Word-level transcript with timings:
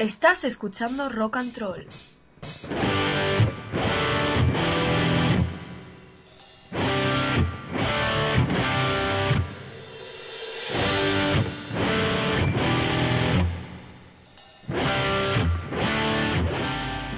Estás 0.00 0.42
escuchando 0.44 1.08
Rock 1.10 1.36
and 1.36 1.56
Roll. 1.58 1.86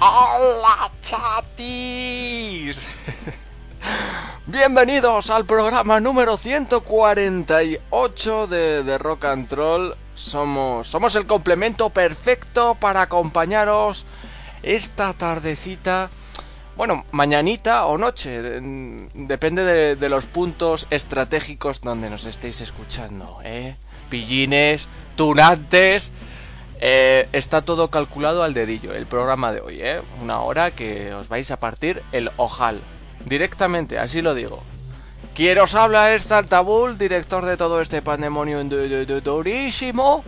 ¡Hola, 0.01 0.91
chatis! 0.99 2.89
Bienvenidos 4.47 5.29
al 5.29 5.45
programa 5.45 6.01
número 6.01 6.35
148 6.35 8.47
de, 8.47 8.83
de 8.83 8.97
Rock 8.97 9.23
and 9.23 9.49
Roll. 9.53 9.95
Somos, 10.15 10.87
somos 10.87 11.15
el 11.15 11.25
complemento 11.25 11.89
perfecto 11.89 12.75
para 12.75 13.01
acompañaros 13.01 14.05
esta 14.61 15.13
tardecita. 15.13 16.09
Bueno, 16.75 17.05
mañanita 17.11 17.85
o 17.85 17.97
noche, 17.97 18.41
de- 18.41 19.07
depende 19.13 19.63
de, 19.63 19.95
de 19.95 20.09
los 20.09 20.25
puntos 20.25 20.87
estratégicos 20.89 21.81
donde 21.81 22.09
nos 22.09 22.25
estéis 22.25 22.61
escuchando, 22.61 23.39
¿eh? 23.43 23.75
Pillines, 24.09 24.87
tunantes, 25.15 26.11
eh, 26.79 27.27
está 27.31 27.61
todo 27.61 27.89
calculado 27.89 28.43
al 28.43 28.53
dedillo, 28.53 28.93
el 28.93 29.05
programa 29.05 29.51
de 29.53 29.61
hoy, 29.61 29.81
¿eh? 29.81 30.01
Una 30.21 30.41
hora 30.41 30.71
que 30.71 31.13
os 31.13 31.27
vais 31.27 31.49
a 31.51 31.59
partir 31.59 32.03
el 32.11 32.31
ojal. 32.37 32.81
Directamente, 33.25 33.99
así 33.99 34.21
lo 34.21 34.33
digo. 34.35 34.63
Quien 35.35 35.57
os 35.59 35.73
habla 35.73 36.13
es 36.13 36.27
Tartabul, 36.27 36.97
director 36.97 37.43
de 37.45 37.57
todo 37.57 37.81
este 37.81 38.01
pandemonio 38.01 38.63
du- 38.63 38.87
du- 38.87 39.05
du- 39.05 39.21
durísimo. 39.21 40.23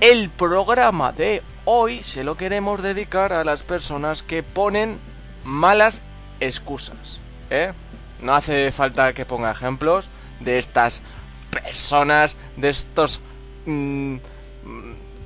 El 0.00 0.30
programa 0.30 1.12
de 1.12 1.42
hoy 1.64 2.02
se 2.02 2.22
lo 2.22 2.36
queremos 2.36 2.82
dedicar 2.82 3.32
a 3.32 3.42
las 3.42 3.62
personas 3.64 4.22
que 4.22 4.42
ponen 4.44 4.98
malas 5.42 6.02
excusas, 6.38 7.20
¿eh? 7.50 7.72
No 8.22 8.34
hace 8.34 8.70
falta 8.70 9.12
que 9.12 9.24
ponga 9.26 9.50
ejemplos 9.50 10.08
de 10.40 10.58
estas 10.58 11.02
personas, 11.50 12.36
de 12.56 12.68
estos 12.68 13.20
mm, 13.64 14.16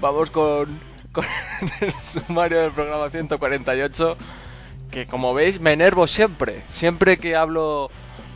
vamos 0.00 0.30
con, 0.30 0.80
el 1.80 1.92
sumario 1.92 2.60
del 2.60 2.72
programa 2.72 3.10
148. 3.10 4.16
Que 4.90 5.06
como 5.06 5.34
veis 5.34 5.60
me 5.60 5.72
enervo 5.72 6.06
siempre. 6.06 6.64
Siempre 6.68 7.18
que 7.18 7.36
hablo 7.36 7.90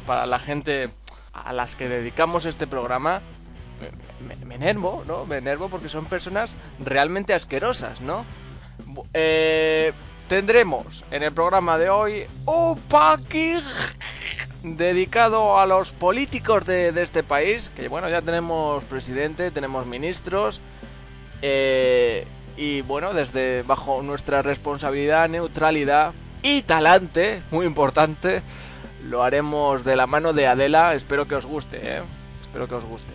para 0.06 0.26
la 0.26 0.38
gente 0.38 0.90
a 1.32 1.52
las 1.52 1.76
que 1.76 1.88
dedicamos 1.88 2.44
este 2.44 2.66
programa, 2.66 3.22
me, 4.46 4.54
enervo, 4.54 5.02
¿no? 5.06 5.24
Me 5.24 5.38
enervo 5.38 5.68
porque 5.68 5.88
son 5.88 6.04
personas 6.04 6.56
realmente 6.78 7.34
asquerosas, 7.34 8.00
¿no? 8.00 8.24
Eh, 9.14 9.92
tendremos 10.28 11.04
en 11.10 11.22
el 11.22 11.32
programa 11.32 11.78
de 11.78 11.90
hoy 11.90 12.26
un 12.46 12.78
paqui 12.80 13.54
dedicado 14.62 15.58
a 15.58 15.66
los 15.66 15.92
políticos 15.92 16.64
de, 16.64 16.92
de 16.92 17.02
este 17.02 17.22
país, 17.22 17.70
que 17.74 17.88
bueno, 17.88 18.08
ya 18.08 18.22
tenemos 18.22 18.84
presidente, 18.84 19.50
tenemos 19.50 19.86
ministros, 19.86 20.60
eh, 21.42 22.26
y 22.56 22.82
bueno, 22.82 23.12
desde 23.12 23.62
bajo 23.62 24.02
nuestra 24.02 24.42
responsabilidad, 24.42 25.28
neutralidad 25.28 26.12
y 26.42 26.62
talante, 26.62 27.42
muy 27.50 27.66
importante, 27.66 28.42
lo 29.04 29.24
haremos 29.24 29.84
de 29.84 29.96
la 29.96 30.06
mano 30.06 30.32
de 30.32 30.46
Adela, 30.46 30.94
espero 30.94 31.26
que 31.26 31.34
os 31.34 31.46
guste, 31.46 31.80
¿eh? 31.82 32.02
espero 32.40 32.68
que 32.68 32.74
os 32.76 32.84
guste. 32.84 33.14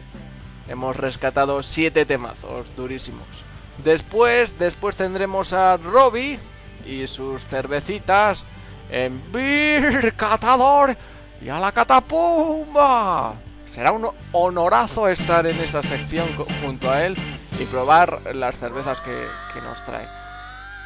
Hemos 0.67 0.97
rescatado 0.97 1.63
siete 1.63 2.05
temazos 2.05 2.67
durísimos. 2.75 3.45
Después, 3.83 4.59
después 4.59 4.97
tendremos 4.97 5.53
a 5.53 5.77
Robbie 5.77 6.39
y 6.85 7.07
sus 7.07 7.45
cervecitas 7.45 8.43
en 8.89 9.31
Beer 9.31 10.13
Catador 10.15 10.97
y 11.41 11.49
a 11.49 11.59
la 11.59 11.71
Catapumba. 11.71 13.35
Será 13.71 13.91
un 13.91 14.09
honorazo 14.31 15.07
estar 15.07 15.45
en 15.45 15.59
esa 15.61 15.83
sección 15.83 16.27
junto 16.61 16.89
a 16.89 17.05
él 17.05 17.15
y 17.59 17.65
probar 17.65 18.19
las 18.33 18.57
cervezas 18.57 19.01
que, 19.01 19.27
que 19.53 19.61
nos 19.61 19.83
trae. 19.83 20.07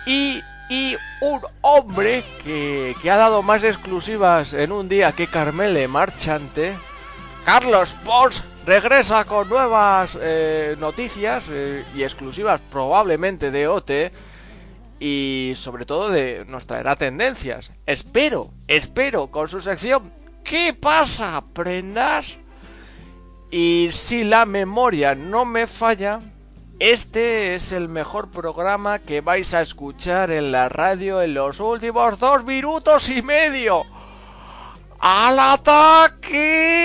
Y, 0.05 0.41
y 0.69 0.97
un 1.21 1.41
hombre 1.61 2.23
que, 2.43 2.95
que 3.01 3.11
ha 3.11 3.17
dado 3.17 3.43
más 3.43 3.63
exclusivas 3.63 4.53
en 4.53 4.71
un 4.71 4.89
día 4.89 5.11
que 5.11 5.27
Carmele 5.27 5.87
Marchante, 5.87 6.75
Carlos 7.45 7.95
Pons 8.03 8.43
regresa 8.65 9.23
con 9.25 9.49
nuevas 9.49 10.17
eh, 10.21 10.75
noticias 10.79 11.45
eh, 11.49 11.83
y 11.95 12.03
exclusivas 12.03 12.61
probablemente 12.71 13.51
de 13.51 13.67
OT 13.67 13.91
y 14.99 15.53
sobre 15.55 15.85
todo 15.85 16.09
de 16.09 16.45
nos 16.47 16.67
traerá 16.67 16.95
tendencias. 16.95 17.71
Espero, 17.85 18.51
espero 18.67 19.27
con 19.27 19.47
su 19.47 19.61
sección 19.61 20.20
¿Qué 20.43 20.73
pasa, 20.73 21.43
prendas? 21.53 22.37
Y 23.51 23.89
si 23.91 24.23
la 24.23 24.45
memoria 24.45 25.15
no 25.15 25.45
me 25.45 25.67
falla, 25.67 26.19
este 26.79 27.53
es 27.55 27.71
el 27.73 27.89
mejor 27.89 28.31
programa 28.31 28.99
que 28.99 29.21
vais 29.21 29.53
a 29.53 29.61
escuchar 29.61 30.31
en 30.31 30.51
la 30.51 30.67
radio 30.67 31.21
en 31.21 31.35
los 31.35 31.59
últimos 31.59 32.19
dos 32.19 32.43
minutos 32.43 33.09
y 33.09 33.21
medio. 33.21 33.83
¡Al 34.99 35.37
ataque! 35.37 36.81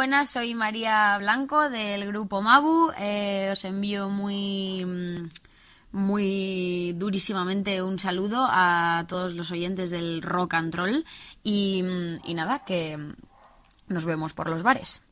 buenas, 0.00 0.30
soy 0.30 0.54
María 0.54 1.18
Blanco 1.18 1.68
del 1.68 2.06
grupo 2.06 2.40
Mabu. 2.40 2.90
Eh, 2.98 3.50
os 3.52 3.62
envío 3.66 4.08
muy, 4.08 4.82
mm, 4.82 5.28
muy 5.92 6.94
durísimamente 6.96 7.82
un 7.82 7.98
saludo 7.98 8.46
a 8.48 9.04
todos 9.08 9.34
los 9.34 9.50
oyentes 9.50 9.90
del 9.90 10.22
rock 10.22 10.54
and 10.54 10.74
roll 10.74 11.04
y 11.42 11.82
mm, 11.82 12.34
nada, 12.34 12.64
que 12.64 12.96
nos 13.88 14.06
vemos 14.06 14.32
por 14.32 14.48
los 14.48 14.62
bares. 14.62 15.02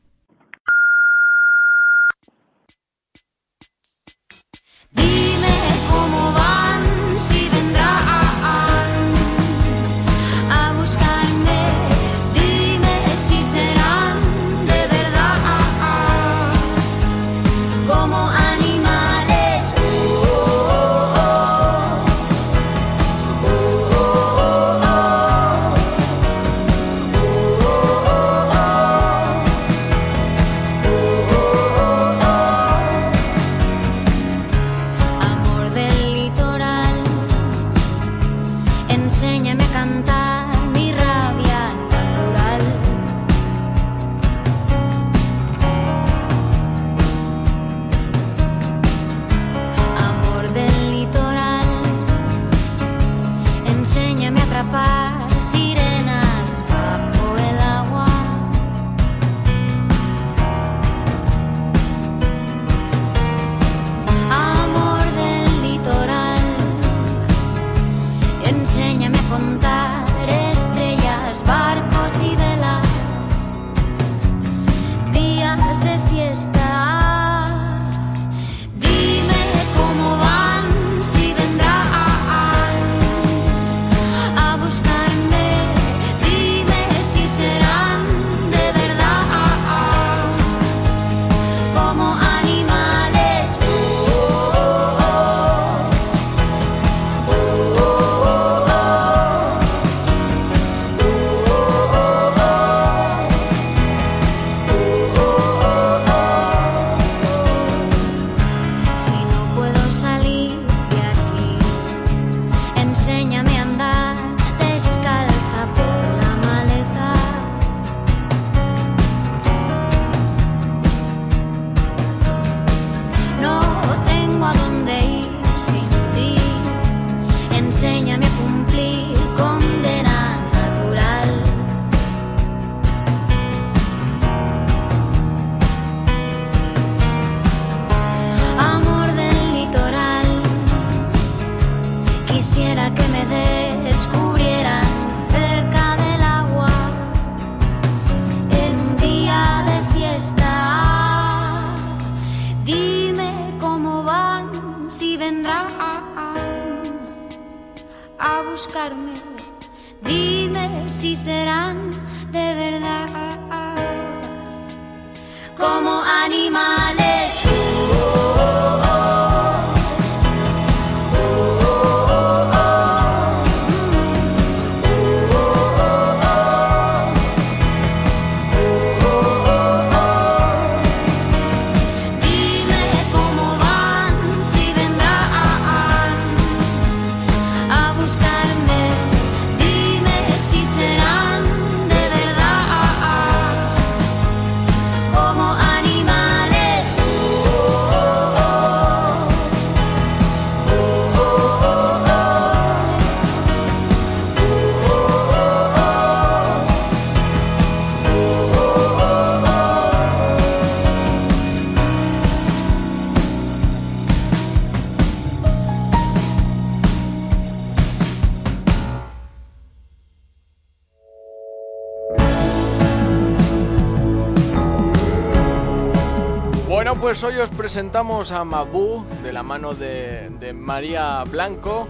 pues 227.09 227.23
hoy 227.23 227.39
os 227.39 227.49
presentamos 227.49 228.31
a 228.31 228.43
Mabú 228.43 229.03
de 229.23 229.33
la 229.33 229.41
mano 229.41 229.73
de, 229.73 230.29
de 230.39 230.53
María 230.53 231.23
Blanco. 231.23 231.87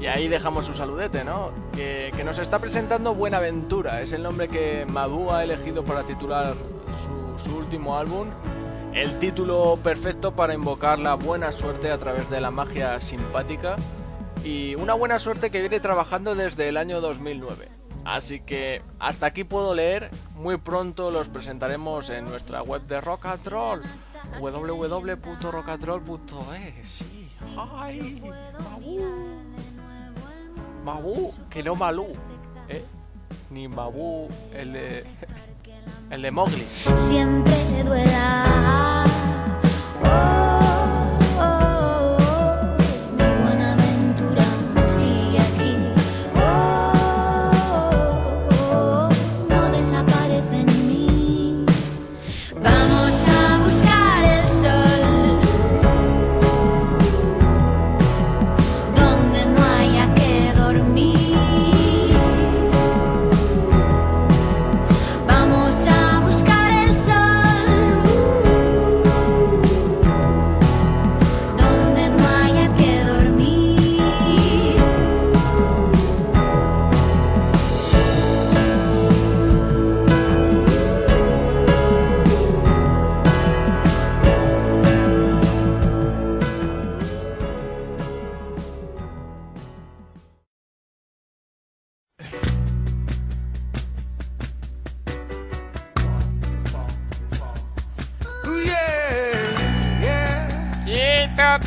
Y 0.00 0.06
ahí 0.06 0.28
dejamos 0.28 0.64
su 0.64 0.72
saludete, 0.72 1.24
¿no? 1.24 1.50
Que, 1.74 2.10
que, 2.16 2.24
nos 2.24 2.38
está 2.38 2.58
presentando 2.58 3.14
Buenaventura. 3.14 4.00
Es 4.00 4.14
el 4.14 4.22
nombre 4.22 4.48
que 4.48 4.86
Mabú 4.88 5.30
ha 5.30 5.44
elegido 5.44 5.84
para 5.84 6.04
titular 6.04 6.54
su, 6.54 7.44
su 7.44 7.54
último 7.54 7.98
álbum. 7.98 8.28
El 8.94 9.18
título 9.18 9.78
perfecto 9.84 10.34
para 10.34 10.54
invocar 10.54 10.98
la 11.00 11.16
buena 11.16 11.52
suerte 11.52 11.90
a 11.90 11.98
través 11.98 12.30
de 12.30 12.40
la 12.40 12.50
magia 12.50 12.98
simpática. 12.98 13.76
Y 14.42 14.74
una 14.74 14.94
buena 14.94 15.18
suerte 15.18 15.50
que 15.50 15.60
viene 15.60 15.80
trabajando 15.80 16.34
desde 16.34 16.66
el 16.70 16.78
año 16.78 17.02
2009. 17.02 17.68
Así 18.06 18.40
que 18.40 18.80
hasta 18.98 19.26
aquí 19.26 19.44
puedo 19.44 19.74
leer. 19.74 20.10
Muy 20.34 20.56
pronto 20.56 21.10
los 21.10 21.28
presentaremos 21.28 22.08
en 22.08 22.24
nuestra 22.24 22.62
web 22.62 22.82
de 22.86 23.02
Rock 23.02 23.26
and 23.26 23.46
Roll 23.46 23.82
www.rockandroll.es. 24.38 26.88
Sí. 26.88 27.28
¡Ay! 27.56 28.22
¡Mabú! 28.62 29.00
Mabú, 30.84 31.32
que 31.50 31.62
no 31.62 31.74
Malú, 31.74 32.08
¿eh? 32.68 32.84
Ni 33.50 33.68
Mabú, 33.68 34.28
el 34.54 34.72
de... 34.72 35.04
el 36.10 36.22
de 36.22 36.30
Mowgli. 36.30 36.66
siempre 36.96 37.84
duela. 37.84 39.04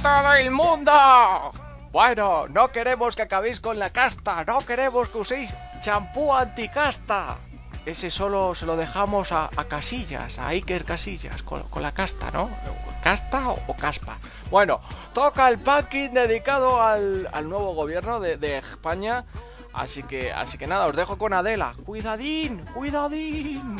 ¡Quita 0.04 0.22
todo 0.22 0.34
el 0.34 0.52
mundo! 0.52 0.92
Bueno, 1.94 2.50
no 2.50 2.68
queremos 2.74 3.16
que 3.16 3.22
acabéis 3.22 3.62
con 3.62 3.80
la 3.80 3.90
casta, 3.90 4.44
no 4.44 4.60
queremos 4.66 5.08
que 5.08 5.18
uséis 5.20 5.56
champú 5.80 6.34
anticasta. 6.34 7.38
Ese 7.86 8.10
solo 8.10 8.54
se 8.54 8.66
lo 8.66 8.76
dejamos 8.76 9.32
a, 9.32 9.50
Casillas, 9.70 10.40
a 10.40 10.48
Iker 10.48 10.84
Casillas, 10.84 11.42
con, 11.42 11.64
la 11.82 11.94
casta, 11.94 12.32
¿no? 12.32 12.50
¿Casta 13.02 13.48
o, 13.48 13.78
caspa? 13.78 14.18
Bueno, 14.52 14.82
toca 15.14 15.48
el 15.48 15.60
packing 15.60 16.14
dedicado 16.14 16.84
al, 16.84 17.30
nuevo 17.48 17.74
gobierno 17.74 18.20
de, 18.20 18.58
España. 18.58 19.24
Así 19.72 20.04
que, 20.04 20.34
así 20.34 20.58
que 20.58 20.68
nada, 20.68 20.86
os 20.88 20.98
dejo 20.98 21.18
con 21.18 21.32
Adela. 21.32 21.76
Cuidadín, 21.86 22.66
cuidadín. 22.74 23.78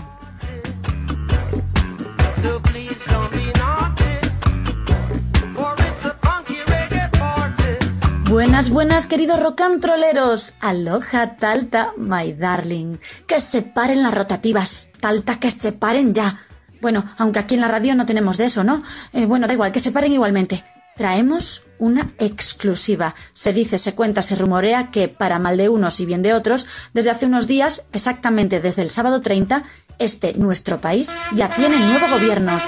Buenas, 8.34 8.72
buenas, 8.72 9.06
queridos 9.06 9.40
rocantroleros. 9.40 10.56
Aloha, 10.60 11.38
Talta, 11.38 11.94
my 11.98 12.34
darling. 12.34 12.98
Que 13.28 13.40
se 13.40 13.62
paren 13.62 14.02
las 14.02 14.12
rotativas. 14.12 14.90
Talta, 15.00 15.40
que 15.40 15.52
se 15.52 15.72
paren 15.72 16.16
ya. 16.16 16.40
Bueno, 16.82 17.06
aunque 17.20 17.38
aquí 17.38 17.54
en 17.54 17.62
la 17.62 17.68
radio 17.68 17.94
no 17.94 18.08
tenemos 18.08 18.38
de 18.38 18.46
eso, 18.46 18.64
¿no? 18.64 18.82
Eh, 19.14 19.28
bueno, 19.28 19.46
da 19.46 19.54
igual, 19.54 19.72
que 19.72 19.80
se 19.80 19.92
paren 19.92 20.14
igualmente. 20.14 20.64
Traemos 20.98 21.62
una 21.78 22.10
exclusiva. 22.18 23.14
Se 23.34 23.54
dice, 23.54 23.78
se 23.78 23.94
cuenta, 23.94 24.24
se 24.24 24.36
rumorea 24.36 24.90
que, 24.90 25.10
para 25.10 25.38
mal 25.38 25.56
de 25.56 25.70
unos 25.70 26.00
y 26.00 26.08
bien 26.08 26.24
de 26.24 26.34
otros, 26.34 26.66
desde 26.92 27.12
hace 27.12 27.28
unos 27.28 27.46
días, 27.46 27.84
exactamente 27.94 28.60
desde 28.62 28.82
el 28.82 28.90
sábado 28.90 29.22
30, 29.22 29.64
este, 30.00 30.34
nuestro 30.34 30.82
país, 30.82 31.16
ya 31.36 31.54
tiene 31.54 31.78
nuevo 31.78 32.10
gobierno. 32.10 32.60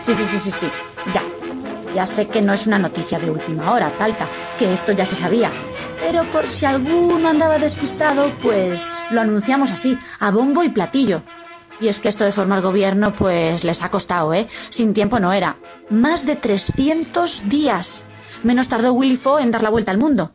Sí, 0.00 0.14
sí, 0.14 0.24
sí, 0.24 0.38
sí, 0.40 0.50
sí. 0.50 0.68
Ya. 1.14 1.22
Ya 1.94 2.06
sé 2.06 2.28
que 2.28 2.40
no 2.40 2.52
es 2.52 2.66
una 2.66 2.78
noticia 2.78 3.18
de 3.18 3.30
última 3.30 3.72
hora, 3.72 3.92
Talta, 3.98 4.26
que 4.58 4.72
esto 4.72 4.92
ya 4.92 5.04
se 5.04 5.16
sabía. 5.16 5.50
Pero 6.00 6.24
por 6.30 6.46
si 6.46 6.64
alguno 6.64 7.28
andaba 7.28 7.58
despistado, 7.58 8.32
pues 8.42 9.02
lo 9.10 9.20
anunciamos 9.20 9.72
así, 9.72 9.98
a 10.18 10.30
bombo 10.30 10.62
y 10.62 10.68
platillo. 10.68 11.22
Y 11.80 11.88
es 11.88 12.00
que 12.00 12.08
esto 12.08 12.24
de 12.24 12.32
formar 12.32 12.60
gobierno, 12.60 13.14
pues 13.14 13.64
les 13.64 13.82
ha 13.82 13.90
costado, 13.90 14.32
¿eh? 14.34 14.48
Sin 14.68 14.94
tiempo 14.94 15.18
no 15.18 15.32
era. 15.32 15.56
Más 15.88 16.26
de 16.26 16.36
300 16.36 17.48
días. 17.48 18.04
Menos 18.42 18.68
tardó 18.68 18.92
Willy 18.92 19.16
Foe 19.16 19.42
en 19.42 19.50
dar 19.50 19.62
la 19.62 19.70
vuelta 19.70 19.90
al 19.90 19.98
mundo. 19.98 20.32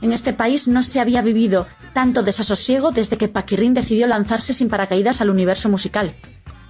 En 0.00 0.12
este 0.12 0.32
país 0.32 0.68
no 0.68 0.82
se 0.82 1.00
había 1.00 1.22
vivido 1.22 1.66
tanto 1.92 2.22
desasosiego 2.22 2.90
desde 2.90 3.16
que 3.16 3.28
Paquirrín 3.28 3.74
decidió 3.74 4.06
lanzarse 4.06 4.52
sin 4.52 4.68
paracaídas 4.68 5.20
al 5.20 5.30
universo 5.30 5.68
musical. 5.68 6.14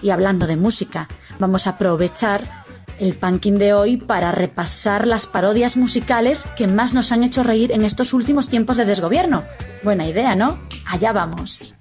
Y 0.02 0.10
hablando 0.10 0.46
de 0.46 0.56
música, 0.56 1.08
vamos 1.38 1.66
a 1.66 1.70
aprovechar 1.70 2.65
el 2.98 3.14
punking 3.14 3.58
de 3.58 3.72
hoy 3.72 3.96
para 3.96 4.32
repasar 4.32 5.06
las 5.06 5.26
parodias 5.26 5.76
musicales 5.76 6.46
que 6.56 6.66
más 6.66 6.94
nos 6.94 7.12
han 7.12 7.22
hecho 7.22 7.42
reír 7.42 7.72
en 7.72 7.84
estos 7.84 8.12
últimos 8.12 8.48
tiempos 8.48 8.76
de 8.76 8.84
desgobierno. 8.84 9.44
Buena 9.82 10.06
idea, 10.06 10.34
¿no? 10.34 10.58
Allá 10.86 11.12
vamos. 11.12 11.75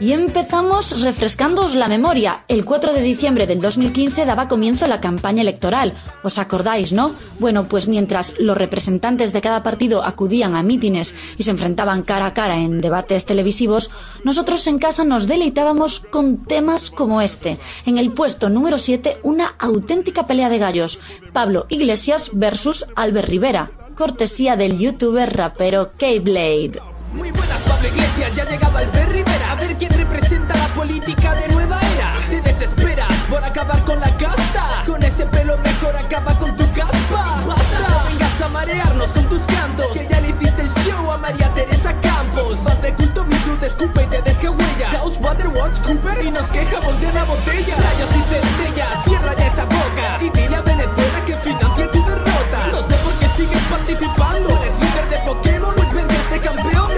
Y 0.00 0.12
empezamos 0.12 1.02
refrescándoos 1.02 1.74
la 1.74 1.88
memoria. 1.88 2.44
El 2.46 2.64
4 2.64 2.92
de 2.92 3.02
diciembre 3.02 3.48
del 3.48 3.60
2015 3.60 4.26
daba 4.26 4.46
comienzo 4.46 4.86
la 4.86 5.00
campaña 5.00 5.42
electoral. 5.42 5.92
¿Os 6.22 6.38
acordáis, 6.38 6.92
no? 6.92 7.16
Bueno, 7.40 7.64
pues 7.64 7.88
mientras 7.88 8.38
los 8.38 8.56
representantes 8.56 9.32
de 9.32 9.40
cada 9.40 9.64
partido 9.64 10.04
acudían 10.04 10.54
a 10.54 10.62
mítines 10.62 11.16
y 11.36 11.42
se 11.42 11.50
enfrentaban 11.50 12.04
cara 12.04 12.26
a 12.26 12.34
cara 12.34 12.58
en 12.58 12.80
debates 12.80 13.26
televisivos, 13.26 13.90
nosotros 14.22 14.64
en 14.68 14.78
casa 14.78 15.02
nos 15.02 15.26
deleitábamos 15.26 15.98
con 15.98 16.44
temas 16.44 16.90
como 16.90 17.20
este. 17.20 17.58
En 17.84 17.98
el 17.98 18.12
puesto 18.12 18.48
número 18.50 18.78
7, 18.78 19.18
una 19.24 19.56
auténtica 19.58 20.28
pelea 20.28 20.48
de 20.48 20.58
gallos. 20.58 21.00
Pablo 21.32 21.66
Iglesias 21.70 22.30
versus 22.34 22.86
Albert 22.94 23.28
Rivera. 23.28 23.72
Cortesía 23.96 24.54
del 24.54 24.78
youtuber 24.78 25.36
rapero 25.36 25.90
K-Blade. 25.98 26.97
Muy 27.12 27.30
buenas, 27.30 27.62
Pablo 27.62 27.88
Iglesias, 27.88 28.36
ya 28.36 28.44
llegaba 28.44 28.80
Albert 28.80 29.10
Rivera. 29.10 29.52
A 29.52 29.54
ver 29.54 29.76
quién 29.78 29.90
representa 29.92 30.54
la 30.56 30.68
política 30.74 31.34
de 31.34 31.48
nueva 31.48 31.80
era. 31.96 32.14
Te 32.28 32.40
desesperas 32.42 33.12
por 33.30 33.42
acabar 33.42 33.82
con 33.84 33.98
la 33.98 34.14
casta. 34.18 34.84
Con 34.86 35.02
ese 35.02 35.24
pelo 35.26 35.56
mejor 35.58 35.96
acaba 35.96 36.38
con 36.38 36.54
tu 36.54 36.70
caspa. 36.72 37.42
Basta, 37.46 37.78
no 37.88 38.10
vengas 38.10 38.40
a 38.42 38.48
marearnos 38.48 39.12
con 39.12 39.28
tus 39.28 39.40
cantos 39.42 39.86
Que 39.94 40.06
ya 40.06 40.20
le 40.20 40.28
hiciste 40.28 40.62
el 40.62 40.70
show 40.70 41.10
a 41.10 41.16
María 41.16 41.52
Teresa 41.54 41.98
Campos. 42.00 42.62
Vas 42.64 42.82
de 42.82 42.92
culto, 42.92 43.24
Misu 43.24 43.56
te 43.56 43.66
escupe 43.66 44.02
y 44.02 44.06
te 44.06 44.22
deje 44.22 44.48
huella. 44.50 44.90
House, 44.98 45.18
Water, 45.18 45.48
Watch, 45.48 45.78
Cooper 45.80 46.24
Y 46.24 46.30
nos 46.30 46.50
quejamos 46.50 47.00
de 47.00 47.06
una 47.06 47.24
botella. 47.24 47.74
Rayos 47.74 48.10
y 48.10 48.34
centellas, 48.34 49.04
cierra 49.04 49.34
ya 49.34 49.46
esa 49.46 49.64
boca. 49.64 50.18
Y 50.20 50.28
dile 50.30 50.56
a 50.56 50.60
Venezuela 50.62 51.24
que 51.24 51.34
financie 51.36 51.86
tu 51.86 52.04
derrota. 52.04 52.66
No 52.70 52.82
sé 52.82 52.94
por 52.96 53.14
qué 53.14 53.28
sigues 53.28 53.62
participando. 53.70 54.50
Eres 54.50 54.78
líder 54.78 55.08
de 55.08 55.18
Pokémon, 55.24 55.74
pues 55.74 55.92
venciste 55.94 56.40
campeón 56.40 56.97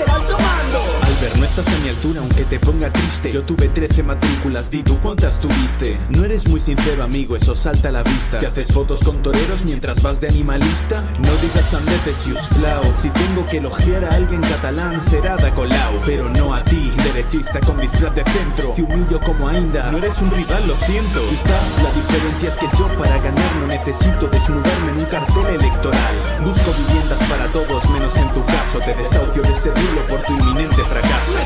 estás 1.51 1.67
a 1.75 1.79
mi 1.81 1.89
altura 1.89 2.21
aunque 2.21 2.45
te 2.45 2.61
ponga 2.61 2.93
triste. 2.93 3.33
Yo 3.33 3.43
tuve 3.43 3.69
13 3.69 4.05
matrículas, 4.05 4.71
di 4.71 4.85
tú 4.85 4.99
cuántas 5.01 5.41
tuviste. 5.41 5.99
No 6.09 6.25
eres 6.25 6.47
muy 6.49 6.61
sincero 6.61 7.03
amigo, 7.03 7.35
eso 7.35 7.57
salta 7.57 7.89
a 7.89 7.93
la 7.93 8.03
vista. 8.05 8.39
Te 8.39 8.47
haces 8.47 8.73
fotos 8.73 9.01
con 9.01 9.21
toreros 9.21 9.65
mientras 9.65 10.01
vas 10.01 10.21
de 10.21 10.29
animalista. 10.29 11.03
No 11.19 11.35
digas 11.43 11.71
sandeces 11.71 12.17
si 12.17 12.33
plau 12.55 12.85
Si 12.97 13.11
tengo 13.11 13.45
que 13.47 13.57
elogiar 13.57 14.05
a 14.05 14.15
alguien 14.15 14.41
catalán 14.43 15.01
será 15.01 15.37
da 15.37 15.53
Colau. 15.53 16.01
Pero 16.07 16.29
no 16.31 16.55
a 16.55 16.63
ti, 16.65 16.93
derechista 17.03 17.59
con 17.61 17.79
disfraz 17.79 18.15
de 18.15 18.23
centro. 18.25 18.73
Te 18.77 18.83
humillo 18.83 19.19
como 19.21 19.49
a 19.49 19.59
Inda, 19.59 19.91
no 19.91 19.99
eres 19.99 20.23
un 20.23 20.31
rival, 20.31 20.69
lo 20.69 20.77
siento. 20.77 21.21
Quizás 21.31 21.83
la 21.83 21.93
diferencia 21.93 22.49
es 22.51 22.57
que 22.59 22.69
yo 22.79 22.87
para 22.97 23.19
ganar 23.19 23.57
no 23.61 23.67
necesito 23.67 24.29
desnudarme 24.29 24.93
en 24.93 24.99
un 24.99 25.07
cartel 25.07 25.47
electoral. 25.47 26.15
Busco 26.45 26.73
viviendas 26.87 27.21
para 27.29 27.47
todos 27.49 27.91
menos 27.91 28.17
en 28.17 28.33
tu 28.35 28.45
caso. 28.45 28.79
Te 28.79 28.95
desahucio 28.95 29.43
de 29.43 29.51
este 29.51 29.71
duelo 29.71 30.07
por 30.09 30.23
tu 30.23 30.33
inminente 30.33 30.85
fracaso 30.85 31.40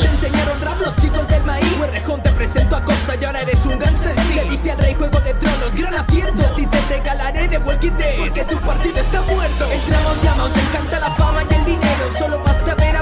Te 0.00 0.06
enseñaron 0.06 0.60
rap 0.62 0.80
los 0.80 0.96
chicos 0.96 1.28
del 1.28 1.44
maíz. 1.44 1.70
Huerrejón 1.78 2.22
te 2.22 2.30
presento 2.30 2.76
a 2.76 2.84
Costa 2.84 3.14
y 3.20 3.24
ahora 3.24 3.42
eres 3.42 3.64
un 3.66 3.78
gangster 3.78 4.14
sí 4.26 4.34
Le 4.34 4.44
diste 4.44 4.70
al 4.70 4.78
rey 4.78 4.94
Juego 4.94 5.20
de 5.20 5.34
Tronos, 5.34 5.74
gran 5.74 5.94
acierto 5.94 6.42
A 6.42 6.54
ti 6.54 6.66
te 6.66 6.80
regalaré 6.88 7.48
de 7.48 7.58
Walking 7.58 7.92
Dead 7.92 8.18
Porque 8.18 8.44
tu 8.44 8.58
partido 8.60 9.00
está 9.00 9.20
muerto. 9.22 9.70
Entramos 9.70 10.22
llama, 10.22 10.44
os 10.44 10.56
encanta 10.56 10.98
la 10.98 11.10
fama 11.10 11.42
y 11.48 11.54
el 11.54 11.64
dinero. 11.66 12.04
Solo 12.18 12.38
basta 12.42 12.74
ver 12.74 12.93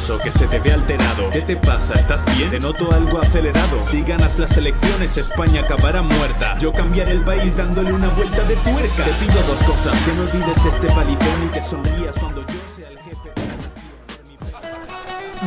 nervioso, 0.00 0.18
que 0.18 0.32
se 0.32 0.46
te 0.46 0.58
ve 0.58 0.72
alterado. 0.72 1.30
¿Qué 1.30 1.40
te 1.40 1.56
pasa? 1.56 1.94
¿Estás 1.94 2.24
bien? 2.36 2.50
Te 2.50 2.60
noto 2.60 2.92
algo 2.92 3.20
acelerado. 3.20 3.82
Si 3.84 4.02
ganas 4.02 4.38
las 4.38 4.56
elecciones, 4.56 5.16
España 5.16 5.62
acabará 5.62 6.02
muerta. 6.02 6.58
Yo 6.58 6.72
cambiaré 6.72 7.12
el 7.12 7.22
país 7.22 7.56
dándole 7.56 7.92
una 7.92 8.08
vuelta 8.10 8.42
de 8.44 8.56
tuerca. 8.56 9.04
Te 9.04 9.12
pido 9.12 9.42
dos 9.42 9.62
cosas, 9.66 9.98
que 10.02 10.12
no 10.12 10.22
olvides 10.22 10.64
este 10.64 10.86
palizón 10.88 11.44
y 11.46 11.48
que 11.48 11.62
sonrías 11.62 12.18
cuando 12.18 12.40
yo 12.42 12.54
sea 12.74 12.88
el 12.88 12.98
jefe. 12.98 13.30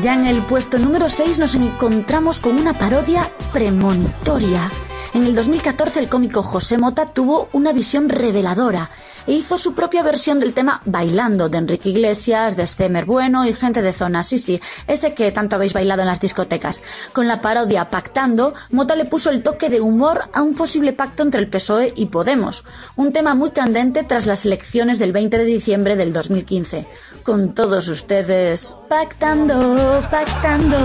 Ya 0.01 0.15
en 0.15 0.25
el 0.25 0.41
puesto 0.41 0.79
número 0.79 1.07
6 1.07 1.39
nos 1.39 1.55
encontramos 1.55 2.39
con 2.39 2.57
una 2.57 2.73
parodia 2.73 3.29
premonitoria. 3.51 4.71
En 5.13 5.23
el 5.23 5.35
2014 5.35 5.99
el 5.99 6.09
cómico 6.09 6.41
José 6.41 6.79
Mota 6.79 7.05
tuvo 7.05 7.47
una 7.53 7.71
visión 7.73 8.09
reveladora 8.09 8.89
e 9.27 9.33
hizo 9.33 9.57
su 9.57 9.73
propia 9.73 10.03
versión 10.03 10.39
del 10.39 10.53
tema 10.53 10.81
Bailando 10.85 11.49
de 11.49 11.57
Enrique 11.57 11.89
Iglesias, 11.89 12.55
de 12.55 12.65
Stemer 12.65 13.05
Bueno 13.05 13.45
y 13.45 13.53
gente 13.53 13.81
de 13.81 13.93
zona. 13.93 14.23
Sí, 14.23 14.37
sí, 14.37 14.59
ese 14.87 15.13
que 15.13 15.31
tanto 15.31 15.55
habéis 15.55 15.73
bailado 15.73 16.01
en 16.01 16.07
las 16.07 16.21
discotecas. 16.21 16.83
Con 17.11 17.27
la 17.27 17.41
parodia 17.41 17.89
Pactando, 17.89 18.53
Mota 18.71 18.95
le 18.95 19.05
puso 19.05 19.29
el 19.29 19.43
toque 19.43 19.69
de 19.69 19.81
humor 19.81 20.29
a 20.33 20.41
un 20.41 20.55
posible 20.55 20.93
pacto 20.93 21.23
entre 21.23 21.41
el 21.41 21.47
PSOE 21.47 21.93
y 21.95 22.07
Podemos. 22.07 22.63
Un 22.95 23.13
tema 23.13 23.35
muy 23.35 23.51
candente 23.51 24.03
tras 24.03 24.25
las 24.25 24.45
elecciones 24.45 24.99
del 24.99 25.11
20 25.11 25.37
de 25.37 25.45
diciembre 25.45 25.95
del 25.95 26.13
2015. 26.13 26.87
Con 27.23 27.53
todos 27.53 27.87
ustedes, 27.87 28.75
Pactando, 28.89 29.75
Pactando. 30.09 30.77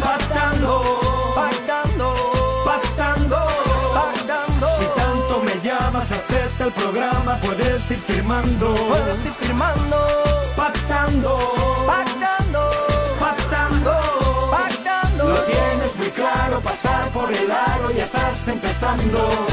Pactando, 0.00 0.82
pactando, 1.34 1.63
el 6.64 6.72
programa, 6.72 7.38
puedes 7.40 7.90
ir 7.90 7.98
firmando. 7.98 8.74
Puedes 8.74 9.26
ir 9.26 9.32
firmando. 9.32 9.96
Pactando, 10.56 11.38
pactando, 11.86 12.70
pactando, 13.20 14.50
pactando. 14.50 15.28
Lo 15.28 15.42
tienes 15.44 15.96
muy 15.96 16.10
claro, 16.10 16.60
pasar 16.60 17.10
por 17.10 17.30
el 17.32 17.50
aro, 17.50 17.90
ya 17.90 18.04
estás 18.04 18.48
empezando. 18.48 19.46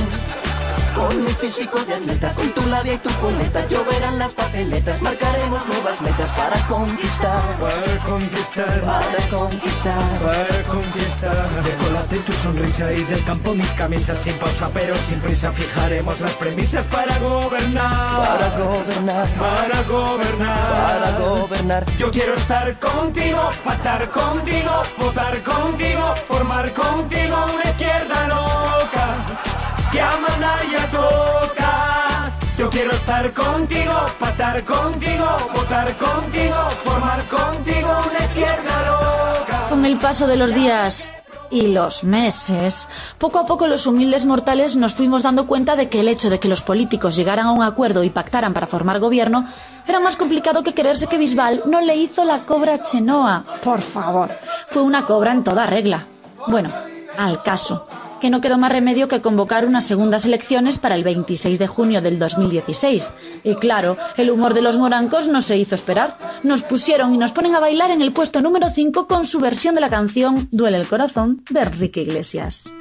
Con 1.01 1.23
mi 1.23 1.31
físico 1.31 1.83
de 1.83 1.95
atleta, 1.95 2.31
con 2.35 2.47
tu 2.51 2.61
labia 2.69 2.93
y 2.93 2.97
tu 2.99 3.09
coleta, 3.19 3.65
lloverán 3.67 4.19
las 4.19 4.33
papeletas, 4.33 5.01
marcaremos 5.01 5.65
nuevas 5.67 5.99
metas 5.99 6.29
para 6.33 6.67
conquistar. 6.67 7.39
Para 7.59 7.97
conquistar. 8.03 8.81
Para 8.81 9.29
conquistar. 9.29 10.19
Para 10.21 10.63
conquistar. 10.63 11.63
De 11.63 11.71
chocolate 11.71 12.17
tu 12.19 12.31
sonrisa 12.33 12.93
y 12.93 13.03
del 13.03 13.23
campo 13.23 13.55
mis 13.55 13.71
camisas 13.71 14.19
sin 14.19 14.33
pausa 14.35 14.69
pero 14.73 14.95
sin 14.95 15.19
prisa 15.19 15.51
fijaremos 15.51 16.21
las 16.21 16.35
premisas 16.35 16.85
para 16.85 17.17
gobernar. 17.17 18.17
Para 18.17 18.49
gobernar. 18.57 19.27
Para 19.27 19.81
gobernar. 19.83 20.57
Para 20.69 21.11
gobernar. 21.17 21.85
Yo 21.97 22.11
quiero 22.11 22.35
estar 22.35 22.77
contigo, 22.79 23.49
pactar 23.65 24.07
contigo, 24.11 24.83
votar 24.99 25.41
contigo, 25.41 26.13
formar 26.27 26.71
contigo 26.73 27.37
una 27.55 27.63
izquierda 27.63 28.27
loca 28.27 29.50
que 29.91 29.97
ya 29.97 30.89
toca. 30.91 32.31
Yo 32.57 32.69
quiero 32.69 32.91
estar 32.91 33.33
contigo, 33.33 33.93
pactar 34.19 34.63
contigo, 34.63 35.25
votar 35.53 35.97
contigo, 35.97 36.55
formar 36.83 37.23
contigo 37.27 37.89
una 38.09 38.19
izquierda 38.19 38.85
loca. 38.85 39.67
Con 39.69 39.85
el 39.85 39.97
paso 39.97 40.27
de 40.27 40.37
los 40.37 40.53
días 40.53 41.11
y 41.49 41.67
los 41.67 42.03
meses, 42.03 42.87
poco 43.17 43.39
a 43.39 43.45
poco 43.45 43.67
los 43.67 43.87
humildes 43.87 44.25
mortales 44.25 44.77
nos 44.77 44.93
fuimos 44.93 45.23
dando 45.23 45.47
cuenta 45.47 45.75
de 45.75 45.89
que 45.89 45.99
el 45.99 46.07
hecho 46.07 46.29
de 46.29 46.39
que 46.39 46.47
los 46.47 46.61
políticos 46.61 47.15
llegaran 47.15 47.47
a 47.47 47.51
un 47.51 47.63
acuerdo 47.63 48.03
y 48.03 48.09
pactaran 48.09 48.53
para 48.53 48.67
formar 48.67 48.99
gobierno 48.99 49.47
era 49.87 49.99
más 49.99 50.15
complicado 50.15 50.63
que 50.63 50.73
quererse 50.73 51.07
que 51.07 51.17
Bisbal 51.17 51.63
no 51.65 51.81
le 51.81 51.95
hizo 51.95 52.23
la 52.23 52.45
cobra 52.45 52.75
a 52.75 52.81
Chenoa. 52.81 53.43
Por 53.63 53.81
favor, 53.81 54.29
fue 54.67 54.83
una 54.83 55.05
cobra 55.05 55.33
en 55.33 55.43
toda 55.43 55.65
regla. 55.65 56.05
Bueno, 56.47 56.69
al 57.17 57.41
caso 57.43 57.85
que 58.21 58.29
no 58.29 58.39
quedó 58.39 58.57
más 58.57 58.71
remedio 58.71 59.09
que 59.09 59.19
convocar 59.19 59.65
unas 59.65 59.85
segundas 59.85 60.25
elecciones 60.25 60.79
para 60.79 60.95
el 60.95 61.03
26 61.03 61.59
de 61.59 61.67
junio 61.67 62.01
del 62.01 62.19
2016. 62.19 63.11
Y 63.43 63.55
claro, 63.55 63.97
el 64.15 64.29
humor 64.29 64.53
de 64.53 64.61
los 64.61 64.77
morancos 64.77 65.27
no 65.27 65.41
se 65.41 65.57
hizo 65.57 65.75
esperar. 65.75 66.17
Nos 66.43 66.63
pusieron 66.63 67.13
y 67.13 67.17
nos 67.17 67.33
ponen 67.33 67.55
a 67.55 67.59
bailar 67.59 67.91
en 67.91 68.01
el 68.01 68.13
puesto 68.13 68.39
número 68.39 68.69
5 68.69 69.07
con 69.07 69.25
su 69.25 69.39
versión 69.39 69.75
de 69.75 69.81
la 69.81 69.89
canción 69.89 70.47
Duele 70.51 70.77
el 70.77 70.87
corazón 70.87 71.43
de 71.49 71.61
Enrique 71.61 72.01
Iglesias. 72.03 72.73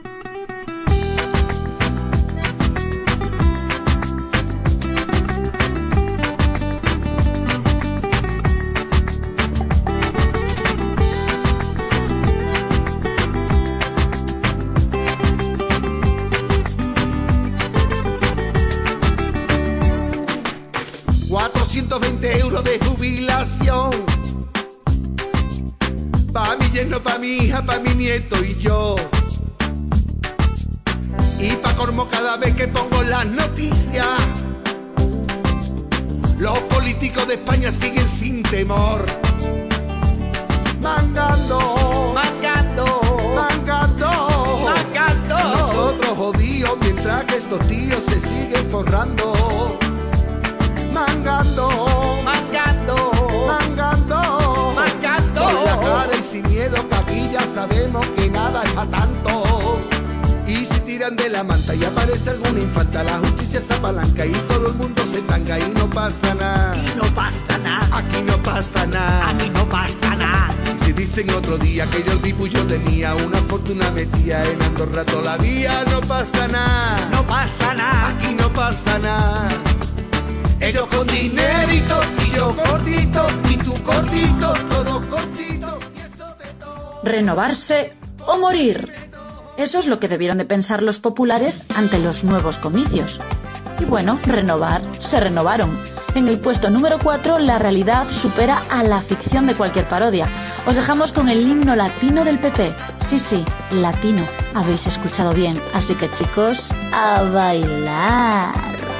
Y 28.12 28.58
yo. 28.58 28.96
Y 31.38 31.52
pa' 31.62 31.76
cormo 31.76 32.08
cada 32.08 32.36
vez 32.38 32.54
que 32.56 32.66
pongo 32.66 33.04
las 33.04 33.24
noticias. 33.24 34.04
Los 36.38 36.58
políticos 36.74 37.28
de 37.28 37.34
España 37.34 37.70
siguen 37.70 38.08
sin 38.08 38.42
temor. 38.42 39.06
Mangando, 40.82 42.12
mangando, 42.12 43.00
mangando, 43.36 44.08
mangando. 44.64 45.38
Nosotros 45.38 46.18
jodidos 46.18 46.78
mientras 46.80 47.24
que 47.26 47.36
estos 47.36 47.68
tíos 47.68 48.02
se 48.08 48.20
siguen 48.28 48.70
forrando. 48.72 49.78
Mangando, 50.92 52.09
sin 56.30 56.42
miedo 56.48 56.88
que 56.88 56.94
aquí 56.94 57.30
ya 57.32 57.40
sabemos 57.54 58.06
que 58.16 58.28
nada 58.30 58.62
es 58.62 58.70
pa' 58.72 58.86
tanto. 58.86 59.80
Y 60.46 60.64
si 60.64 60.80
tiran 60.80 61.16
de 61.16 61.28
la 61.28 61.42
manta 61.44 61.74
y 61.74 61.84
aparece 61.84 62.30
alguna 62.30 62.60
infanta, 62.60 63.02
la 63.02 63.18
justicia 63.18 63.60
se 63.66 63.74
apalanca 63.74 64.26
y 64.26 64.32
todo 64.48 64.68
el 64.68 64.74
mundo 64.76 65.02
se 65.06 65.20
tanga 65.22 65.58
y 65.58 65.68
no 65.74 65.88
pasa 65.90 66.34
nada. 66.34 66.76
Y 66.76 66.96
no 66.96 67.04
pasa 67.14 67.58
nada. 67.62 67.98
Aquí 67.98 68.22
no 68.24 68.36
pasa 68.42 68.86
nada. 68.86 69.30
Aquí 69.30 69.48
no 69.50 69.68
pasa 69.68 70.16
nada. 70.16 70.54
Si 70.84 70.92
dicen 70.92 71.30
otro 71.30 71.56
día 71.58 71.86
que 71.86 72.02
yo 72.02 72.12
el 72.12 72.20
tipo 72.20 72.46
yo 72.46 72.64
tenía 72.66 73.14
una 73.14 73.38
fortuna 73.48 73.90
metida 73.92 74.44
en 74.44 74.62
Andorra 74.62 75.04
todavía, 75.04 75.84
no 75.90 76.00
pasa 76.00 76.48
nada. 76.48 77.08
No 77.12 77.22
pasa 77.26 77.74
nada. 77.74 78.08
Aquí 78.08 78.34
no 78.34 78.52
pasa 78.52 78.98
nada. 78.98 79.48
Ellos 80.60 80.86
con 80.88 81.06
dinerito 81.06 81.79
Renovarse 87.10 87.92
o 88.26 88.38
morir. 88.38 88.92
Eso 89.56 89.80
es 89.80 89.88
lo 89.88 89.98
que 89.98 90.06
debieron 90.06 90.38
de 90.38 90.44
pensar 90.44 90.80
los 90.80 91.00
populares 91.00 91.64
ante 91.74 91.98
los 91.98 92.22
nuevos 92.22 92.58
comicios. 92.58 93.20
Y 93.80 93.84
bueno, 93.84 94.16
renovar, 94.24 94.80
se 95.00 95.18
renovaron. 95.18 95.76
En 96.14 96.28
el 96.28 96.38
puesto 96.38 96.70
número 96.70 96.98
4, 97.02 97.40
la 97.40 97.58
realidad 97.58 98.06
supera 98.08 98.62
a 98.70 98.84
la 98.84 99.00
ficción 99.00 99.48
de 99.48 99.56
cualquier 99.56 99.86
parodia. 99.86 100.28
Os 100.66 100.76
dejamos 100.76 101.10
con 101.10 101.28
el 101.28 101.40
himno 101.40 101.74
latino 101.74 102.24
del 102.24 102.38
PP. 102.38 102.72
Sí, 103.00 103.18
sí, 103.18 103.44
latino. 103.72 104.22
Habéis 104.54 104.86
escuchado 104.86 105.34
bien. 105.34 105.60
Así 105.74 105.96
que 105.96 106.08
chicos, 106.12 106.70
a 106.92 107.24
bailar. 107.24 108.99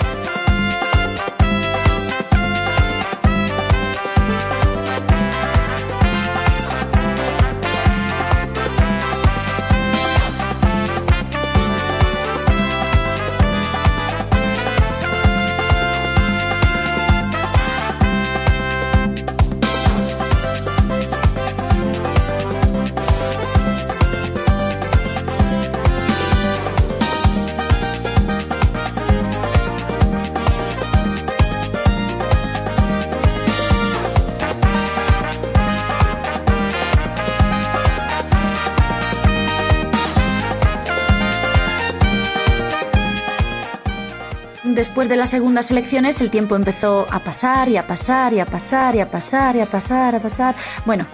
Después 45.00 45.08
de 45.08 45.16
las 45.16 45.30
segundas 45.30 45.70
elecciones 45.70 46.20
el 46.20 46.28
tiempo 46.28 46.56
empezó 46.56 47.06
a 47.10 47.20
pasar 47.20 47.70
y 47.70 47.78
a 47.78 47.86
pasar 47.86 48.34
y 48.34 48.40
a 48.40 48.44
pasar 48.44 48.94
y 48.94 49.00
a 49.00 49.10
pasar 49.10 49.56
y 49.56 49.62
a 49.62 49.64
pasar, 49.64 50.14
a 50.14 50.20
pasar. 50.20 50.54
Bueno, 50.84 51.06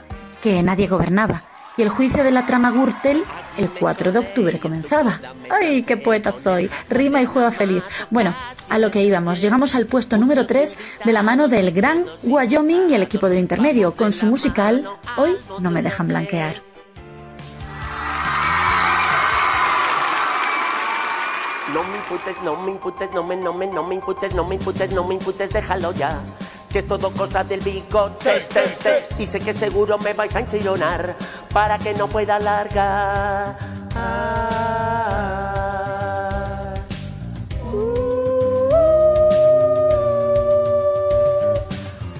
que 0.42 0.60
nadie 0.60 0.88
gobernaba 0.88 1.44
y 1.76 1.82
el 1.82 1.88
juicio 1.88 2.24
de 2.24 2.32
la 2.32 2.44
trama 2.46 2.72
Gürtel 2.72 3.22
el 3.56 3.70
4 3.70 4.10
de 4.10 4.18
octubre 4.18 4.58
comenzaba. 4.58 5.20
¡Ay, 5.48 5.84
qué 5.84 5.96
poeta 5.96 6.32
soy! 6.32 6.68
Rima 6.90 7.22
y 7.22 7.26
juega 7.26 7.52
feliz. 7.52 7.84
Bueno, 8.10 8.34
a 8.70 8.78
lo 8.78 8.90
que 8.90 9.04
íbamos. 9.04 9.40
Llegamos 9.40 9.76
al 9.76 9.86
puesto 9.86 10.18
número 10.18 10.46
3 10.46 10.78
de 11.04 11.12
la 11.12 11.22
mano 11.22 11.46
del 11.46 11.70
gran 11.70 12.06
Wyoming 12.24 12.90
y 12.90 12.94
el 12.94 13.02
equipo 13.02 13.28
del 13.28 13.38
intermedio, 13.38 13.94
con 13.94 14.12
su 14.12 14.26
musical 14.26 14.84
Hoy 15.16 15.30
no 15.60 15.70
me 15.70 15.84
dejan 15.84 16.08
blanquear. 16.08 16.65
No 21.76 21.84
me 21.84 21.96
imputes, 21.98 22.42
no 22.42 22.56
me 22.56 22.70
imputes, 22.70 23.10
no 23.12 23.22
me, 23.22 23.36
no 23.36 23.52
me, 23.52 23.66
no 23.66 23.82
me 23.82 23.94
imputes, 23.96 24.34
no 24.34 24.44
me 24.46 24.54
imputes, 24.54 24.90
no 24.92 25.04
me 25.04 25.12
imputes, 25.12 25.50
déjalo 25.50 25.92
ya. 25.92 26.20
Que 26.70 26.78
es 26.78 26.88
todo 26.88 27.10
cosa 27.10 27.44
del 27.44 27.60
bigote, 27.60 28.24
test, 28.24 28.54
test, 28.54 28.82
test. 28.82 29.20
Y 29.20 29.26
sé 29.26 29.40
que 29.40 29.52
seguro 29.52 29.98
me 29.98 30.14
vais 30.14 30.34
a 30.34 30.40
enchironar 30.40 31.14
para 31.52 31.76
que 31.76 31.92
no 31.92 32.08
pueda 32.08 32.38
largar. 32.38 33.58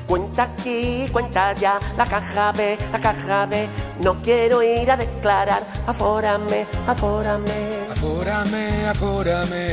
Cuenta 0.06 0.42
aquí, 0.42 1.08
cuenta 1.10 1.48
allá, 1.48 1.78
la 1.96 2.04
caja 2.04 2.52
B, 2.52 2.78
la 2.92 3.00
caja 3.00 3.46
B. 3.46 3.66
No 4.02 4.20
quiero 4.20 4.62
ir 4.62 4.90
a 4.90 4.98
declarar, 4.98 5.62
afórame, 5.86 6.66
afórame. 6.86 7.85
Afórame, 8.06 8.86
afórame. 8.86 9.66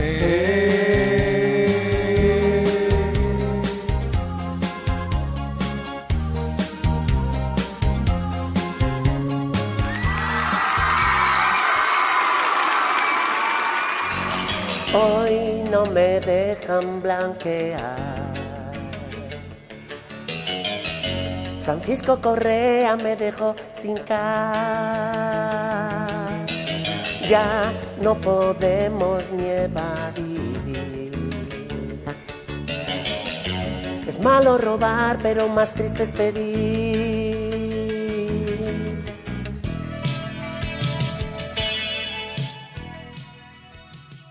Hoy 14.96 15.64
no 15.70 15.86
me 15.86 16.20
dejan 16.20 17.04
blanquear. 17.04 18.34
Francisco 21.64 22.20
Correa 22.20 22.96
me 22.96 23.16
dejó 23.16 23.56
sin 23.72 24.00
cash. 24.00 24.24
Ya 27.30 27.72
no 28.04 28.20
podemos 28.20 29.32
ni 29.32 29.46
evadir. 29.46 31.14
Es 34.06 34.20
malo 34.20 34.58
robar, 34.58 35.20
pero 35.24 35.48
más 35.48 35.74
triste 35.74 36.04
es 36.04 36.12
pedir. 36.12 37.13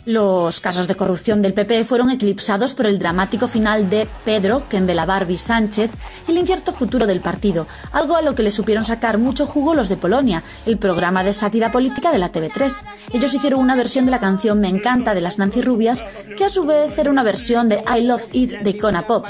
Los 0.05 0.59
casos 0.59 0.89
de 0.89 0.97
corrupción 0.97 1.43
del 1.43 1.55
PP 1.55 1.85
fueron 1.85 2.11
eclipsados 2.11 2.75
por 2.75 2.87
el 2.87 2.99
dramático 2.99 3.47
final 3.47 3.89
de 3.89 4.09
Pedro, 4.25 4.65
Kendela 4.69 5.07
Barbie 5.07 5.39
Sánchez 5.39 5.93
y 6.27 6.33
el 6.33 6.39
incierto 6.39 6.73
futuro 6.73 7.07
del 7.07 7.21
partido, 7.21 7.69
algo 7.93 8.17
a 8.17 8.23
lo 8.23 8.35
que 8.35 8.43
le 8.43 8.51
supieron 8.51 8.85
sacar 8.85 9.19
mucho 9.19 9.47
jugo 9.47 9.75
los 9.75 9.89
de 9.89 9.97
Polonia, 9.97 10.43
el 10.67 10.77
programa 10.77 11.23
de 11.23 11.33
sátira 11.33 11.71
política 11.71 12.11
de 12.11 12.19
la 12.19 12.33
TV3. 12.33 12.85
Ellos 13.13 13.33
hicieron 13.33 13.61
una 13.61 13.77
versión 13.77 14.05
de 14.05 14.11
la 14.11 14.19
canción 14.19 14.61
Me 14.61 14.69
encanta 14.69 15.15
de 15.15 15.21
las 15.21 15.39
Nancy 15.39 15.63
Rubias, 15.63 16.05
que 16.37 16.47
a 16.47 16.51
su 16.51 16.65
vez 16.65 16.99
era 16.99 17.11
una 17.11 17.23
versión 17.23 17.69
de 17.69 17.85
I 17.97 18.03
Love 18.03 18.27
It 18.33 18.59
de 18.59 18.71
Icona 18.71 19.07
Pop. 19.07 19.25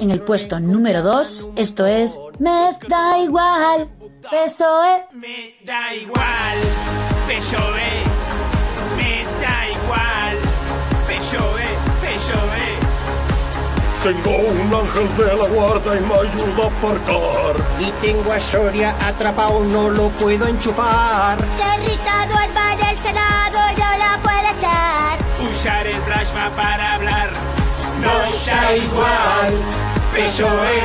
En 0.00 0.10
el 0.10 0.22
puesto 0.22 0.58
número 0.58 1.02
2, 1.02 1.50
esto 1.56 1.84
es 1.84 2.18
Me 2.38 2.70
da 2.88 3.18
igual, 3.18 3.90
PSOE. 4.30 5.04
Me 5.12 5.54
da 5.66 5.94
igual. 5.94 6.24
Tengo 14.04 14.36
un 14.36 14.74
ángel 14.74 15.16
de 15.16 15.34
la 15.34 15.48
guarda 15.48 15.96
y 15.96 16.00
me 16.00 16.14
ayuda 16.14 16.64
a 16.64 16.66
aparcar. 16.66 17.56
Y 17.80 17.90
tengo 18.06 18.32
a 18.34 18.38
Soria 18.38 18.94
atrapado, 19.00 19.60
no 19.60 19.88
lo 19.88 20.10
puedo 20.10 20.46
enchufar. 20.46 21.38
Derritado 21.56 22.36
al 22.36 22.52
bar 22.52 22.76
del 22.76 22.98
Senado, 22.98 23.60
no 23.78 23.96
la 23.96 24.18
puedo 24.22 24.58
echar. 24.58 25.18
Usar 25.50 25.86
el 25.86 25.96
plasma 26.02 26.50
para 26.54 26.96
hablar. 26.96 27.30
Nos 28.02 28.44
da 28.44 28.76
igual, 28.76 29.54
PSOE. 30.12 30.82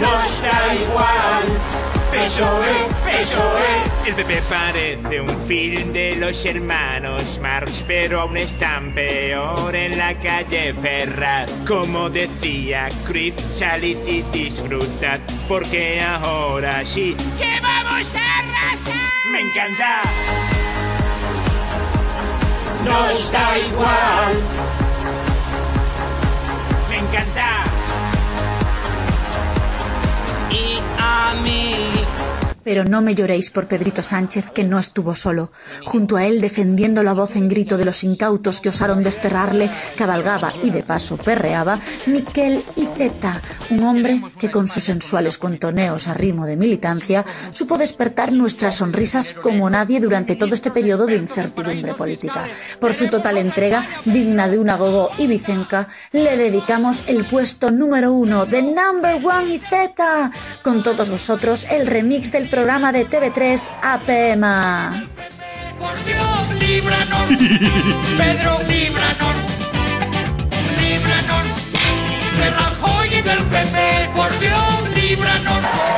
Nos 0.00 0.42
da 0.42 0.74
igual. 0.76 1.81
PSOE, 2.12 2.88
PSOE. 3.06 4.06
El 4.06 4.14
PP 4.14 4.42
parece 4.50 5.20
un 5.22 5.30
film 5.46 5.94
de 5.94 6.16
los 6.16 6.44
hermanos 6.44 7.38
Marx, 7.40 7.82
pero 7.86 8.20
aún 8.20 8.36
están 8.36 8.92
peor 8.92 9.74
en 9.74 9.96
la 9.96 10.12
calle 10.20 10.74
Ferraz. 10.74 11.50
Como 11.66 12.10
decía 12.10 12.90
Cruyff, 13.06 13.34
salid 13.54 13.96
y 14.06 14.20
disfrutad, 14.30 15.20
porque 15.48 16.02
ahora 16.02 16.84
sí 16.84 17.16
¡Que 17.38 17.58
vamos 17.62 18.14
a 18.14 18.38
arrasar! 18.40 19.12
me 19.32 19.40
encanta. 19.40 20.02
Nos 22.84 23.32
da 23.32 23.58
igual. 23.58 24.34
Me 26.90 26.98
encanta. 26.98 27.61
Y 31.12 31.14
a 31.14 31.34
mí. 31.42 32.11
Pero 32.64 32.84
no 32.84 33.02
me 33.02 33.14
lloréis 33.14 33.50
por 33.50 33.66
Pedrito 33.66 34.02
Sánchez, 34.02 34.50
que 34.50 34.64
no 34.64 34.78
estuvo 34.78 35.14
solo. 35.14 35.52
Junto 35.84 36.16
a 36.16 36.26
él, 36.26 36.40
defendiendo 36.40 37.02
la 37.02 37.12
voz 37.12 37.36
en 37.36 37.48
grito 37.48 37.76
de 37.76 37.84
los 37.84 38.04
incautos 38.04 38.60
que 38.60 38.68
osaron 38.68 39.02
desterrarle, 39.02 39.70
cabalgaba 39.96 40.52
y 40.62 40.70
de 40.70 40.82
paso 40.82 41.16
perreaba 41.16 41.78
Miquel 42.06 42.62
Iceta, 42.76 43.40
un 43.70 43.84
hombre 43.84 44.22
que 44.38 44.50
con 44.50 44.68
sus 44.68 44.82
sensuales 44.82 45.38
contoneos 45.38 46.08
a 46.08 46.14
ritmo 46.14 46.46
de 46.46 46.56
militancia 46.56 47.24
supo 47.50 47.78
despertar 47.78 48.32
nuestras 48.32 48.76
sonrisas 48.76 49.32
como 49.32 49.68
nadie 49.70 50.00
durante 50.00 50.36
todo 50.36 50.54
este 50.54 50.70
periodo 50.70 51.06
de 51.06 51.16
incertidumbre 51.16 51.94
política. 51.94 52.48
Por 52.80 52.94
su 52.94 53.08
total 53.08 53.38
entrega, 53.38 53.84
digna 54.04 54.48
de 54.48 54.58
una 54.58 54.76
gogo 54.76 55.10
ibicenca, 55.18 55.88
le 56.12 56.36
dedicamos 56.36 57.04
el 57.06 57.24
puesto 57.24 57.70
número 57.70 58.12
uno 58.12 58.46
de 58.46 58.62
Number 58.62 59.24
One 59.24 59.54
Iceta. 59.54 60.30
Con 60.62 60.82
todos 60.82 61.10
vosotros, 61.10 61.66
el 61.70 61.86
remix 61.86 62.32
del 62.32 62.48
programa 62.52 62.92
de 62.92 63.08
TV3 63.08 63.70
APM. 63.80 64.44
Por 65.80 66.04
Dios, 66.04 66.54
líbranos. 66.60 67.28
Pedro, 68.18 68.58
líbranos. 68.68 69.36
Líbranos. 70.78 71.46
De 72.36 72.50
Rajoy 72.50 73.08
y 73.08 73.22
del 73.22 73.42
PP. 73.44 74.10
Por 74.14 74.38
Dios, 74.38 74.90
líbranos. 74.94 75.91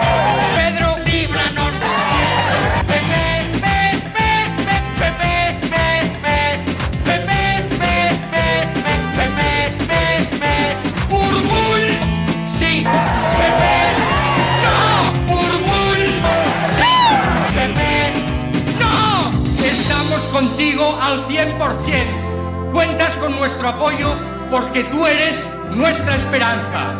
100%. 21.72 22.72
Cuentas 22.72 23.16
con 23.16 23.36
nuestro 23.36 23.68
apoyo 23.68 24.14
porque 24.50 24.84
tú 24.84 25.06
eres 25.06 25.48
nuestra 25.70 26.16
esperanza. 26.16 26.94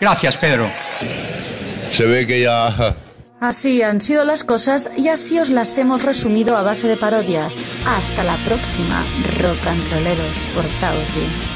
Gracias, 0.00 0.36
Pedro. 0.36 0.70
Se 1.90 2.06
ve 2.06 2.26
que 2.26 2.42
ya... 2.42 2.96
Así 3.40 3.82
han 3.82 4.00
sido 4.00 4.24
las 4.24 4.44
cosas 4.44 4.90
y 4.96 5.08
así 5.08 5.38
os 5.38 5.50
las 5.50 5.76
hemos 5.76 6.04
resumido 6.04 6.56
a 6.56 6.62
base 6.62 6.88
de 6.88 6.96
parodias. 6.96 7.64
Hasta 7.86 8.24
la 8.24 8.36
próxima, 8.46 9.04
rock 9.38 9.66
and 9.66 9.92
rolleros, 9.92 10.38
portaos 10.54 11.14
bien. 11.14 11.55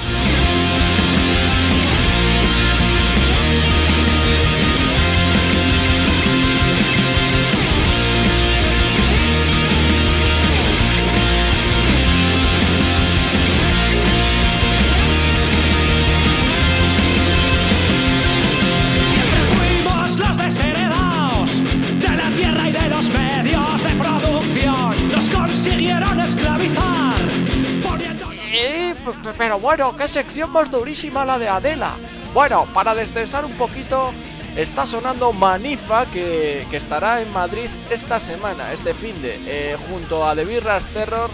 Bueno, 29.71 29.97
qué 29.97 30.09
sección 30.09 30.51
más 30.51 30.69
durísima 30.69 31.25
la 31.25 31.39
de 31.39 31.49
Adela. 31.49 31.97
Bueno, 32.35 32.67
para 32.75 32.93
destensar 32.93 33.45
un 33.45 33.57
poquito, 33.57 34.11
está 34.57 34.85
sonando 34.85 35.33
Manifa, 35.33 36.07
que, 36.07 36.67
estará 36.73 37.21
en 37.21 37.33
Madrid 37.33 37.71
esta 37.89 38.19
semana, 38.19 38.73
este 38.73 38.95
fin 38.95 39.23
de, 39.23 39.37
eh, 39.47 39.77
junto 39.89 40.27
a 40.27 40.35
The 40.35 40.45
Birras 40.45 40.87
Terror. 40.89 41.31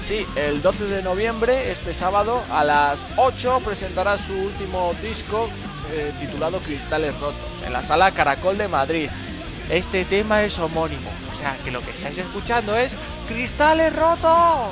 Sí, 0.00 0.24
el 0.36 0.62
12 0.62 0.84
de 0.84 1.02
noviembre, 1.02 1.72
este 1.72 1.92
sábado, 1.92 2.44
a 2.52 2.62
las 2.62 3.04
8 3.16 3.60
presentará 3.64 4.16
su 4.16 4.32
último 4.32 4.94
disco 5.02 5.48
eh, 5.92 6.12
titulado 6.20 6.60
Cristales 6.60 7.18
Rotos, 7.18 7.64
en 7.66 7.72
la 7.72 7.82
sala 7.82 8.12
Caracol 8.12 8.58
de 8.58 8.68
Madrid. 8.68 9.10
Este 9.70 10.04
tema 10.04 10.44
es 10.44 10.56
homónimo, 10.60 11.10
o 11.32 11.36
sea 11.36 11.56
que 11.64 11.72
lo 11.72 11.80
que 11.80 11.90
estáis 11.90 12.18
escuchando 12.18 12.76
es 12.76 12.94
Cristales 13.26 13.92
Rotos. 13.96 14.70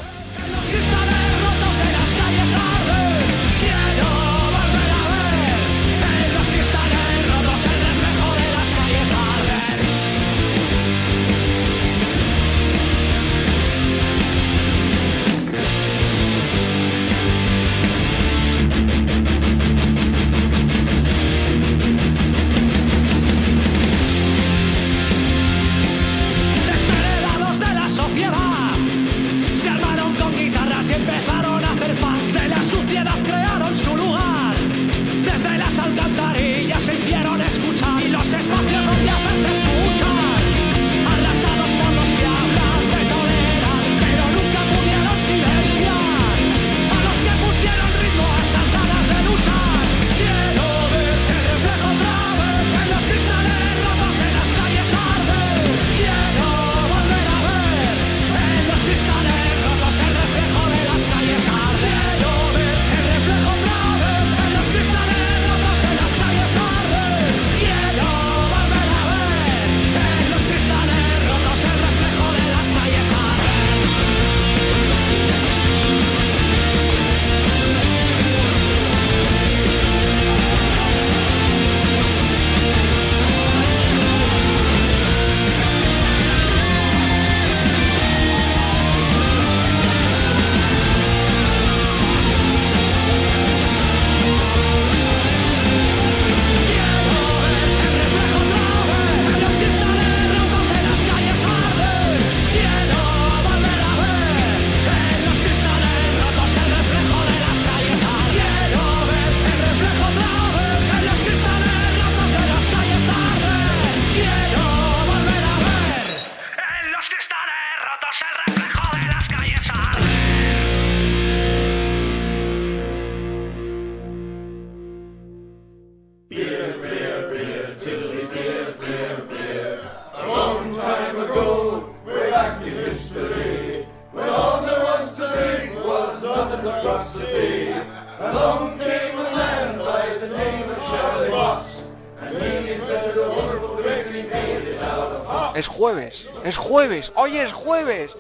Jueves. 147.83 148.17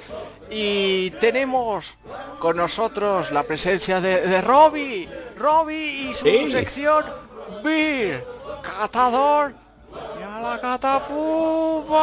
Y 0.50 1.10
tenemos 1.12 1.96
con 2.38 2.56
nosotros 2.56 3.30
la 3.32 3.42
presencia 3.44 4.00
de, 4.00 4.22
de 4.22 4.40
Robbie. 4.40 5.08
Robbie 5.36 6.10
y 6.10 6.14
su 6.14 6.24
Sí. 6.24 6.50
sección 6.50 7.04
Beer, 7.62 8.26
Catador 8.62 9.52
y 10.18 10.22
a 10.22 10.40
la 10.40 10.58
Catapuba. 10.60 12.02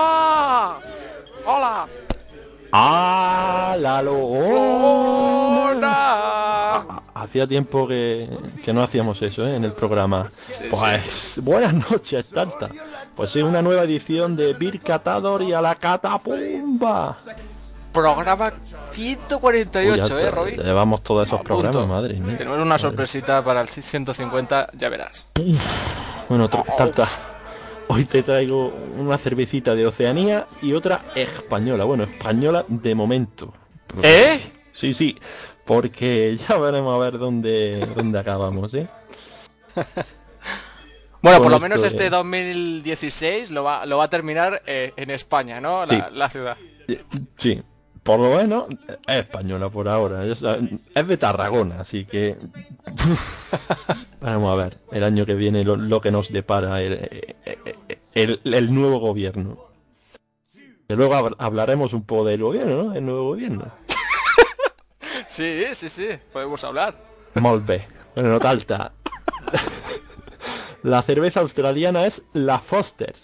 Hola. 1.46 1.88
¡Ah, 2.72 3.76
la 3.80 4.02
Hola. 5.78 7.02
Hacía 7.13 7.48
tiempo 7.48 7.88
que, 7.88 8.30
que 8.63 8.74
no 8.74 8.84
hacíamos 8.84 9.22
eso 9.22 9.48
¿eh? 9.48 9.56
en 9.56 9.63
el 9.63 9.72
programa. 9.74 10.30
Pues 10.70 11.39
buenas 11.43 11.74
noches, 11.89 12.30
Tanta. 12.30 12.70
Pues 13.17 13.32
sí, 13.32 13.41
una 13.41 13.62
nueva 13.63 13.84
edición 13.84 14.36
de 14.36 14.53
Bir 14.53 14.80
Catador 14.80 15.41
y 15.41 15.51
a 15.53 15.60
la 15.62 15.73
Catapumba. 15.75 17.17
Programa 17.91 18.53
148, 18.91 19.91
Uy, 19.91 19.99
¿eh, 19.99 20.23
te- 20.25 20.32
Robbie? 20.32 20.58
Llevamos 20.58 21.01
todos 21.01 21.25
esos 21.27 21.39
punto. 21.39 21.56
programas, 21.63 21.88
madre 21.88 22.13
mía. 22.19 22.38
Tenemos 22.38 22.60
una 22.60 22.77
sorpresita 22.77 23.43
para 23.43 23.62
el 23.62 23.67
150, 23.67 24.69
ya 24.73 24.89
verás. 24.89 25.30
Bueno, 26.30 26.47
Tanta. 26.47 27.08
Hoy 27.88 28.06
te 28.06 28.21
traigo 28.21 28.67
una 28.99 29.17
cervecita 29.17 29.73
de 29.73 29.88
Oceanía 29.88 30.45
y 30.62 30.73
otra 30.73 31.01
española. 31.15 31.86
Bueno, 31.86 32.03
española 32.03 32.65
de 32.67 32.93
momento. 32.93 33.51
¿Eh? 34.03 34.39
Sí, 34.73 34.93
sí. 34.93 35.17
Porque 35.65 36.38
ya 36.47 36.58
veremos 36.58 36.93
a 36.93 36.99
ver 36.99 37.17
dónde, 37.17 37.80
dónde 37.95 38.19
acabamos, 38.19 38.73
¿eh? 38.75 38.88
Bueno, 41.21 41.41
por 41.41 41.51
lo 41.51 41.60
menos 41.60 41.84
este 41.84 42.10
2016 42.10 43.51
lo 43.51 43.63
va, 43.63 43.86
lo 43.86 43.97
va 43.97 44.06
a 44.06 44.10
terminar 44.10 44.62
eh, 44.67 44.93
en 44.95 45.10
España, 45.10 45.60
¿no? 45.60 45.86
La, 45.86 45.93
Sí. 46.10 46.15
la 46.15 46.30
ciudad. 46.30 46.58
Sí. 47.38 47.62
Por 48.03 48.19
lo 48.19 48.38
menos 48.38 48.65
es 49.08 49.15
española 49.17 49.69
por 49.69 49.89
ahora. 49.89 50.23
Es, 50.25 50.39
es 50.95 51.08
de 51.08 51.17
Tarragona, 51.17 51.82
así 51.82 52.06
que... 52.06 52.38
Vamos 54.21 54.53
a 54.53 54.56
ver 54.63 54.77
el 54.91 55.03
año 55.03 55.25
que 55.25 55.34
viene 55.36 55.63
lo, 55.65 55.75
lo 55.75 55.99
que 55.99 56.12
nos 56.12 56.32
depara 56.32 56.82
el, 56.82 57.36
el- 58.13 58.39
el 58.45 58.73
nuevo 58.73 58.99
gobierno. 58.99 59.58
Que 60.88 60.95
luego 60.95 61.15
hab- 61.15 61.36
hablaremos 61.38 61.91
un 61.93 62.03
poco 62.06 62.23
del 62.25 62.41
gobierno, 62.41 62.84
¿no? 62.84 62.93
El 62.95 63.06
nuevo 63.06 63.23
gobierno. 63.30 63.65
Sí, 65.27 65.63
sí, 65.73 65.89
sí, 65.89 66.08
podemos 66.32 66.63
hablar. 66.63 66.95
Molt 67.36 67.65
bé. 67.65 67.86
Bueno, 68.15 68.39
Talta. 68.39 68.93
La 70.83 71.01
cerveza 71.01 71.39
australiana 71.41 72.05
es 72.05 72.21
la 72.33 72.59
Foster's. 72.59 73.19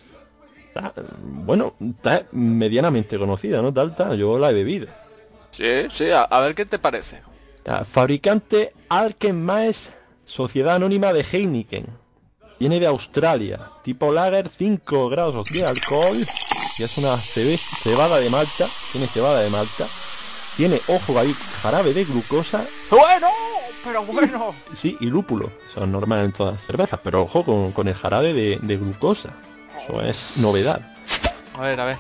Está, 0.67 0.93
bueno, 1.21 1.75
está 1.79 2.25
medianamente 2.31 3.17
conocida, 3.19 3.61
¿no, 3.61 3.73
Talta? 3.73 4.15
Yo 4.15 4.39
la 4.39 4.49
he 4.49 4.53
bebido. 4.53 4.87
Sí, 5.51 5.85
sí, 5.89 6.09
a, 6.09 6.23
a 6.23 6.39
ver 6.41 6.55
qué 6.55 6.65
te 6.65 6.79
parece. 6.79 7.21
Fabricante 7.85 8.73
Alkenmaes, 8.89 9.91
Sociedad 10.25 10.75
Anónima 10.75 11.13
de 11.13 11.21
Heineken. 11.21 11.85
Viene 12.59 12.79
de 12.79 12.87
Australia. 12.87 13.71
Tipo 13.83 14.11
lager, 14.11 14.49
5 14.49 15.09
grados 15.09 15.47
de 15.51 15.65
alcohol. 15.65 16.25
Y 16.77 16.83
es 16.83 16.97
una 16.97 17.17
cebada 17.83 18.19
de 18.19 18.29
malta. 18.29 18.69
Tiene 18.91 19.07
cebada 19.07 19.41
de 19.41 19.49
malta. 19.49 19.87
Tiene, 20.57 20.79
ojo 20.87 21.19
ahí, 21.19 21.33
jarabe 21.61 21.93
de 21.93 22.05
glucosa. 22.05 22.65
Bueno, 22.89 23.27
pero 23.83 24.03
bueno. 24.03 24.53
Sí, 24.79 24.97
y 24.99 25.07
lúpulo. 25.07 25.51
Eso 25.69 25.83
es 25.83 25.89
normal 25.89 26.25
en 26.25 26.31
todas 26.31 26.53
las 26.53 26.63
cervezas. 26.63 26.99
Pero 27.03 27.23
ojo 27.23 27.43
con, 27.43 27.71
con 27.71 27.87
el 27.87 27.95
jarabe 27.95 28.33
de, 28.33 28.59
de 28.61 28.77
glucosa. 28.77 29.29
Eso 29.83 30.01
es 30.01 30.37
novedad. 30.37 30.81
A 31.57 31.61
ver, 31.61 31.79
a 31.79 31.85
ver. 31.85 31.97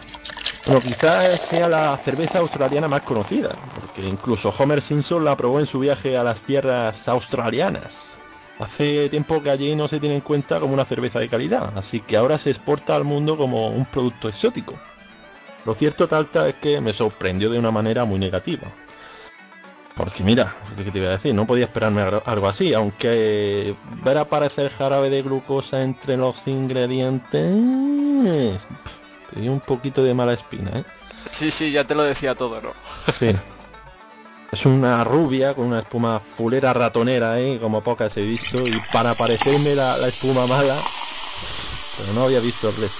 Bueno, 0.65 0.79
quizás 0.79 1.41
sea 1.41 1.67
la 1.67 1.97
cerveza 1.97 2.39
australiana 2.39 2.87
más 2.87 3.01
conocida, 3.01 3.49
porque 3.75 4.07
incluso 4.07 4.53
Homer 4.57 4.81
Simpson 4.81 5.25
la 5.25 5.35
probó 5.35 5.59
en 5.59 5.65
su 5.65 5.79
viaje 5.79 6.15
a 6.15 6.23
las 6.23 6.41
tierras 6.41 7.05
australianas. 7.09 8.11
Hace 8.59 9.09
tiempo 9.09 9.43
que 9.43 9.49
allí 9.49 9.75
no 9.75 9.89
se 9.89 9.99
tiene 9.99 10.15
en 10.15 10.21
cuenta 10.21 10.61
como 10.61 10.73
una 10.73 10.85
cerveza 10.85 11.19
de 11.19 11.27
calidad, 11.27 11.77
así 11.77 11.99
que 11.99 12.15
ahora 12.15 12.37
se 12.37 12.51
exporta 12.51 12.95
al 12.95 13.03
mundo 13.03 13.35
como 13.35 13.67
un 13.67 13.83
producto 13.85 14.29
exótico. 14.29 14.75
Lo 15.65 15.73
cierto, 15.75 16.07
Talta, 16.07 16.47
es 16.49 16.55
que 16.55 16.81
me 16.81 16.93
sorprendió 16.93 17.49
de 17.49 17.59
una 17.59 17.71
manera 17.71 18.05
muy 18.05 18.19
negativa. 18.19 18.67
Porque 19.95 20.23
mira, 20.23 20.55
¿qué 20.75 20.91
te 20.91 20.97
iba 20.97 21.07
a 21.07 21.11
decir? 21.11 21.35
No 21.35 21.45
podía 21.45 21.65
esperarme 21.65 22.01
algo- 22.01 22.47
así, 22.49 22.73
aunque 22.73 23.75
ver 24.03 24.17
aparecer 24.17 24.71
jarabe 24.71 25.09
de 25.09 25.21
glucosa 25.21 25.81
entre 25.81 26.17
los 26.17 26.45
ingredientes... 26.47 28.67
Te 29.33 29.39
dio 29.39 29.51
un 29.51 29.59
poquito 29.59 30.03
de 30.03 30.13
mala 30.13 30.33
espina, 30.33 30.71
¿eh? 30.79 30.83
Sí, 31.31 31.49
sí, 31.51 31.71
ya 31.71 31.85
te 31.85 31.95
lo 31.95 32.03
decía 32.03 32.35
todo, 32.35 32.61
¿no? 32.61 32.73
Sí. 33.19 33.35
Es 34.51 34.65
una 34.67 35.03
rubia 35.03 35.55
con 35.55 35.65
una 35.65 35.79
espuma 35.79 36.19
fulera 36.19 36.73
ratonera, 36.73 37.39
¿eh? 37.39 37.57
Como 37.59 37.81
pocas 37.81 38.15
he 38.17 38.21
visto. 38.21 38.67
Y 38.67 38.73
para 38.91 39.15
parecerme 39.15 39.73
la, 39.75 39.97
la 39.97 40.07
espuma 40.09 40.45
mala... 40.45 40.83
Pero 41.97 42.13
no 42.13 42.23
había 42.23 42.39
visto 42.39 42.69
el 42.69 42.75
resto. 42.77 42.97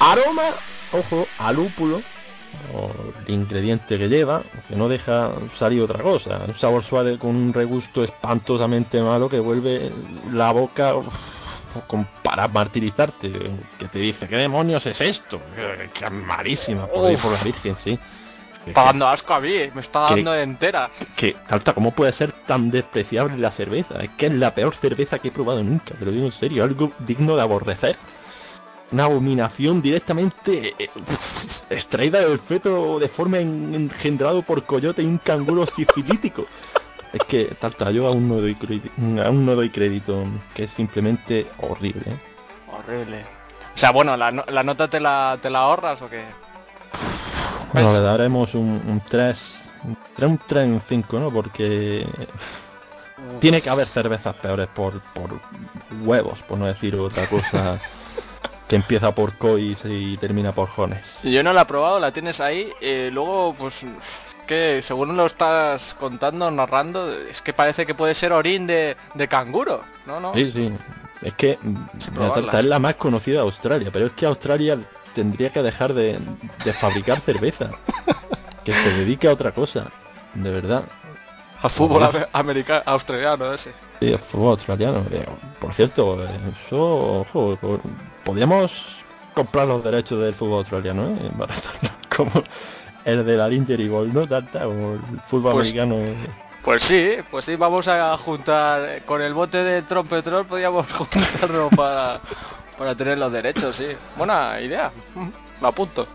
Aroma, 0.00 0.50
ojo, 0.92 1.26
a 1.38 1.52
lúpulo. 1.52 2.00
O 2.74 2.90
el 3.26 3.34
ingrediente 3.34 3.98
que 3.98 4.08
lleva, 4.08 4.42
que 4.68 4.74
no 4.74 4.88
deja 4.88 5.30
salir 5.56 5.82
otra 5.82 6.02
cosa. 6.02 6.40
Un 6.46 6.54
sabor 6.54 6.82
suave 6.82 7.18
con 7.18 7.36
un 7.36 7.52
regusto 7.52 8.02
espantosamente 8.02 9.02
malo 9.02 9.28
que 9.28 9.38
vuelve 9.38 9.92
la 10.32 10.50
boca 10.52 10.94
uf, 10.94 11.06
con- 11.86 12.08
para 12.22 12.48
martirizarte. 12.48 13.30
Que 13.78 13.84
te 13.86 13.98
dice, 13.98 14.26
¿qué 14.28 14.36
demonios 14.36 14.86
es 14.86 14.98
esto? 15.02 15.38
Que, 15.54 15.90
que 15.90 16.06
es 16.06 16.10
malísima, 16.10 16.86
por, 16.86 17.06
ahí, 17.06 17.16
por 17.16 17.32
la 17.32 17.42
Virgen, 17.44 17.76
sí. 17.78 17.98
Está 18.66 18.84
dando 18.84 19.06
asco 19.08 19.32
a 19.34 19.40
mí, 19.40 19.54
me 19.74 19.80
está 19.82 20.00
dando 20.10 20.34
entera. 20.34 20.90
Que, 21.16 21.36
Alta, 21.48 21.72
¿cómo 21.74 21.90
puede 21.92 22.12
ser 22.12 22.32
tan 22.32 22.70
despreciable 22.70 23.36
la 23.38 23.50
cerveza? 23.50 24.02
Es 24.02 24.10
que 24.16 24.26
es 24.26 24.32
la 24.32 24.54
peor 24.54 24.74
cerveza 24.74 25.18
que 25.18 25.28
he 25.28 25.32
probado 25.32 25.62
nunca, 25.62 25.94
te 25.94 26.04
lo 26.04 26.10
digo 26.10 26.26
en 26.26 26.32
serio, 26.32 26.64
algo 26.64 26.90
digno 27.00 27.34
de 27.36 27.42
aborrecer. 27.42 27.96
Una 28.90 29.04
abominación 29.04 29.82
directamente 29.82 30.74
eh, 30.78 30.88
extraída 31.68 32.20
del 32.20 32.38
feto 32.38 32.98
de 32.98 33.08
forma 33.08 33.38
en- 33.38 33.74
engendrado 33.74 34.42
por 34.42 34.64
coyote 34.64 35.02
y 35.02 35.06
un 35.06 35.18
canguro 35.18 35.66
sifilítico. 35.66 36.46
Es 37.12 37.22
que, 37.24 37.44
Talta, 37.60 37.90
yo 37.90 38.06
aún 38.06 38.28
no 38.28 38.36
doy 38.36 38.54
crédito, 38.54 38.90
aún 39.24 39.44
no 39.46 39.54
doy 39.54 39.70
crédito, 39.70 40.24
que 40.54 40.64
es 40.64 40.70
simplemente 40.70 41.46
horrible. 41.60 42.02
¿eh? 42.06 42.16
Horrible. 42.70 43.22
O 43.74 43.78
sea, 43.78 43.90
bueno, 43.92 44.16
¿la, 44.16 44.30
la 44.30 44.62
nota 44.64 44.88
te 44.88 45.00
la, 45.00 45.38
te 45.40 45.48
la 45.50 45.60
ahorras 45.60 46.02
o 46.02 46.08
qué? 46.10 46.24
Bueno, 47.72 47.92
le 47.92 48.00
daremos 48.00 48.54
un, 48.54 48.82
un 48.86 49.02
3, 49.08 49.70
un 50.22 50.38
3 50.46 50.64
en 50.64 50.80
5, 50.80 51.18
¿no? 51.18 51.30
Porque 51.30 52.06
tiene 53.40 53.60
que 53.60 53.70
haber 53.70 53.86
cervezas 53.86 54.34
peores 54.36 54.68
por, 54.68 55.00
por 55.00 55.38
huevos, 56.04 56.40
por 56.42 56.58
no 56.58 56.66
decir 56.66 56.96
otra 56.96 57.26
cosa 57.26 57.78
que 58.68 58.76
empieza 58.76 59.14
por 59.14 59.36
cois 59.36 59.78
y 59.84 60.16
termina 60.18 60.52
por 60.52 60.68
jones. 60.68 61.20
Yo 61.22 61.42
no 61.42 61.52
la 61.52 61.62
he 61.62 61.66
probado, 61.66 61.98
la 61.98 62.12
tienes 62.12 62.40
ahí. 62.40 62.70
eh, 62.80 63.10
luego, 63.12 63.54
pues, 63.58 63.84
que 64.46 64.80
según 64.82 65.16
lo 65.16 65.26
estás 65.26 65.94
contando, 65.98 66.50
narrando, 66.50 67.12
es 67.12 67.42
que 67.42 67.52
parece 67.52 67.86
que 67.86 67.94
puede 67.94 68.14
ser 68.14 68.32
orín 68.32 68.66
de, 68.66 68.96
de 69.14 69.28
canguro. 69.28 69.82
No, 70.06 70.20
no. 70.20 70.34
Sí, 70.34 70.50
sí. 70.52 70.72
Es 71.22 71.34
que 71.34 71.58
es 71.98 72.64
la 72.64 72.78
más 72.78 72.94
conocida 72.94 73.36
de 73.36 73.42
Australia, 73.42 73.90
pero 73.92 74.06
es 74.06 74.12
que 74.12 74.26
Australia 74.26 74.78
tendría 75.14 75.50
que 75.50 75.62
dejar 75.62 75.92
de, 75.94 76.18
de 76.64 76.72
fabricar 76.72 77.18
cerveza. 77.20 77.70
Que 78.64 78.72
se 78.72 78.90
dedique 78.98 79.28
a 79.28 79.32
otra 79.32 79.52
cosa. 79.52 79.90
De 80.34 80.50
verdad. 80.50 80.84
Al 81.62 81.70
fútbol 81.70 82.08
americano, 82.32 82.82
australiano 82.86 83.52
ese. 83.52 83.72
Sí, 83.98 84.12
el 84.12 84.18
fútbol 84.18 84.50
australiano. 84.50 85.04
Por 85.58 85.74
cierto, 85.74 86.22
eso, 86.66 87.20
ojo, 87.20 87.58
podríamos 88.28 89.00
comprar 89.32 89.66
los 89.66 89.82
derechos 89.82 90.20
del 90.20 90.34
fútbol 90.34 90.58
australiano, 90.58 91.06
¿eh? 91.08 91.30
Como 92.14 92.30
el 93.06 93.24
de 93.24 93.36
la 93.38 93.48
Lingerie 93.48 93.88
Ball, 93.88 94.12
¿no? 94.12 94.26
Tanta, 94.28 94.64
como 94.64 94.92
el 94.94 95.00
fútbol 95.26 95.52
Pues- 95.52 95.68
americano. 95.72 95.96
Pues 96.62 96.82
sí, 96.82 97.12
pues 97.30 97.46
sí, 97.46 97.56
vamos 97.56 97.88
a 97.88 98.14
juntar 98.18 99.02
con 99.06 99.22
el 99.22 99.32
bote 99.32 99.62
de 99.64 99.80
trompetrol 99.80 100.44
podíamos 100.44 100.86
juntarlo 100.92 101.70
para, 101.70 102.20
para 102.76 102.94
tener 102.94 103.16
los 103.16 103.32
derechos, 103.32 103.76
sí. 103.76 103.86
Buena 104.18 104.60
idea. 104.60 104.92
Lo 105.62 105.68
apunto. 105.68 106.06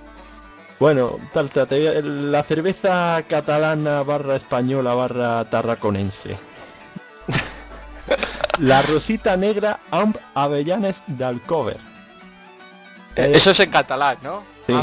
Bueno, 0.79 1.17
Talta, 1.33 1.65
te 1.65 2.03
la 2.03 2.43
cerveza 2.43 3.23
catalana 3.27 4.03
barra 4.03 4.35
española 4.35 4.93
barra 4.93 5.49
tarraconense. 5.49 6.37
la 8.59 8.83
rosita 8.83 9.35
negra 9.35 9.79
amb 9.89 10.15
avellanes 10.35 11.01
d'Alcover. 11.07 11.77
Eh, 11.77 11.79
Eh, 11.79 11.92
Eso 13.15 13.51
es 13.51 13.59
en 13.59 13.69
catalán, 13.69 14.17
¿no? 14.23 14.43
sí. 14.67 14.73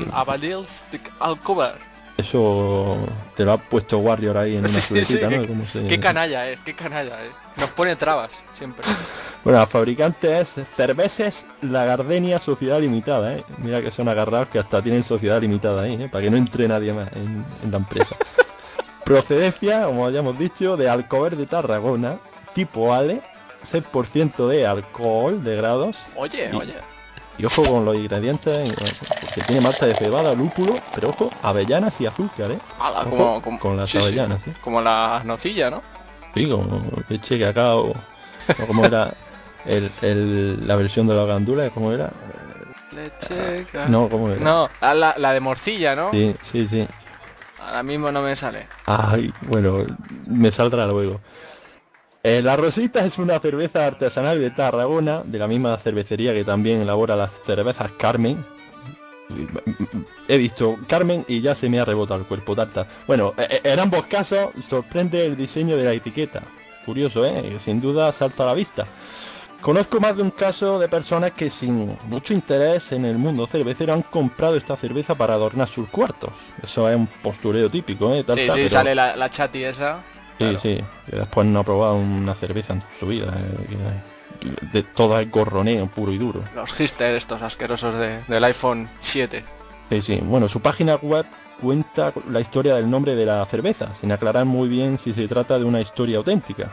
Eso 2.18 2.98
te 3.34 3.44
lo 3.46 3.52
ha 3.52 3.58
puesto 3.58 3.96
Warrior 3.98 4.36
ahí 4.36 4.52
en 4.56 4.58
una 4.60 4.68
Sí, 4.68 4.94
¿no? 5.22 5.28
qué, 5.30 5.48
¿Cómo 5.48 5.64
se- 5.64 5.86
qué 5.86 5.98
canalla 5.98 6.48
es, 6.50 6.60
qué 6.62 6.74
canalla 6.74 7.16
es. 7.22 7.30
Nos 7.56 7.70
pone 7.70 7.96
trabas, 7.96 8.36
siempre. 8.52 8.84
Bueno, 9.42 9.58
la 9.58 9.66
fabricante 9.66 10.38
es 10.38 10.56
Cerveses 10.76 11.46
La 11.62 11.86
Gardenia 11.86 12.38
Sociedad 12.38 12.78
Limitada, 12.78 13.32
¿eh? 13.36 13.44
Mira 13.56 13.80
que 13.80 13.90
son 13.90 14.06
agarrados 14.10 14.48
que 14.48 14.58
hasta 14.58 14.82
tienen 14.82 15.02
sociedad 15.02 15.40
limitada 15.40 15.80
ahí, 15.80 15.94
¿eh? 15.94 16.08
Para 16.12 16.24
que 16.24 16.30
no 16.30 16.36
entre 16.36 16.68
nadie 16.68 16.92
más 16.92 17.10
en, 17.14 17.42
en 17.64 17.70
la 17.70 17.78
empresa. 17.78 18.14
Procedencia, 19.04 19.84
como 19.86 20.06
hayamos 20.06 20.38
dicho, 20.38 20.76
de 20.76 20.90
Alcover 20.90 21.36
de 21.36 21.46
Tarragona, 21.46 22.18
tipo 22.54 22.92
Ale, 22.92 23.22
6% 23.72 24.46
de 24.46 24.66
alcohol 24.66 25.42
de 25.42 25.56
grados. 25.56 25.96
Oye, 26.16 26.50
y, 26.52 26.56
oye. 26.56 26.74
Y 27.40 27.44
ojo 27.46 27.64
con 27.64 27.84
los 27.86 27.96
ingredientes, 27.96 28.52
eh, 28.52 28.74
porque 29.20 29.40
tiene 29.42 29.60
malta 29.62 29.86
de 29.86 29.94
cebada, 29.94 30.34
lúpulo, 30.34 30.78
pero 30.94 31.08
ojo, 31.08 31.30
avellanas 31.42 31.98
y 32.00 32.06
azúcar, 32.06 32.50
¿eh? 32.50 32.58
Ala, 32.78 33.00
Ojo 33.00 33.10
como, 33.10 33.42
como- 33.42 33.58
con 33.58 33.76
las 33.78 33.88
sí, 33.88 33.98
sí, 33.98 34.06
avellanas, 34.08 34.46
¿eh? 34.46 34.54
Como 34.60 34.82
la 34.82 35.22
nocilla, 35.24 35.70
¿no? 35.70 35.82
Sí, 36.34 36.48
como 36.48 36.82
leche, 37.08 37.40
cacao, 37.40 37.94
o 38.58 38.66
como 38.66 38.84
era 38.84 39.14
el, 39.64 39.90
el- 40.02 40.66
la 40.68 40.76
versión 40.76 41.06
de 41.06 41.14
la 41.14 41.24
gandula, 41.24 41.70
¿cómo 41.70 41.92
era? 41.92 42.10
Leche, 42.92 43.66
ca- 43.72 43.86
No, 43.86 44.08
¿cómo 44.08 44.30
era? 44.30 44.40
No, 44.40 44.68
la- 44.80 45.14
la 45.16 45.32
de 45.32 45.40
morcilla, 45.40 45.94
¿no? 45.96 46.10
Sí, 46.10 46.34
sí, 46.42 46.66
sí. 46.68 46.86
Ahora 47.64 47.82
mismo 47.82 48.10
no 48.12 48.20
me 48.22 48.36
sale. 48.36 48.66
Ay, 48.86 49.32
bueno, 49.42 49.86
me 50.26 50.50
saldrá 50.52 50.86
luego. 50.86 51.20
Eh, 52.22 52.42
la 52.42 52.54
Rosita 52.56 53.04
es 53.04 53.18
una 53.18 53.38
cerveza 53.40 53.86
artesanal 53.86 54.38
de 54.40 54.50
Tarragona, 54.50 55.22
de 55.24 55.38
la 55.38 55.48
misma 55.48 55.76
cervecería 55.78 56.34
que 56.34 56.44
también 56.44 56.82
elabora 56.82 57.16
las 57.16 57.40
cervezas 57.46 57.90
Carmen. 57.98 58.44
He 60.28 60.36
visto 60.36 60.76
Carmen 60.86 61.24
y 61.28 61.40
ya 61.40 61.54
se 61.54 61.68
me 61.70 61.80
ha 61.80 61.84
rebotado 61.84 62.20
el 62.20 62.26
cuerpo 62.26 62.54
tarta. 62.54 62.86
Bueno, 63.06 63.32
eh, 63.38 63.46
eh, 63.50 63.60
en 63.64 63.80
ambos 63.80 64.04
casos 64.06 64.50
sorprende 64.60 65.24
el 65.24 65.36
diseño 65.36 65.76
de 65.76 65.84
la 65.84 65.92
etiqueta. 65.92 66.42
Curioso, 66.84 67.24
¿eh? 67.24 67.56
Sin 67.64 67.80
duda 67.80 68.12
salta 68.12 68.42
a 68.42 68.46
la 68.46 68.54
vista. 68.54 68.86
Conozco 69.62 70.00
más 70.00 70.16
de 70.16 70.22
un 70.22 70.30
caso 70.30 70.78
de 70.78 70.88
personas 70.88 71.32
que 71.32 71.48
sin 71.50 71.96
mucho 72.06 72.32
interés 72.32 72.92
en 72.92 73.04
el 73.04 73.18
mundo 73.18 73.46
cervecero 73.46 73.92
han 73.92 74.02
comprado 74.02 74.56
esta 74.56 74.76
cerveza 74.76 75.14
para 75.14 75.34
adornar 75.34 75.68
sus 75.68 75.88
cuartos. 75.88 76.30
Eso 76.62 76.88
es 76.88 76.96
un 76.96 77.06
postureo 77.06 77.70
típico, 77.70 78.12
¿eh? 78.12 78.18
Sí, 78.20 78.24
Tarta, 78.24 78.42
sí, 78.42 78.48
pero- 78.54 78.68
sale 78.68 78.94
la, 78.94 79.16
la 79.16 79.30
chati 79.30 79.64
esa. 79.64 80.02
Sí, 80.40 80.56
sí, 80.62 80.84
que 81.10 81.16
después 81.16 81.46
no 81.46 81.60
ha 81.60 81.64
probado 81.64 81.94
una 81.94 82.34
cerveza 82.34 82.72
en 82.74 82.82
su 82.98 83.06
vida. 83.06 83.32
eh, 83.38 84.00
de 84.72 84.82
todo 84.82 85.18
el 85.18 85.28
gorroneo 85.28 85.86
puro 85.88 86.12
y 86.12 86.18
duro. 86.18 86.42
Los 86.54 86.72
hipsters 86.72 87.16
estos 87.16 87.42
asquerosos 87.42 87.98
de- 87.98 88.22
del 88.26 88.42
iPhone 88.44 88.88
7. 88.98 89.44
Sí, 89.90 90.00
sí. 90.00 90.20
Bueno, 90.22 90.48
su 90.48 90.60
página 90.60 90.94
web 90.96 91.26
cuenta 91.60 92.12
la 92.30 92.40
historia 92.40 92.76
del 92.76 92.88
nombre 92.88 93.14
de 93.16 93.26
la 93.26 93.44
cerveza, 93.46 93.94
sin 94.00 94.12
aclarar 94.12 94.46
muy 94.46 94.68
bien 94.68 94.96
si 94.96 95.12
se 95.12 95.28
trata 95.28 95.58
de 95.58 95.64
una 95.64 95.80
historia 95.82 96.16
auténtica. 96.18 96.70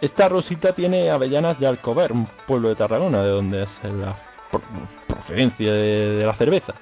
Esta 0.00 0.28
rosita 0.28 0.72
tiene 0.72 1.10
avellanas 1.10 1.60
de 1.60 1.66
Alcover, 1.68 2.10
un 2.12 2.26
pueblo 2.46 2.68
de 2.68 2.74
Tarragona, 2.74 3.22
de 3.22 3.30
donde 3.30 3.62
es 3.64 3.70
la 3.84 4.16
pro- 4.50 4.62
procedencia 5.06 5.72
de, 5.72 6.16
de 6.16 6.26
la 6.26 6.32
cerveza. 6.34 6.74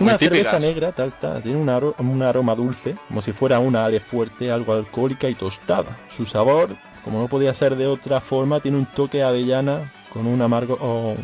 Una 0.00 0.12
cerveza 0.18 0.50
negra, 0.60 0.92
tal, 0.92 1.12
tal, 1.20 1.42
tiene 1.42 1.58
un, 1.58 1.68
aro- 1.68 1.94
un 1.98 2.22
aroma 2.22 2.54
dulce, 2.54 2.96
como 3.08 3.20
si 3.22 3.32
fuera 3.32 3.58
una 3.58 3.84
ale 3.84 4.00
fuerte, 4.00 4.50
algo 4.50 4.72
alcohólica 4.74 5.28
y 5.28 5.34
tostada. 5.34 5.96
Su 6.16 6.24
sabor, 6.26 6.70
como 7.04 7.18
no 7.20 7.28
podía 7.28 7.52
ser 7.54 7.74
de 7.76 7.86
otra 7.86 8.20
forma, 8.20 8.60
tiene 8.60 8.76
un 8.78 8.86
toque 8.86 9.22
avellana 9.22 9.90
con 10.12 10.26
un 10.26 10.40
amargo, 10.40 10.76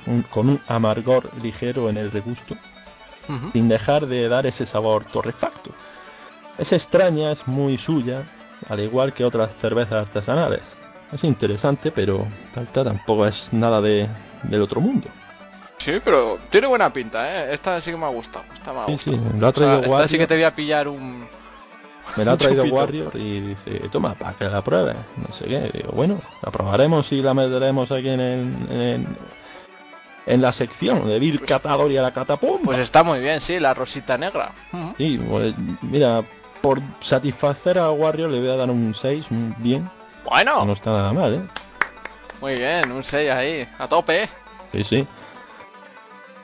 un- 0.07 0.23
con 0.29 0.49
un 0.49 0.61
amargor 0.67 1.31
ligero 1.43 1.89
en 1.89 1.97
el 1.99 2.11
regusto, 2.11 2.55
sin 3.53 3.69
dejar 3.69 4.07
de 4.07 4.29
dar 4.29 4.47
ese 4.47 4.67
sabor 4.67 5.05
torrefacto. 5.05 5.71
Es 6.59 6.73
extraña, 6.73 7.33
es 7.33 7.47
muy 7.47 7.77
suya, 7.79 8.23
al 8.69 8.81
igual 8.81 9.13
que 9.13 9.25
otras 9.25 9.51
cervezas 9.57 10.03
artesanales. 10.03 10.61
Es 11.13 11.23
interesante, 11.25 11.91
pero 11.93 12.27
Talta 12.53 12.83
tampoco 12.85 13.27
es 13.27 13.49
nada 13.53 13.81
de, 13.81 14.09
del 14.43 14.63
otro 14.63 14.81
mundo. 14.81 15.09
Sí, 15.85 16.01
pero 16.03 16.39
tiene 16.49 16.67
buena 16.67 16.91
pinta, 16.93 17.29
¿eh? 17.31 17.53
Esta 17.53 17.79
sí 17.81 17.91
que 17.91 17.97
me 17.97 18.07
ha 18.07 18.09
gustado. 18.09 18.45
Esta 18.55 18.73
me 18.73 18.81
ha 18.81 18.87
Sí, 18.87 18.93
gustado. 18.93 19.17
sí, 19.19 19.23
lo 19.39 19.47
ha 19.47 19.51
O 19.51 19.53
sea, 19.53 19.67
traído 19.67 19.83
esta 19.97 20.09
sí 20.09 20.19
que 20.19 20.27
te 20.27 20.35
voy 20.35 20.45
a 20.45 20.55
pillar 20.55 20.89
un... 20.89 21.27
Me 22.17 22.25
la 22.25 22.33
ha 22.33 22.37
traído 22.39 22.63
chupito. 22.65 22.81
Warrior 22.81 23.13
y 23.19 23.41
dice, 23.41 23.71
toma, 23.93 24.15
para 24.15 24.33
que 24.33 24.45
la 24.45 24.63
pruebes. 24.63 24.97
No 25.17 25.35
sé 25.35 25.45
qué. 25.45 25.71
Digo, 25.75 25.91
bueno, 25.93 26.19
la 26.43 26.51
probaremos 26.51 27.13
y 27.13 27.21
la 27.21 27.35
meteremos 27.35 27.91
aquí 27.93 28.09
en, 28.09 28.21
el- 28.21 28.67
en, 28.71 29.17
en 30.27 30.41
la 30.43 30.53
sección 30.55 31.07
de 31.07 31.19
Bill 31.19 31.45
Catador 31.45 31.91
y 31.93 31.99
a 31.99 32.03
la 32.03 32.13
catapum. 32.15 32.63
Pues 32.63 32.79
está 32.79 33.03
muy 33.03 33.21
bien, 33.21 33.41
sí, 33.43 33.61
la 33.61 33.75
rosita 33.75 34.17
negra. 34.17 34.53
Ujú. 34.73 34.95
Sí, 34.97 35.19
pues, 35.29 35.55
mira, 35.83 36.23
por 36.63 36.81
satisfacer 37.01 37.79
a 37.79 37.91
Warrior 37.91 38.31
le 38.31 38.41
voy 38.41 38.49
a 38.49 38.57
dar 38.57 38.71
un 38.71 38.95
6, 38.95 39.27
un 39.31 39.55
bien. 39.59 39.91
Bueno. 40.25 40.65
No 40.65 40.73
está 40.73 40.91
nada 40.93 41.13
mal, 41.13 41.35
¿eh? 41.35 41.43
Muy 42.41 42.55
bien, 42.55 42.91
un 42.91 43.05
6 43.05 43.31
ahí, 43.31 43.69
a 43.79 43.87
tope. 43.87 44.27
Sí, 44.73 44.83
sí. 44.83 45.07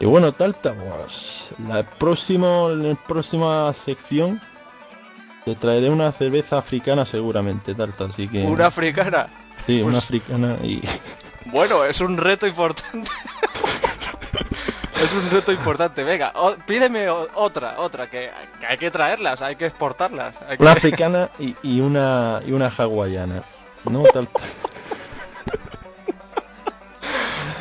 Y 0.01 0.07
bueno, 0.07 0.33
Talta, 0.33 0.73
pues, 0.75 1.45
la 1.69 1.83
próximo, 1.83 2.71
en 2.71 2.89
la 2.89 2.95
próxima 2.95 3.73
sección 3.85 4.41
te 5.45 5.55
traeré 5.55 5.91
una 5.91 6.11
cerveza 6.13 6.59
africana 6.59 7.05
seguramente, 7.05 7.75
Talta, 7.75 8.05
así 8.07 8.27
que... 8.27 8.43
Una 8.45 8.67
africana. 8.67 9.29
Sí, 9.67 9.83
una 9.83 9.93
Pues- 9.93 10.05
africana 10.05 10.57
y... 10.63 10.83
Bueno, 11.47 11.85
es 11.85 12.01
un 12.03 12.17
reto 12.19 12.47
importante. 12.47 13.11
es 15.03 15.13
un 15.15 15.31
reto 15.31 15.51
importante. 15.53 16.05
Venga, 16.05 16.33
o- 16.37 16.55
pídeme 16.67 17.09
otra, 17.09 17.77
otra, 17.79 18.09
que, 18.09 18.31
que 18.61 18.67
hay 18.67 18.77
que 18.79 18.91
traerlas, 18.91 19.41
hay 19.43 19.57
que 19.57 19.67
exportarlas. 19.67 20.35
hay 20.49 20.57
que- 20.59 20.63
Una 20.63 20.73
africana 20.73 21.31
y, 21.39 21.57
y 21.63 21.81
una 21.81 22.41
y 22.47 22.53
una 22.53 22.69
hawaiana. 22.69 23.43
No, 23.91 24.03
Talta. 24.03 24.41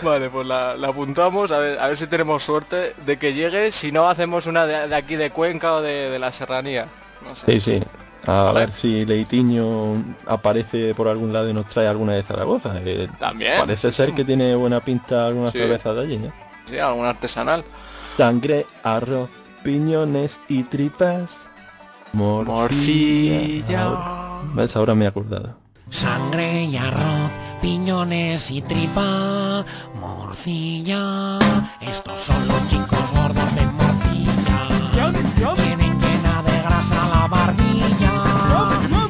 Vale, 0.01 0.29
pues 0.29 0.47
la, 0.47 0.75
la 0.77 0.87
apuntamos, 0.89 1.51
a 1.51 1.59
ver, 1.59 1.79
a 1.79 1.87
ver 1.87 1.97
si 1.97 2.07
tenemos 2.07 2.43
suerte 2.43 2.93
de 3.05 3.17
que 3.17 3.33
llegue, 3.33 3.71
si 3.71 3.91
no 3.91 4.07
hacemos 4.09 4.45
una 4.47 4.65
de, 4.65 4.87
de 4.87 4.95
aquí 4.95 5.15
de 5.15 5.31
Cuenca 5.31 5.73
o 5.73 5.81
de, 5.81 6.09
de 6.09 6.19
la 6.19 6.31
Serranía. 6.31 6.87
No 7.25 7.35
sé. 7.35 7.59
Sí, 7.59 7.61
sí. 7.61 7.83
A 8.27 8.51
ver 8.53 8.71
si 8.73 9.05
Leitiño 9.05 9.93
aparece 10.27 10.93
por 10.93 11.07
algún 11.07 11.31
lado 11.33 11.49
y 11.49 11.53
nos 11.53 11.65
trae 11.67 11.87
alguna 11.87 12.13
de 12.13 12.23
Zaragoza. 12.23 12.73
que 12.83 13.09
También, 13.17 13.59
Parece 13.59 13.91
sí, 13.91 13.97
ser 13.97 14.09
sí. 14.09 14.15
que 14.15 14.25
tiene 14.25 14.55
buena 14.55 14.79
pinta 14.81 15.27
alguna 15.27 15.49
Sí. 15.51 15.57
cerveza 15.59 15.93
de 15.93 16.01
allí, 16.01 16.15
¿eh? 16.15 16.31
Sí, 16.65 16.77
algún 16.79 17.05
artesanal. 17.05 17.63
Sangre, 18.17 18.65
arroz, 18.83 19.29
piñones 19.63 20.41
y 20.49 20.63
tripas. 20.63 21.31
Morcilla. 22.13 22.53
Morcilla. 22.53 23.81
Ahora- 23.83 24.41
¿Ves? 24.53 24.75
Ahora 24.75 24.95
me 24.95 25.05
he 25.05 25.07
acordado. 25.07 25.55
Sangre 25.89 26.63
y 26.65 26.77
arroz, 26.77 27.31
piñones 27.61 28.51
y 28.51 28.61
tripa, 28.61 29.65
morcilla. 29.99 31.39
Estos 31.81 32.19
son 32.19 32.47
los 32.47 32.69
chicos 32.69 32.99
gordos 33.13 33.55
de 33.55 33.65
morcilla. 33.79 35.11
Tienen 35.55 35.99
llena 35.99 36.43
de 36.43 36.61
grasa 36.61 37.07
la 37.13 37.27
barbilla 37.27 38.13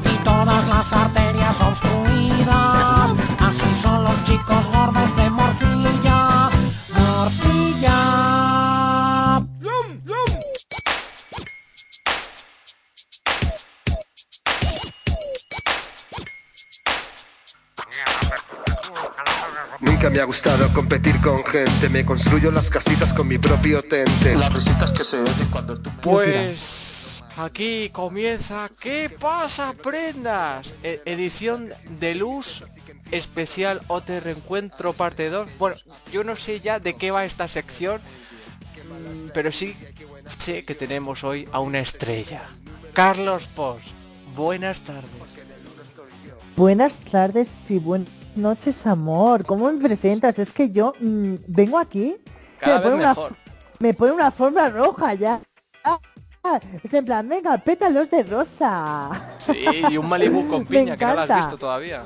y 0.04 0.24
todas 0.24 0.66
las 0.68 0.92
arterias 0.92 1.60
obstruidas. 1.60 3.14
Así 3.38 3.70
son 3.82 4.04
los 4.04 4.24
chicos 4.24 4.64
gordos 4.72 5.16
de 5.16 5.19
Nunca 20.00 20.14
me 20.14 20.20
ha 20.20 20.24
gustado 20.24 20.66
competir 20.72 21.20
con 21.20 21.44
gente, 21.44 21.90
me 21.90 22.06
construyo 22.06 22.50
las 22.50 22.70
casitas 22.70 23.12
con 23.12 23.28
mi 23.28 23.36
propio 23.36 23.82
tente. 23.82 24.34
Las 24.34 24.50
risitas 24.50 24.92
que 24.92 25.04
se 25.04 25.20
oyen 25.20 25.48
cuando 25.50 25.78
tú... 25.78 25.90
Pues 26.00 27.22
aquí 27.36 27.90
comienza 27.90 28.70
¿Qué 28.80 29.10
pasa, 29.10 29.74
prendas? 29.74 30.74
E- 30.82 31.02
edición 31.04 31.68
de 31.98 32.14
luz 32.14 32.64
especial 33.10 33.82
OT 33.88 34.20
Reencuentro 34.20 34.94
parte 34.94 35.28
2. 35.28 35.50
Bueno, 35.58 35.76
yo 36.10 36.24
no 36.24 36.34
sé 36.34 36.60
ya 36.60 36.80
de 36.80 36.96
qué 36.96 37.10
va 37.10 37.26
esta 37.26 37.46
sección, 37.46 38.00
mm, 38.00 39.32
pero 39.34 39.52
sí 39.52 39.76
sé 40.38 40.64
que 40.64 40.74
tenemos 40.74 41.24
hoy 41.24 41.46
a 41.52 41.60
una 41.60 41.80
estrella. 41.80 42.48
Carlos 42.94 43.48
Pos, 43.48 43.82
buenas 44.34 44.80
tardes. 44.80 45.10
Buenas 46.56 46.96
tardes 46.96 47.48
y 47.68 47.78
buenas 47.78 48.19
noches, 48.36 48.86
amor. 48.86 49.44
¿Cómo 49.44 49.70
me 49.70 49.80
presentas? 49.80 50.38
Es 50.38 50.52
que 50.52 50.70
yo 50.70 50.94
mm, 51.00 51.34
vengo 51.46 51.78
aquí. 51.78 52.16
Cada 52.58 52.76
me, 52.76 52.82
pone 52.82 52.94
vez 52.94 53.00
una, 53.02 53.08
mejor. 53.08 53.36
me 53.78 53.94
pone 53.94 54.12
una 54.12 54.30
forma 54.30 54.68
roja 54.68 55.14
ya. 55.14 55.40
Ah, 55.84 55.98
ah, 56.44 56.60
es 56.82 56.92
en 56.92 57.04
plan, 57.04 57.28
venga, 57.28 57.56
pétalos 57.58 58.10
de 58.10 58.22
rosa. 58.22 59.34
Sí, 59.38 59.64
y 59.90 59.96
un 59.96 60.08
Malibu 60.08 60.46
con 60.48 60.64
piña 60.66 60.96
que 60.96 61.04
no 61.04 61.14
lo 61.14 61.20
has 61.20 61.36
visto 61.36 61.56
todavía. 61.56 62.04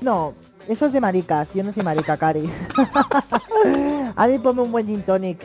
No, 0.00 0.32
eso 0.68 0.86
es 0.86 0.92
de 0.92 1.00
maricas. 1.00 1.48
Yo 1.54 1.62
no 1.64 1.72
soy 1.72 1.82
marica, 1.82 2.16
Cari. 2.16 2.50
A 4.16 4.26
mí 4.26 4.38
ponme 4.38 4.62
un 4.62 4.72
buen 4.72 4.86
gin 4.86 5.02
tonic. 5.02 5.42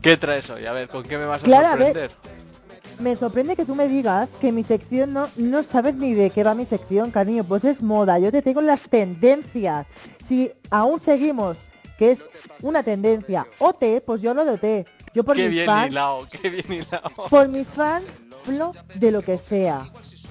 ¿Qué 0.00 0.16
traes 0.16 0.48
hoy? 0.50 0.64
A 0.66 0.72
ver, 0.72 0.88
¿con 0.88 1.02
qué 1.02 1.18
me 1.18 1.26
vas 1.26 1.42
a 1.42 1.46
Claro, 1.46 1.68
a 1.68 1.76
ver. 1.76 2.10
Me 3.00 3.14
sorprende 3.14 3.54
que 3.54 3.64
tú 3.64 3.74
me 3.76 3.86
digas 3.88 4.28
que 4.40 4.50
mi 4.50 4.64
sección 4.64 5.12
no, 5.12 5.28
no 5.36 5.62
sabes 5.62 5.94
ni 5.94 6.14
de 6.14 6.30
qué 6.30 6.42
va 6.42 6.54
mi 6.54 6.66
sección, 6.66 7.10
cariño. 7.12 7.44
Pues 7.44 7.62
es 7.64 7.80
moda. 7.80 8.18
Yo 8.18 8.32
te 8.32 8.42
tengo 8.42 8.60
las 8.60 8.82
tendencias. 8.82 9.86
Si 10.28 10.50
aún 10.70 11.00
seguimos, 11.00 11.56
que 11.96 12.12
es 12.12 12.18
una 12.62 12.82
tendencia 12.82 13.46
OT, 13.58 14.00
pues 14.04 14.20
yo 14.20 14.30
hablo 14.30 14.44
de 14.44 14.50
OT. 14.82 14.88
Yo 15.14 15.24
por 15.24 15.36
Qué 15.36 15.42
mis 15.44 15.50
bien 15.52 15.66
fans, 15.66 15.90
hilado, 15.90 16.26
qué 16.30 16.50
bien 16.50 16.72
hilado. 16.72 17.10
por 17.30 17.48
mis 17.48 17.66
fans, 17.68 18.04
hablo 18.46 18.72
de 18.96 19.10
lo 19.10 19.22
que 19.22 19.38
sea. 19.38 19.80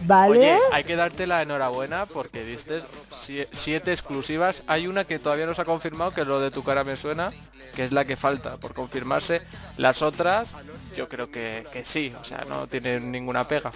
¿Vale? 0.03 0.31
Oye, 0.39 0.57
hay 0.71 0.83
que 0.83 0.95
darte 0.95 1.25
la 1.25 1.41
enhorabuena 1.41 2.05
porque 2.05 2.43
diste 2.45 2.81
sie- 3.11 3.47
siete 3.51 3.91
exclusivas. 3.91 4.63
Hay 4.67 4.87
una 4.87 5.05
que 5.05 5.17
todavía 5.19 5.45
no 5.45 5.53
se 5.55 5.61
ha 5.63 5.65
confirmado, 5.65 6.11
que 6.11 6.21
es 6.21 6.27
lo 6.27 6.39
de 6.39 6.51
tu 6.51 6.63
cara 6.63 6.83
me 6.83 6.95
suena, 6.97 7.31
que 7.75 7.83
es 7.83 7.91
la 7.91 8.05
que 8.05 8.15
falta 8.15 8.57
por 8.57 8.73
confirmarse. 8.73 9.41
Las 9.77 10.01
otras, 10.01 10.55
yo 10.95 11.09
creo 11.09 11.31
que, 11.31 11.65
que 11.73 11.83
sí, 11.83 12.13
o 12.21 12.23
sea, 12.23 12.45
no 12.47 12.67
tienen 12.67 13.11
ninguna 13.11 13.47
pega. 13.47 13.71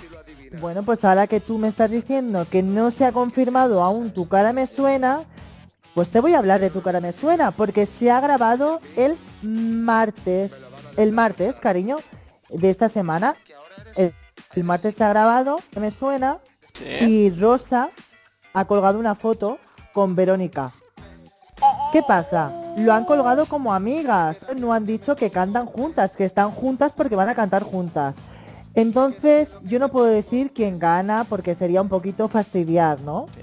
Bueno, 0.59 0.83
pues 0.83 1.03
ahora 1.03 1.27
que 1.27 1.39
tú 1.39 1.57
me 1.57 1.69
estás 1.69 1.89
diciendo 1.89 2.45
que 2.49 2.61
no 2.61 2.91
se 2.91 3.05
ha 3.05 3.11
confirmado 3.11 3.81
aún 3.83 4.13
tu 4.13 4.27
cara 4.27 4.53
me 4.53 4.67
suena, 4.67 5.23
pues 5.95 6.09
te 6.09 6.19
voy 6.19 6.35
a 6.35 6.39
hablar 6.39 6.59
de 6.61 6.69
tu 6.69 6.81
cara 6.81 7.01
me 7.01 7.13
suena, 7.13 7.51
porque 7.51 7.85
se 7.85 8.11
ha 8.11 8.19
grabado 8.21 8.79
el 8.95 9.17
martes, 9.41 10.51
el 10.97 11.11
martes, 11.13 11.55
cariño, 11.57 11.97
de 12.49 12.69
esta 12.69 12.89
semana. 12.89 13.35
El, 13.95 14.13
el 14.55 14.63
martes 14.63 14.95
se 14.95 15.03
ha 15.03 15.09
grabado, 15.09 15.57
me 15.79 15.91
suena, 15.91 16.39
Sí. 16.73 16.85
y 16.85 17.29
Rosa 17.31 17.89
ha 18.53 18.65
colgado 18.65 18.97
una 18.99 19.15
foto 19.15 19.57
con 19.93 20.15
Verónica. 20.15 20.71
¿Qué 21.91 22.01
pasa? 22.01 22.51
Lo 22.77 22.93
han 22.93 23.05
colgado 23.05 23.45
como 23.45 23.73
amigas, 23.73 24.37
no 24.57 24.73
han 24.73 24.85
dicho 24.85 25.15
que 25.15 25.29
cantan 25.29 25.65
juntas, 25.65 26.11
que 26.11 26.25
están 26.25 26.51
juntas 26.51 26.91
porque 26.95 27.15
van 27.15 27.29
a 27.29 27.35
cantar 27.35 27.63
juntas. 27.63 28.15
Entonces, 28.73 29.49
yo 29.63 29.79
no 29.79 29.89
puedo 29.89 30.05
decir 30.05 30.53
quién 30.53 30.79
gana 30.79 31.25
porque 31.27 31.55
sería 31.55 31.81
un 31.81 31.89
poquito 31.89 32.29
fastidiar, 32.29 33.01
¿no? 33.01 33.25
Sí, 33.35 33.41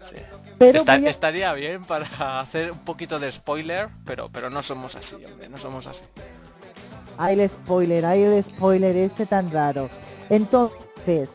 sí. 0.00 0.16
Pero 0.58 0.78
Está- 0.78 0.96
voy 0.96 1.06
a- 1.06 1.10
Estaría 1.10 1.52
bien 1.54 1.84
para 1.84 2.06
hacer 2.40 2.70
un 2.70 2.78
poquito 2.78 3.18
de 3.18 3.32
spoiler, 3.32 3.88
pero, 4.04 4.30
pero 4.30 4.48
no 4.48 4.62
somos 4.62 4.94
así, 4.94 5.16
hombre, 5.24 5.48
no 5.48 5.56
somos 5.58 5.88
así. 5.88 6.04
Hay 7.18 7.38
el 7.40 7.48
spoiler, 7.50 8.06
hay 8.06 8.22
el 8.22 8.44
spoiler 8.44 8.94
este 8.96 9.26
tan 9.26 9.50
raro. 9.50 9.90
Entonces, 10.30 11.30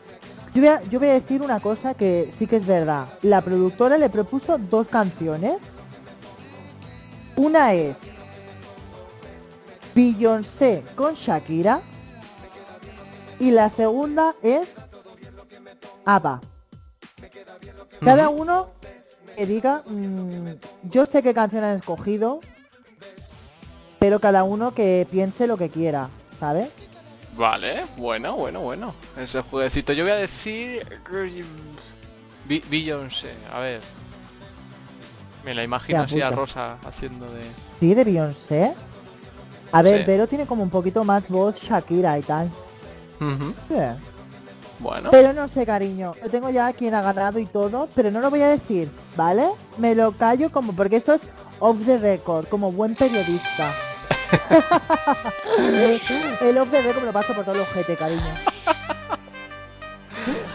yo 0.54 0.62
voy, 0.62 0.68
a, 0.68 0.82
yo 0.84 0.98
voy 0.98 1.08
a 1.08 1.12
decir 1.12 1.42
una 1.42 1.60
cosa 1.60 1.94
que 1.94 2.32
sí 2.36 2.46
que 2.46 2.56
es 2.56 2.66
verdad. 2.66 3.06
La 3.22 3.42
productora 3.42 3.98
le 3.98 4.08
propuso 4.08 4.56
dos 4.58 4.88
canciones. 4.88 5.58
Una 7.36 7.74
es 7.74 7.98
Beyoncé 9.94 10.82
con 10.96 11.14
Shakira. 11.14 11.82
Y 13.38 13.50
la 13.50 13.68
segunda 13.68 14.32
es 14.42 14.66
ABBA. 16.06 16.40
Cada 18.00 18.30
uno 18.30 18.70
que 19.36 19.44
diga, 19.44 19.82
mm, 19.86 20.88
yo 20.90 21.04
sé 21.04 21.22
qué 21.22 21.34
canción 21.34 21.64
han 21.64 21.78
escogido, 21.78 22.40
pero 23.98 24.20
cada 24.20 24.44
uno 24.44 24.72
que 24.72 25.06
piense 25.10 25.46
lo 25.46 25.58
que 25.58 25.68
quiera, 25.68 26.08
¿sabes? 26.40 26.70
Vale, 27.36 27.84
bueno, 27.96 28.34
bueno, 28.36 28.60
bueno. 28.60 28.94
Ese 29.16 29.42
jueguecito. 29.42 29.92
Yo 29.92 30.04
voy 30.04 30.12
a 30.12 30.16
decir... 30.16 30.86
Beyoncé, 32.46 33.32
a 33.52 33.58
ver. 33.58 33.80
Me 35.44 35.54
la 35.54 35.64
imagino 35.64 36.02
así 36.02 36.20
a. 36.20 36.30
Rosa 36.30 36.78
haciendo 36.86 37.26
de... 37.26 37.42
Sí, 37.80 37.94
de 37.94 38.04
Beyoncé. 38.04 38.72
A 39.72 39.82
ver, 39.82 40.00
Sí. 40.00 40.04
Vero 40.06 40.26
tiene 40.26 40.46
como 40.46 40.62
un 40.62 40.70
poquito 40.70 41.04
más 41.04 41.28
voz 41.28 41.56
Shakira 41.56 42.18
y 42.18 42.22
tal. 42.22 42.50
Sí. 43.18 43.74
Bueno. 44.78 45.10
Pero 45.10 45.32
no 45.32 45.48
sé, 45.48 45.66
cariño. 45.66 46.14
Yo 46.22 46.30
tengo 46.30 46.50
ya 46.50 46.72
quien 46.72 46.94
ha 46.94 47.02
ganado 47.02 47.38
y 47.38 47.46
todo, 47.46 47.88
pero 47.94 48.10
no 48.10 48.20
lo 48.20 48.30
voy 48.30 48.42
a 48.42 48.48
decir, 48.48 48.90
¿vale? 49.16 49.48
Me 49.78 49.94
lo 49.94 50.12
callo 50.12 50.50
como 50.50 50.72
porque 50.72 50.96
esto 50.96 51.14
es 51.14 51.22
off 51.58 51.78
the 51.84 51.98
record, 51.98 52.46
como 52.48 52.70
buen 52.72 52.94
periodista. 52.94 53.72
el 56.40 56.58
off 56.58 56.70
the 56.70 56.82
record 56.82 57.00
me 57.00 57.06
lo 57.06 57.12
paso 57.12 57.34
por 57.34 57.44
todo 57.44 57.54
los 57.56 57.68
GT, 57.68 57.96
cariño. 57.96 58.22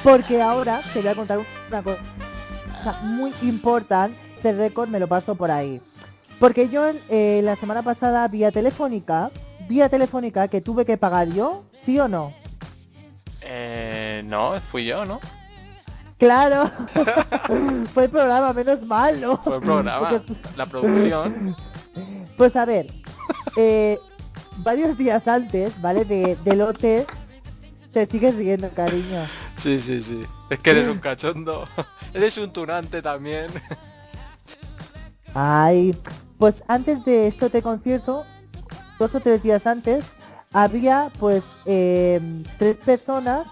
Porque 0.03 0.41
ahora 0.41 0.82
te 0.93 0.99
voy 0.99 1.07
a 1.09 1.15
contar 1.15 1.39
una 1.69 1.84
cosa 1.84 1.99
muy 3.03 3.34
importante. 3.41 4.17
Este 4.36 4.53
récord 4.53 4.89
me 4.89 4.99
lo 4.99 5.07
paso 5.07 5.36
por 5.36 5.51
ahí. 5.51 5.82
Porque 6.39 6.69
yo 6.69 6.84
eh, 7.09 7.41
la 7.43 7.55
semana 7.55 7.84
pasada 7.84 8.28
vía 8.28 8.51
telefónica, 8.51 9.30
vía 9.69 9.89
telefónica 9.89 10.47
que 10.47 10.61
tuve 10.61 10.86
que 10.86 10.97
pagar 10.97 11.30
yo, 11.30 11.63
¿sí 11.86 11.99
o 11.99 12.07
no? 12.07 12.34
Eh, 13.41 14.24
no, 14.26 14.59
fui 14.59 14.86
yo, 14.86 15.05
¿no? 15.05 15.19
Claro. 16.17 16.69
Fue 17.93 18.05
el 18.05 18.09
programa, 18.09 18.53
menos 18.53 18.82
mal, 18.84 19.22
¿no? 19.22 19.38
Fue 19.38 19.57
el 19.57 19.61
programa, 19.61 20.09
Porque- 20.09 20.34
la 20.55 20.65
producción. 20.65 21.55
Pues 22.38 22.55
a 22.55 22.65
ver, 22.65 22.88
eh, 23.55 23.99
varios 24.57 24.97
días 24.97 25.27
antes, 25.27 25.79
¿vale? 25.82 26.05
De, 26.05 26.63
OT, 26.63 27.05
te 27.93 28.05
sigues 28.05 28.36
riendo, 28.36 28.69
cariño. 28.69 29.25
Sí, 29.55 29.79
sí, 29.79 30.01
sí. 30.01 30.23
Es 30.49 30.59
que 30.59 30.71
eres 30.71 30.88
un 30.88 30.99
cachondo. 30.99 31.63
eres 32.13 32.38
un 32.38 32.51
tunante 32.51 33.01
también. 33.01 33.47
Ay, 35.34 35.97
pues 36.38 36.63
antes 36.67 37.05
de 37.05 37.27
esto 37.27 37.49
te 37.49 37.61
concierto, 37.61 38.25
dos 38.99 39.15
o 39.15 39.19
tres 39.19 39.43
días 39.43 39.65
antes, 39.67 40.05
había 40.53 41.11
pues 41.19 41.43
eh, 41.65 42.19
tres 42.57 42.77
personas. 42.77 43.47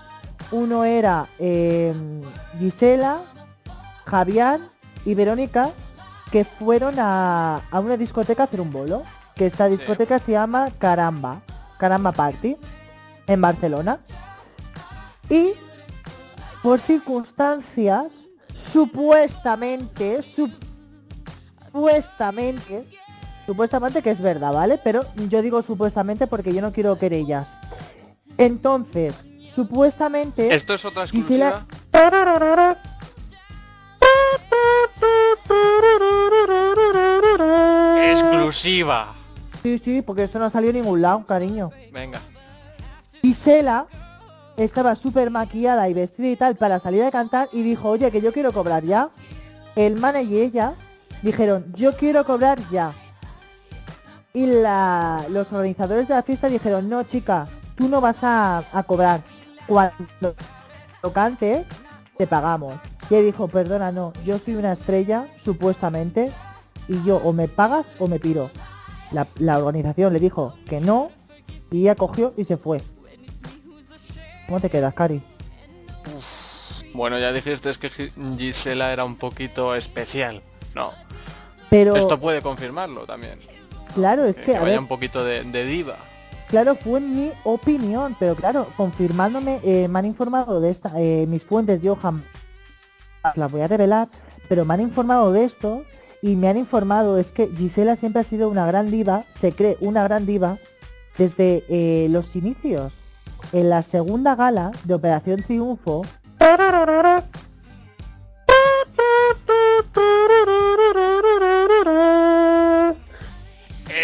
Uno 0.52 0.84
era 0.84 1.28
eh, 1.38 1.94
Gisela, 2.58 3.22
Javián 4.06 4.70
y 5.06 5.14
Verónica, 5.14 5.70
que 6.32 6.44
fueron 6.44 6.96
a, 6.98 7.62
a 7.70 7.80
una 7.80 7.98
discoteca 7.98 8.44
a 8.44 8.46
hacer 8.48 8.60
un 8.60 8.72
bolo. 8.72 9.04
Que 9.40 9.46
esta 9.46 9.70
discoteca 9.70 10.20
se 10.20 10.34
llama 10.34 10.70
Caramba, 10.80 11.42
Caramba 11.78 12.12
Party, 12.12 12.58
en 13.26 13.40
Barcelona. 13.40 14.02
Y 15.30 15.54
por 16.62 16.82
circunstancias, 16.82 18.08
supuestamente, 18.74 20.26
supuestamente, 21.72 22.86
supuestamente 23.46 24.02
que 24.02 24.10
es 24.12 24.20
verdad, 24.20 24.52
¿vale? 24.52 24.78
Pero 24.84 25.06
yo 25.30 25.42
digo 25.42 25.62
supuestamente 25.62 26.28
porque 26.28 26.54
yo 26.54 26.62
no 26.62 26.74
quiero 26.74 27.00
querellas. 27.00 27.48
Entonces, 28.38 29.14
supuestamente... 29.56 30.54
¿Esto 30.54 30.74
es 30.74 30.84
otra 30.84 31.04
exclusiva? 31.04 31.66
Exclusiva. 38.12 39.16
Sí, 39.62 39.78
sí, 39.78 40.02
porque 40.02 40.24
esto 40.24 40.40
no 40.40 40.46
ha 40.46 40.50
salido 40.50 40.72
en 40.72 40.82
ningún 40.82 41.02
lado, 41.02 41.26
cariño. 41.26 41.72
Venga. 41.92 42.20
Gisela 43.22 43.88
estaba 44.58 44.96
súper 44.96 45.30
maquillada 45.32 45.90
y 45.90 45.94
vestida 45.94 46.30
y 46.30 46.36
tal 46.36 46.56
para 46.56 46.80
salir 46.80 47.04
a 47.04 47.12
cantar 47.12 47.50
y 47.52 47.62
dijo, 47.64 47.90
oye, 47.90 48.12
que 48.12 48.22
yo 48.22 48.32
quiero 48.34 48.52
cobrar 48.52 48.84
ya. 48.84 49.10
El 49.76 50.00
manager 50.00 50.32
y 50.32 50.40
ella 50.40 50.74
dijeron, 51.22 51.66
yo 51.76 51.96
quiero 51.96 52.26
cobrar 52.26 52.60
ya. 52.70 52.94
Y 54.34 54.46
la, 54.46 55.26
los 55.30 55.52
organizadores 55.52 56.08
de 56.08 56.14
la 56.14 56.24
fiesta 56.24 56.48
dijeron, 56.48 56.90
no, 56.90 57.04
chica, 57.04 57.48
tú 57.76 57.90
no 57.90 58.02
vas 58.02 58.24
a, 58.24 58.64
a 58.72 58.84
cobrar. 58.84 59.22
Cuando 59.66 60.36
lo 61.04 61.14
cantes, 61.14 61.68
te 62.18 62.28
pagamos. 62.28 62.80
Y 63.10 63.16
ella 63.16 63.26
dijo, 63.26 63.48
perdona, 63.48 63.92
no, 63.92 64.14
yo 64.26 64.40
soy 64.40 64.56
una 64.56 64.74
estrella, 64.74 65.28
supuestamente, 65.44 66.32
y 66.88 67.04
yo 67.04 67.18
o 67.18 67.34
me 67.34 67.48
pagas 67.48 67.86
o 67.98 68.08
me 68.08 68.20
piro. 68.20 68.52
La, 69.12 69.28
la 69.40 69.58
organización 69.58 70.14
le 70.14 70.20
dijo 70.20 70.54
que 70.66 70.80
no, 70.80 71.10
y 71.72 71.82
ella 71.82 71.96
cogió 71.96 72.34
y 72.38 72.46
se 72.46 72.58
fue. 72.58 72.82
¿Cómo 74.48 74.60
te 74.60 74.70
quedas, 74.70 74.94
Cari? 74.94 75.22
Bueno, 76.94 77.20
ya 77.20 77.32
dijiste 77.32 77.72
que 77.74 77.90
Gi- 77.90 78.38
Gisela 78.38 78.92
era 78.92 79.06
un 79.06 79.16
poquito 79.16 79.76
especial. 79.76 80.42
No. 80.76 80.92
Pero, 81.70 81.96
Esto 81.96 82.20
puede 82.20 82.42
confirmarlo 82.42 83.06
también. 83.06 83.40
claro, 83.94 84.26
es 84.26 84.36
Que, 84.36 84.44
que, 84.46 84.56
a 84.56 84.64
ver, 84.64 84.80
un 84.80 84.88
poquito 84.88 85.24
de, 85.24 85.44
de 85.44 85.66
diva. 85.66 85.98
claro, 86.48 86.76
fue 86.76 87.00
mi 87.00 87.32
opinión, 87.44 88.16
pero 88.20 88.36
claro, 88.36 88.68
confirmándome, 88.76 89.60
eh, 89.64 89.88
me 89.88 90.00
han 90.00 90.06
informado 90.06 90.60
de 90.62 90.70
esta, 90.72 90.92
eh, 90.98 91.26
mis 91.28 91.44
fuentes, 91.44 91.82
yo 91.82 91.96
jamás 91.96 92.24
las 93.36 93.52
voy 93.52 93.62
a 93.62 93.68
revelar, 93.68 94.08
pero 94.48 94.66
me 94.66 94.74
han 94.74 94.80
informado 94.82 95.32
de 95.32 95.44
esto 95.44 95.84
y 96.22 96.36
me 96.36 96.50
han 96.50 96.58
informado 96.58 97.18
es 97.18 97.28
que 97.32 97.48
Gisela 97.48 97.96
siempre 97.96 98.22
ha 98.22 98.26
sido 98.26 98.50
una 98.50 98.66
gran 98.66 98.92
diva, 98.92 99.24
se 99.40 99.52
cree 99.52 99.78
una 99.80 100.04
gran 100.04 100.26
diva 100.26 100.58
desde 101.18 101.64
eh, 101.70 102.08
los 102.10 102.36
inicios. 102.36 102.94
En 103.54 103.70
la 103.70 103.84
segunda 103.84 104.36
gala 104.36 104.72
de 104.84 104.94
Operación 104.94 105.42
Triunfo, 105.42 106.04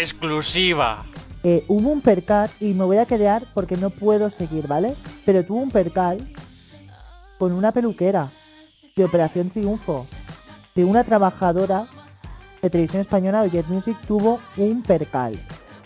Exclusiva. 0.00 1.04
eh, 1.42 1.64
hubo 1.68 1.90
un 1.90 2.00
percal 2.00 2.50
y 2.60 2.74
me 2.74 2.84
voy 2.84 2.96
a 2.96 3.06
quedar 3.06 3.44
porque 3.54 3.76
no 3.76 3.90
puedo 3.90 4.30
seguir, 4.30 4.66
¿vale? 4.66 4.94
Pero 5.24 5.44
tuvo 5.44 5.60
un 5.60 5.70
percal 5.70 6.18
con 7.38 7.52
una 7.52 7.72
peluquera 7.72 8.30
de 8.96 9.04
Operación 9.04 9.50
Triunfo, 9.50 10.06
de 10.74 10.84
una 10.84 11.04
trabajadora 11.04 11.88
de 12.62 12.70
televisión 12.70 13.02
española 13.02 13.42
de 13.42 13.50
Jet 13.50 13.66
Music 13.68 13.96
tuvo 14.06 14.40
un 14.56 14.82
percal. 14.82 15.38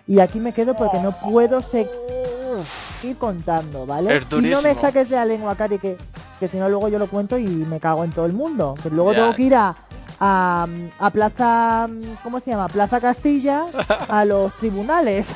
Y 0.07 0.21
aquí 0.21 0.41
me 0.41 0.53
quedo 0.53 0.75
porque 0.75 0.99
no 0.99 1.13
puedo 1.21 1.63
seguir 1.63 3.17
contando, 3.19 3.87
¿vale? 3.87 4.17
Es 4.17 4.27
y 4.31 4.41
no 4.43 4.63
me 4.63 4.75
saques 4.75 5.09
de 5.09 5.17
la 5.17 5.25
lengua, 5.25 5.55
Cari, 5.55 5.79
que, 5.79 5.97
que 6.39 6.49
si 6.49 6.57
no 6.57 6.69
luego 6.69 6.89
yo 6.89 6.99
lo 6.99 7.09
cuento 7.09 7.39
y 7.39 7.47
me 7.47 7.79
cago 7.81 8.05
en 8.05 8.11
todo 8.11 8.27
el 8.27 8.33
mundo. 8.33 8.75
Que 8.83 8.91
luego 8.91 9.13
tengo 9.13 9.35
que 9.37 9.43
ir 9.43 9.55
a, 9.55 9.77
a, 10.19 10.67
a 10.99 11.11
Plaza, 11.11 11.89
¿cómo 12.23 12.41
se 12.41 12.51
llama? 12.51 12.69
Plaza 12.69 13.01
Castilla, 13.01 13.67
a 14.09 14.25
los 14.25 14.53
tribunales. 14.59 15.27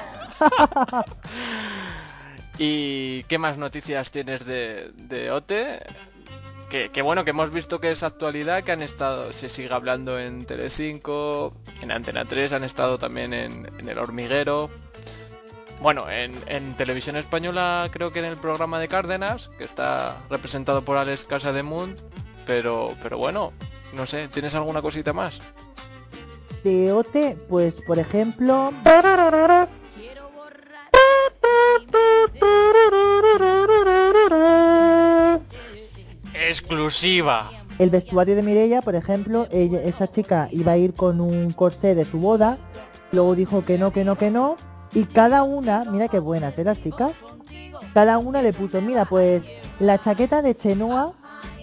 ¿Y 2.59 3.25
qué 3.25 3.39
más 3.39 3.59
noticias 3.59 4.11
tienes 4.11 4.45
de, 4.45 4.93
de 4.97 5.31
OTE? 5.31 5.81
Que, 6.93 7.03
bueno, 7.03 7.25
que 7.25 7.31
hemos 7.31 7.53
visto 7.53 7.81
que 7.81 7.93
es 7.93 8.03
actualidad, 8.03 8.65
que 8.65 8.73
han 8.73 8.83
estado, 8.83 9.33
se 9.33 9.49
sigue 9.49 9.73
hablando 9.73 10.19
en 10.19 10.45
Telecinco, 10.45 11.55
en 11.81 11.93
Antena 11.93 12.25
3, 12.25 12.53
han 12.53 12.65
estado 12.65 12.99
también 12.99 13.33
en, 13.33 13.89
El 13.89 13.97
Hormiguero. 13.97 14.71
Bueno, 15.81 16.11
en, 16.11 16.35
en 16.49 16.77
televisión 16.77 17.15
española 17.15 17.89
creo 17.93 18.11
que 18.11 18.19
en 18.19 18.25
el 18.25 18.37
programa 18.37 18.81
de 18.81 18.89
Cárdenas, 18.89 19.53
que 19.57 19.63
está 19.63 20.17
representado 20.29 20.85
por 20.85 20.97
Alex 20.97 21.23
Casa 21.23 21.53
de 21.53 21.63
Munt, 21.63 22.01
pero, 22.45 22.91
pero 23.01 23.19
bueno, 23.19 23.53
no 23.93 24.05
sé, 24.05 24.27
¿tienes 24.27 24.57
alguna 24.57 24.83
cosita 24.83 25.13
más? 25.13 25.43
De 26.65 26.91
OT, 26.91 27.37
pues 27.49 27.77
por 27.87 28.01
ejemplo... 28.01 28.73
Exclusiva. 36.55 37.51
El 37.81 37.91
vestuario 37.91 38.37
de 38.37 38.43
Mirella, 38.45 38.81
por 38.81 38.95
ejemplo, 38.95 39.49
ella, 39.51 39.83
esta 39.83 40.07
chica 40.07 40.49
iba 40.53 40.71
a 40.71 40.77
ir 40.77 40.95
con 40.95 41.21
un 41.21 41.51
corsé 41.51 41.97
de 41.97 42.05
su 42.05 42.19
boda, 42.19 42.59
luego 43.11 43.35
dijo 43.35 43.65
que 43.65 43.77
no, 43.77 43.93
que 43.93 44.05
no, 44.05 44.17
que 44.17 44.31
no, 44.31 44.57
y 44.95 45.03
cada 45.05 45.43
una, 45.43 45.85
mira 45.85 46.07
qué 46.07 46.21
buenas, 46.21 46.57
¿eh, 46.57 46.63
las 46.63 46.81
chicas? 46.81 47.11
Cada 47.93 48.19
una 48.19 48.41
le 48.41 48.53
puso, 48.53 48.81
mira, 48.81 49.05
pues 49.05 49.45
la 49.81 49.99
chaqueta 49.99 50.43
de 50.43 50.55
Chenoa 50.55 51.15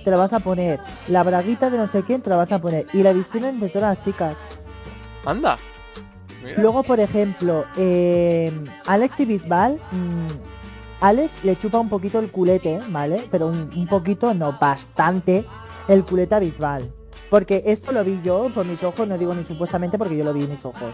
te 0.03 0.11
la 0.11 0.17
vas 0.17 0.33
a 0.33 0.41
poner, 0.41 0.81
la 1.07 1.23
braguita 1.23 1.69
de 1.69 1.77
no 1.77 1.89
sé 1.89 2.03
quién 2.03 2.21
te 2.21 2.29
la 2.29 2.35
vas 2.35 2.51
a 2.51 2.59
poner, 2.59 2.85
y 2.91 3.01
la 3.01 3.13
vistieron 3.13 3.51
entre 3.51 3.69
todas 3.69 3.95
las 3.95 4.05
chicas. 4.05 4.35
Anda. 5.25 5.57
Mira. 6.43 6.61
Luego, 6.61 6.83
por 6.83 6.99
ejemplo, 6.99 7.63
eh, 7.77 8.51
Alex 8.87 9.21
y 9.21 9.25
Bisbal, 9.25 9.79
mm, 9.91 10.50
Alex 11.01 11.43
le 11.43 11.55
chupa 11.55 11.79
un 11.79 11.89
poquito 11.89 12.19
el 12.19 12.31
culete, 12.31 12.79
¿vale? 12.89 13.27
Pero 13.31 13.47
un, 13.47 13.69
un 13.75 13.87
poquito, 13.87 14.33
no, 14.35 14.55
bastante, 14.59 15.45
el 15.87 16.05
culete 16.05 16.35
a 16.35 16.39
Bisbal. 16.39 16.93
Porque 17.31 17.63
esto 17.65 17.91
lo 17.91 18.03
vi 18.03 18.21
yo 18.23 18.49
por 18.53 18.65
mis 18.65 18.83
ojos, 18.83 19.07
no 19.07 19.17
digo 19.17 19.33
ni 19.33 19.43
supuestamente 19.43 19.97
porque 19.97 20.15
yo 20.15 20.23
lo 20.23 20.33
vi 20.33 20.43
en 20.43 20.51
mis 20.51 20.63
ojos. 20.63 20.93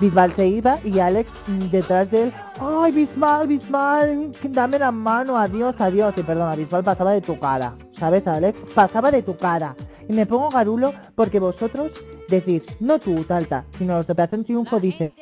Bisbal 0.00 0.32
se 0.32 0.48
iba 0.48 0.78
y 0.82 0.98
Alex 0.98 1.30
mm, 1.46 1.70
detrás 1.70 2.10
de 2.10 2.24
él, 2.24 2.32
¡ay, 2.60 2.90
Bisbal, 2.90 3.46
Bisbal! 3.46 4.32
Dame 4.42 4.78
la 4.78 4.90
mano, 4.90 5.36
adiós, 5.38 5.76
adiós. 5.78 6.14
Y 6.16 6.22
perdona, 6.22 6.56
Bisbal 6.56 6.82
pasaba 6.82 7.12
de 7.12 7.20
tu 7.20 7.38
cara, 7.38 7.76
¿sabes, 7.96 8.26
Alex? 8.26 8.64
Pasaba 8.74 9.12
de 9.12 9.22
tu 9.22 9.36
cara. 9.36 9.76
Y 10.08 10.12
me 10.14 10.26
pongo 10.26 10.50
garulo 10.50 10.92
porque 11.14 11.38
vosotros 11.38 11.92
decís, 12.28 12.64
no 12.80 12.98
tú, 12.98 13.22
Talta, 13.24 13.66
sino 13.78 13.96
los 13.98 14.06
de 14.06 14.14
Operación 14.14 14.44
Triunfo 14.44 14.80
dicen 14.80 15.12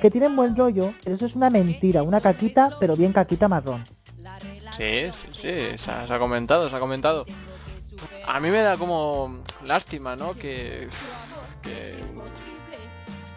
que 0.00 0.10
tienen 0.10 0.36
buen 0.36 0.56
rollo, 0.56 0.94
pero 1.02 1.16
eso 1.16 1.26
es 1.26 1.34
una 1.34 1.50
mentira, 1.50 2.04
una 2.04 2.20
caquita, 2.20 2.76
pero 2.78 2.94
bien 2.94 3.12
caquita 3.12 3.48
marrón. 3.48 3.84
Sí, 4.70 5.08
sí, 5.12 5.26
sí, 5.32 5.50
se 5.76 5.90
ha, 5.90 6.06
se 6.06 6.12
ha 6.12 6.18
comentado, 6.20 6.70
se 6.70 6.76
ha 6.76 6.78
comentado. 6.78 7.26
A 8.24 8.38
mí 8.38 8.50
me 8.50 8.62
da 8.62 8.76
como 8.76 9.42
lástima, 9.64 10.14
¿no? 10.14 10.34
Que, 10.34 10.88
que 11.62 11.98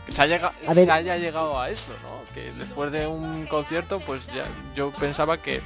Que 0.06 0.12
se, 0.12 0.22
haya 0.22 1.18
llegado 1.18 1.60
a 1.60 1.72
eso, 1.72 1.94
¿no? 2.04 2.34
Que 2.36 2.52
después 2.52 2.92
de 2.92 3.08
un 3.08 3.48
concierto, 3.48 4.00
pues 4.00 4.28
ya 4.28 4.44
yo 4.76 4.92
pensaba 4.92 5.38
que 5.38 5.62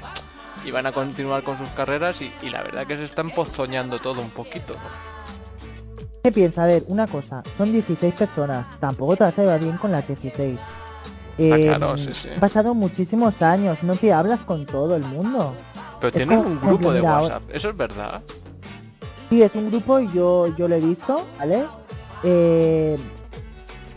iban 0.63 0.85
a 0.85 0.93
continuar 0.93 1.43
con 1.43 1.57
sus 1.57 1.69
carreras 1.71 2.21
y, 2.21 2.31
y 2.41 2.49
la 2.49 2.63
verdad 2.63 2.87
que 2.87 2.95
se 2.95 3.03
están 3.03 3.31
pozoñando 3.31 3.99
todo 3.99 4.21
un 4.21 4.29
poquito, 4.29 4.73
¿no? 4.75 5.14
¿Qué 6.25 6.31
piensa? 6.31 6.63
A 6.63 6.65
ver, 6.65 6.83
una 6.87 7.05
cosa, 7.05 7.43
son 7.55 7.71
16 7.71 8.15
personas, 8.15 8.65
tampoco 8.79 9.15
te 9.15 9.25
vas 9.25 9.37
a 9.37 9.43
llevar 9.43 9.59
bien 9.59 9.77
con 9.77 9.91
las 9.91 10.07
16. 10.07 10.57
Eh, 11.37 11.65
claro, 11.67 11.99
sí, 11.99 12.15
sí. 12.15 12.29
Han 12.33 12.39
pasado 12.39 12.73
muchísimos 12.73 13.43
años, 13.43 13.83
no 13.83 13.95
te 13.95 14.11
hablas 14.11 14.39
con 14.39 14.65
todo 14.65 14.95
el 14.95 15.03
mundo. 15.03 15.53
Pero 15.99 16.09
Es 16.09 16.15
tienen 16.15 16.39
un 16.39 16.59
grupo 16.59 16.91
de 16.91 17.01
WhatsApp, 17.01 17.43
eso 17.53 17.69
es 17.69 17.77
verdad. 17.77 18.23
Sí, 19.29 19.43
es 19.43 19.53
un 19.53 19.69
grupo 19.69 19.99
y 19.99 20.07
yo, 20.13 20.47
yo 20.57 20.67
lo 20.67 20.73
he 20.73 20.79
visto, 20.79 21.27
¿vale? 21.37 21.67
Eh, 22.23 22.97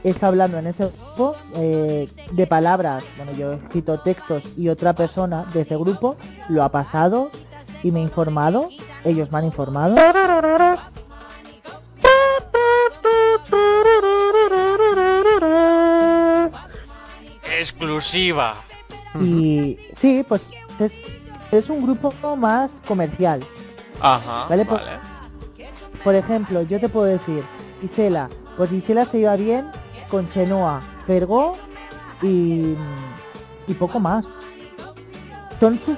está 0.05 0.27
hablando 0.27 0.59
en 0.59 0.67
ese 0.67 0.85
grupo 0.85 1.35
eh, 1.55 2.07
de 2.33 2.47
palabras, 2.47 3.05
bueno, 3.17 3.33
yo 3.33 3.53
he 3.53 3.57
escrito 3.57 4.01
textos 4.01 4.43
y 4.55 4.69
otra 4.69 4.93
persona 4.93 5.47
de 5.55 5.63
ese 5.63 5.79
grupo 5.79 6.19
lo 6.51 6.63
ha 6.63 6.69
pasado 6.69 7.31
y 7.83 7.91
me 7.91 8.01
ha 8.01 8.03
informado, 8.03 8.69
ellos 9.03 9.33
me 9.33 9.39
han 9.39 9.45
informado. 9.47 9.97
Exclusiva. 17.79 18.55
Y 19.21 19.79
sí, 19.97 20.25
pues 20.29 20.43
es, 20.81 20.93
es 21.53 21.71
un 21.71 21.81
grupo 21.81 22.13
más 22.37 22.73
comercial. 22.87 23.41
Ajá, 24.01 24.47
Vale, 24.49 24.65
vale. 24.65 24.81
pues- 25.57 25.71
Por 26.03 26.15
ejemplo, 26.17 26.63
yo 26.63 26.81
te 26.81 26.89
puedo 26.89 27.07
decir, 27.07 27.45
Gisela, 27.81 28.29
pues 28.57 28.71
Gisela 28.71 29.05
se 29.07 29.19
iba 29.21 29.35
bien 29.37 29.71
con 30.11 30.29
Chenoa, 30.31 30.81
Fergó 31.07 31.57
y, 32.23 32.75
y 33.69 33.75
poco 33.79 34.01
más. 34.01 34.25
Son 35.61 35.79
sus... 35.79 35.97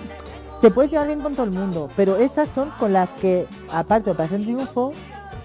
Te 0.61 0.71
puedes 0.71 0.91
llevar 0.91 1.07
bien 1.07 1.21
con 1.23 1.35
todo 1.35 1.45
el 1.45 1.53
mundo, 1.53 1.89
pero 1.97 2.17
esas 2.17 2.49
son 2.55 2.69
con 2.79 2.93
las 2.93 3.09
que, 3.11 3.47
aparte 3.73 4.07
de 4.07 4.11
Operación 4.13 4.43
Triunfo 4.43 4.93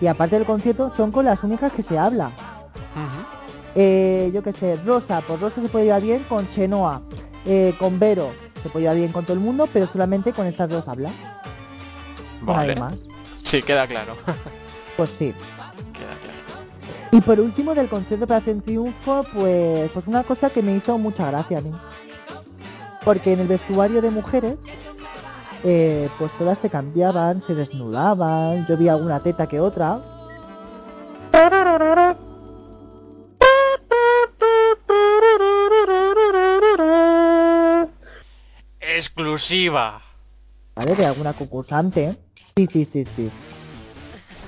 y 0.01 0.07
aparte 0.07 0.36
del 0.36 0.45
concierto, 0.45 0.91
son 0.97 1.11
con 1.13 1.23
las 1.23 1.41
únicas 1.43 1.71
que 1.71 1.83
se 1.83 1.97
habla. 1.97 2.29
Eh, 3.76 4.32
yo 4.34 4.41
qué 4.41 4.53
sé, 4.53 4.78
Rosa, 4.86 5.21
pues 5.28 5.39
Rosa 5.39 5.61
se 5.61 5.67
puede 5.67 5.86
llevar 5.86 6.01
bien 6.01 6.23
con 6.30 6.49
Chenoa, 6.51 7.01
eh, 7.45 7.73
con 7.78 7.99
Vero, 7.99 8.32
se 8.63 8.69
puede 8.69 8.84
llevar 8.84 8.97
bien 8.97 9.11
con 9.11 9.26
todo 9.26 9.34
el 9.34 9.41
mundo, 9.41 9.67
pero 9.71 9.86
solamente 9.88 10.32
con 10.32 10.47
estas 10.47 10.69
dos 10.69 10.88
habla. 10.88 11.09
Vale. 12.41 12.76
más. 12.76 12.93
Sí, 13.43 13.61
queda 13.61 13.86
claro. 13.88 14.15
Pues 14.95 15.09
sí. 15.19 15.34
queda 15.91 16.07
claro. 16.23 16.36
Y 17.11 17.19
por 17.19 17.38
último 17.41 17.76
del 17.76 17.89
concierto 17.89 18.26
de 18.26 18.34
Operación 18.34 18.61
Triunfo, 18.61 19.26
pues, 19.34 19.91
pues 19.91 20.07
una 20.07 20.23
cosa 20.23 20.49
que 20.49 20.61
me 20.61 20.73
hizo 20.73 20.97
mucha 20.97 21.28
gracia 21.28 21.57
a 21.57 21.61
mí. 21.61 21.71
Porque 23.03 23.34
en 23.34 23.41
el 23.41 23.47
vestuario 23.47 24.01
de 24.01 24.09
mujeres, 24.09 24.55
eh, 25.65 26.07
pues 26.17 26.32
todas 26.38 26.59
se 26.59 26.69
cambiaban, 26.69 27.41
se 27.41 27.55
desnudaban, 27.55 28.65
yo 28.67 28.78
vi 28.78 28.88
alguna 28.88 29.19
teta 29.19 29.47
que 29.47 29.59
otra. 29.59 29.99
Exclusiva. 38.95 40.01
¿Vale? 40.75 40.95
De 40.95 41.05
alguna 41.05 41.33
concursante. 41.33 42.17
Sí, 42.55 42.65
sí, 42.67 42.85
sí, 42.85 43.05
sí. 43.15 43.29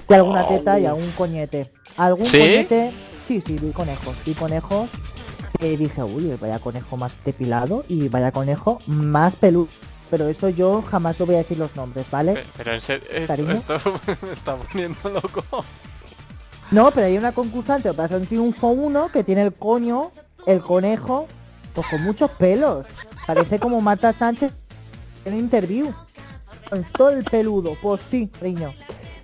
De 0.07 0.15
alguna 0.15 0.47
teta 0.47 0.79
y 0.79 0.85
algún 0.85 1.11
coñete. 1.11 1.71
Algún 1.97 2.25
¿Sí? 2.25 2.39
coñete. 2.39 2.91
Sí, 3.27 3.41
sí, 3.45 3.57
vi 3.61 3.71
conejos. 3.71 4.15
Vi 4.25 4.33
conejos. 4.33 4.89
Y 5.59 5.75
dije, 5.75 6.03
uy, 6.03 6.37
vaya 6.39 6.59
conejo 6.59 6.97
más 6.97 7.11
depilado 7.25 7.83
y 7.89 8.07
vaya 8.09 8.31
conejo 8.31 8.79
más 8.87 9.35
peludo. 9.35 9.67
Pero 10.09 10.29
eso 10.29 10.47
yo 10.49 10.81
jamás 10.89 11.19
lo 11.19 11.25
voy 11.25 11.35
a 11.35 11.39
decir 11.39 11.57
los 11.57 11.75
nombres, 11.75 12.05
¿vale? 12.09 12.33
Pe- 12.35 12.45
Pero 12.57 12.73
en 12.73 12.79
serio, 12.81 13.07
esto, 13.11 13.75
me 14.25 14.31
está 14.31 14.55
poniendo 14.55 15.09
loco. 15.09 15.43
No, 16.71 16.91
pero 16.91 17.07
hay 17.07 17.17
una 17.17 17.31
concursante 17.33 17.89
Operación 17.89 18.25
Triunfo 18.25 18.67
1 18.67 19.09
que 19.11 19.23
tiene 19.23 19.41
el 19.41 19.53
coño, 19.53 20.11
el 20.45 20.61
conejo, 20.61 21.27
pues 21.73 21.87
con 21.87 22.03
muchos 22.03 22.31
pelos. 22.31 22.85
Parece 23.27 23.59
como 23.59 23.81
Marta 23.81 24.13
Sánchez 24.13 24.53
en 25.25 25.33
un 25.33 25.39
interview. 25.39 25.93
Con 26.69 26.83
todo 26.85 27.09
el 27.09 27.23
peludo, 27.23 27.75
pues 27.81 28.01
sí, 28.09 28.31
riño. 28.41 28.73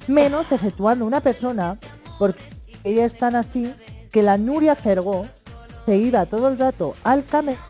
Menos 0.08 0.52
exceptuando 0.52 1.06
una 1.06 1.22
persona, 1.22 1.80
porque 2.20 2.44
ellas 2.84 3.14
están 3.14 3.36
así, 3.36 3.74
que 4.12 4.22
la 4.22 4.38
Nuria 4.38 4.76
Fergó 4.76 5.26
se 5.86 5.98
iba 5.98 6.26
todo 6.26 6.50
el 6.50 6.58
rato 6.58 6.94
al 7.04 7.26
camerino 7.26 7.64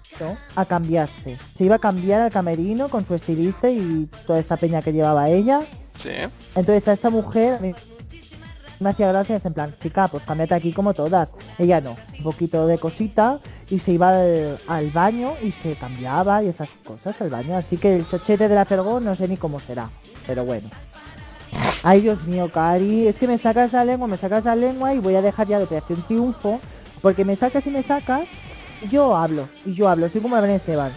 a 0.55 0.65
cambiarse. 0.65 1.37
Se 1.57 1.63
iba 1.63 1.75
a 1.75 1.79
cambiar 1.79 2.21
al 2.21 2.31
camerino 2.31 2.89
con 2.89 3.05
su 3.05 3.15
estilista 3.15 3.69
y 3.69 4.09
toda 4.27 4.39
esta 4.39 4.57
peña 4.57 4.81
que 4.81 4.93
llevaba 4.93 5.29
ella. 5.29 5.61
Sí. 5.95 6.11
Entonces 6.55 6.87
a 6.87 6.93
esta 6.93 7.09
mujer 7.09 7.75
me 8.79 8.89
hacía 8.89 9.09
gracia, 9.09 9.39
en 9.43 9.53
plan, 9.53 9.73
chica, 9.81 10.07
pues 10.07 10.23
cámbiate 10.23 10.55
aquí 10.55 10.73
como 10.73 10.93
todas. 10.93 11.31
Ella 11.57 11.81
no, 11.81 11.95
un 12.17 12.23
poquito 12.23 12.67
de 12.67 12.77
cosita 12.77 13.39
y 13.69 13.79
se 13.79 13.93
iba 13.93 14.09
al, 14.67 14.91
baño 14.91 15.33
y 15.41 15.51
se 15.51 15.75
cambiaba 15.75 16.43
y 16.43 16.49
esas 16.49 16.69
cosas 16.83 17.19
al 17.21 17.29
baño. 17.29 17.55
Así 17.55 17.77
que 17.77 17.95
el 17.95 18.07
chochete 18.07 18.47
de 18.47 18.55
la 18.55 18.65
Fergó 18.65 18.99
no 18.99 19.15
sé 19.15 19.27
ni 19.27 19.37
cómo 19.37 19.59
será, 19.59 19.89
pero 20.27 20.45
bueno. 20.45 20.67
Ay, 21.83 22.01
Dios 22.01 22.25
mío, 22.25 22.49
Cari, 22.51 23.07
es 23.07 23.15
que 23.15 23.27
me 23.27 23.37
sacas 23.37 23.73
la 23.73 23.85
lengua, 23.85 24.07
me 24.07 24.17
sacas 24.17 24.43
la 24.45 24.55
lengua 24.55 24.93
y 24.93 24.99
voy 24.99 25.15
a 25.15 25.21
dejar 25.21 25.47
ya 25.47 25.57
de 25.57 25.65
Operación 25.65 26.01
Triunfo, 26.03 26.59
porque 27.01 27.25
me 27.25 27.35
sacas 27.35 27.67
y 27.67 27.69
me 27.69 27.83
sacas, 27.83 28.25
yo 28.89 29.15
hablo, 29.15 29.47
y 29.65 29.73
yo 29.73 29.87
hablo, 29.87 30.09
soy 30.09 30.21
como 30.21 30.35
Belén 30.35 30.55
Esteban. 30.55 30.91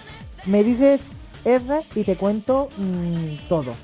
Me 0.46 0.64
dices 0.64 1.00
R 1.44 1.80
y 1.94 2.04
te 2.04 2.16
cuento 2.16 2.68
mm, 2.76 3.48
todo. 3.48 3.74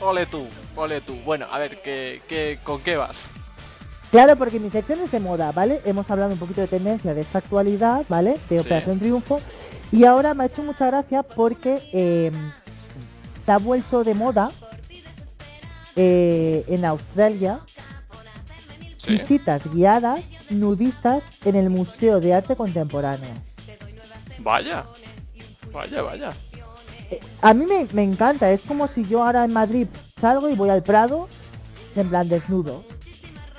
Ole 0.00 0.26
tú, 0.26 0.44
ole 0.76 1.00
tú. 1.00 1.14
Bueno, 1.24 1.46
a 1.50 1.58
ver, 1.58 1.80
¿qué, 1.82 2.22
qué, 2.28 2.58
¿con 2.62 2.80
qué 2.82 2.96
vas? 2.96 3.28
Claro, 4.10 4.36
porque 4.36 4.60
mi 4.60 4.70
sección 4.70 5.00
es 5.00 5.10
de 5.10 5.20
moda, 5.20 5.52
¿vale? 5.52 5.80
Hemos 5.84 6.10
hablado 6.10 6.32
un 6.32 6.38
poquito 6.38 6.60
de 6.60 6.66
tendencia 6.66 7.14
de 7.14 7.22
esta 7.22 7.38
actualidad, 7.38 8.04
¿vale? 8.08 8.38
De 8.50 8.58
Sí. 8.58 8.66
Operación 8.66 8.98
Triunfo. 8.98 9.40
Y 9.90 10.04
ahora 10.04 10.34
me 10.34 10.44
ha 10.44 10.46
hecho 10.46 10.62
mucha 10.62 10.86
gracia 10.86 11.22
porque 11.22 11.82
eh, 11.92 12.30
se 13.44 13.52
ha 13.52 13.58
vuelto 13.58 14.04
de 14.04 14.14
moda 14.14 14.50
eh, 15.96 16.64
en 16.68 16.84
Australia 16.84 17.60
visitas 19.06 19.62
guiadas 19.72 20.20
nudistas 20.48 21.24
en 21.44 21.56
el 21.56 21.70
Museo 21.70 22.20
de 22.20 22.34
Arte 22.34 22.54
Contemporáneo. 22.54 23.30
Vaya, 24.38 24.84
vaya, 25.72 26.02
vaya. 26.02 26.30
A 27.42 27.52
mí 27.52 27.66
me, 27.66 27.86
me 27.92 28.02
encanta, 28.02 28.50
es 28.50 28.62
como 28.62 28.88
si 28.88 29.04
yo 29.04 29.22
ahora 29.24 29.44
en 29.44 29.52
Madrid 29.52 29.88
salgo 30.22 30.48
y 30.48 30.54
voy 30.54 30.70
al 30.70 30.82
Prado 30.82 31.28
en 31.96 32.08
plan 32.08 32.28
desnudo. 32.28 32.82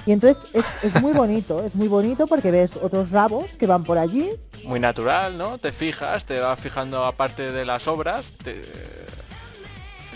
Y 0.05 0.11
entonces 0.14 0.43
es, 0.53 0.66
es 0.86 1.01
muy 1.01 1.14
bonito, 1.24 1.61
es 1.64 1.76
muy 1.76 1.88
bonito 1.88 2.26
porque 2.26 2.49
ves 2.51 2.72
otros 2.82 3.11
rabos 3.11 3.45
que 3.59 3.68
van 3.68 3.84
por 3.84 3.97
allí. 3.97 4.32
Muy 4.64 4.80
natural, 4.80 5.38
¿no? 5.38 5.57
Te 5.57 5.72
fijas, 5.72 6.26
te 6.26 6.39
vas 6.39 6.59
fijando 6.59 7.05
aparte 7.05 7.51
de 7.51 7.66
las 7.66 7.88
obras, 7.88 8.34
te- 8.43 8.61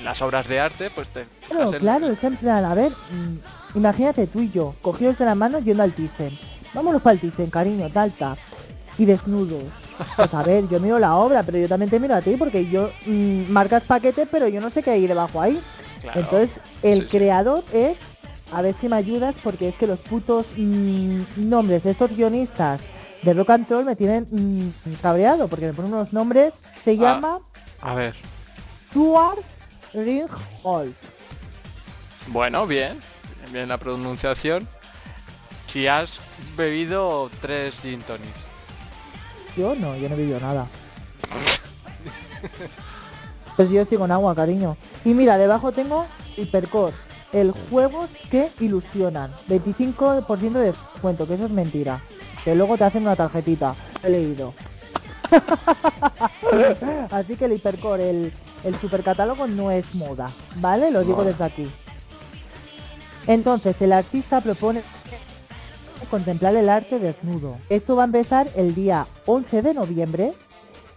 las 0.04 0.22
obras 0.22 0.48
de 0.48 0.60
arte, 0.60 0.90
pues 0.94 1.10
te 1.10 1.26
Claro, 1.48 1.74
en- 1.74 1.80
claro, 1.80 2.08
es 2.08 2.24
en 2.24 2.36
plan, 2.38 2.64
a 2.66 2.74
ver, 2.76 2.92
mm, 2.92 3.78
imagínate 3.78 4.28
tú 4.28 4.42
y 4.42 4.50
yo, 4.52 4.74
cogidos 4.82 5.18
de 5.18 5.26
la 5.26 5.36
mano 5.36 5.60
yendo 5.60 5.84
al 5.84 5.92
Thyssen. 5.94 6.38
Vámonos 6.74 7.02
para 7.02 7.14
el 7.14 7.20
Thyssen, 7.20 7.50
cariño, 7.50 7.90
tal, 7.92 8.12
tal. 8.12 8.38
Y 8.98 9.06
desnudos. 9.06 9.64
Pues 10.16 10.34
a 10.34 10.44
ver, 10.44 10.68
yo 10.70 10.80
miro 10.80 11.00
la 11.00 11.16
obra, 11.16 11.44
pero 11.44 11.58
yo 11.58 11.68
también 11.68 11.90
te 11.90 12.00
miro 12.00 12.16
a 12.16 12.22
ti 12.22 12.36
porque 12.38 12.68
yo 12.68 12.90
mm, 13.06 13.50
marcas 13.52 13.84
paquetes, 13.84 14.28
pero 14.32 14.48
yo 14.48 14.60
no 14.62 14.70
sé 14.70 14.84
qué 14.84 14.92
hay 14.92 15.08
debajo 15.08 15.42
ahí. 15.42 15.60
Claro. 16.02 16.20
Entonces, 16.22 16.50
el 16.84 16.96
Sí, 17.00 17.02
sí. 17.10 17.18
creador 17.18 17.64
es, 17.74 17.98
a 18.54 18.62
ver 18.62 18.76
si 18.80 18.88
me 18.90 18.96
ayudas, 18.96 19.36
porque 19.44 19.68
es 19.68 19.76
que 19.76 19.88
los 19.88 20.00
putos 20.00 20.46
mm, 20.56 21.22
nombres 21.38 21.84
de 21.84 21.92
estos 21.92 22.16
guionistas 22.16 22.82
de 23.24 23.34
rock 23.34 23.50
and 23.50 23.70
roll 23.70 23.84
me 23.86 23.96
tienen 23.96 24.28
mm, 24.30 24.94
cabreado, 25.02 25.48
porque 25.48 25.66
me 25.68 25.74
ponen 25.74 25.94
unos 25.94 26.14
nombres, 26.14 26.54
se 26.84 26.92
Ah. 26.92 26.94
llama 26.94 27.40
A 27.82 27.94
ver. 27.96 28.16
Stuart 28.92 29.40
Ringholt. 29.94 30.96
Bueno, 32.28 32.68
bien. 32.68 33.00
Bien, 33.52 33.68
la 33.70 33.78
pronunciación. 33.78 34.68
Si 35.68 35.88
has 35.88 36.20
bebido 36.56 37.30
tres 37.42 37.80
gin 37.82 38.02
tonics. 38.02 38.46
Yo 39.56 39.76
no, 39.76 39.96
yo 39.98 40.08
no 40.10 40.16
he 40.16 40.18
vivido 40.18 40.40
nada. 40.40 40.68
Pues 43.58 43.72
yo 43.72 43.82
estoy 43.82 43.98
con 43.98 44.12
agua, 44.12 44.36
cariño. 44.36 44.78
Y 45.04 45.16
mira, 45.16 45.38
debajo 45.38 45.72
tengo 45.72 46.06
Hipercore. 46.38 46.96
El 47.34 47.52
juegos 47.52 48.10
que 48.30 48.50
ilusionan. 48.60 49.32
25% 49.50 50.52
de 50.52 50.72
descuento, 50.72 51.28
que 51.28 51.34
eso 51.34 51.46
es 51.46 51.52
mentira. 51.52 52.02
Que 52.46 52.56
luego 52.56 52.78
te 52.78 52.86
hacen 52.86 53.02
una 53.02 53.16
tarjetita. 53.16 53.76
He 54.04 54.10
leído. 54.12 54.54
Así 57.12 57.36
que 57.36 57.46
el 57.46 57.54
Hipercore, 57.54 58.10
el, 58.10 58.34
el 58.64 58.76
supercatálogo 58.76 59.48
no 59.48 59.72
es 59.72 59.94
moda. 59.96 60.30
¿Vale? 60.58 60.92
Lo 60.92 61.04
digo 61.04 61.24
desde 61.26 61.44
aquí. 61.44 61.68
Entonces, 63.26 63.82
el 63.82 63.92
artista 63.92 64.40
propone 64.40 64.84
contemplar 66.12 66.56
el 66.56 66.70
arte 66.70 67.00
desnudo. 67.00 67.58
Esto 67.70 67.96
va 67.96 68.04
a 68.04 68.06
empezar 68.06 68.48
el 68.56 68.76
día 68.76 69.08
11 69.26 69.62
de 69.64 69.74
noviembre. 69.74 70.34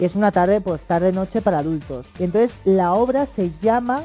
Y 0.00 0.04
Es 0.06 0.14
una 0.16 0.32
tarde, 0.32 0.60
pues 0.60 0.80
tarde-noche 0.82 1.42
para 1.42 1.58
adultos. 1.58 2.06
Y 2.18 2.24
entonces 2.24 2.52
la 2.64 2.94
obra 2.94 3.26
se 3.26 3.52
llama... 3.60 4.02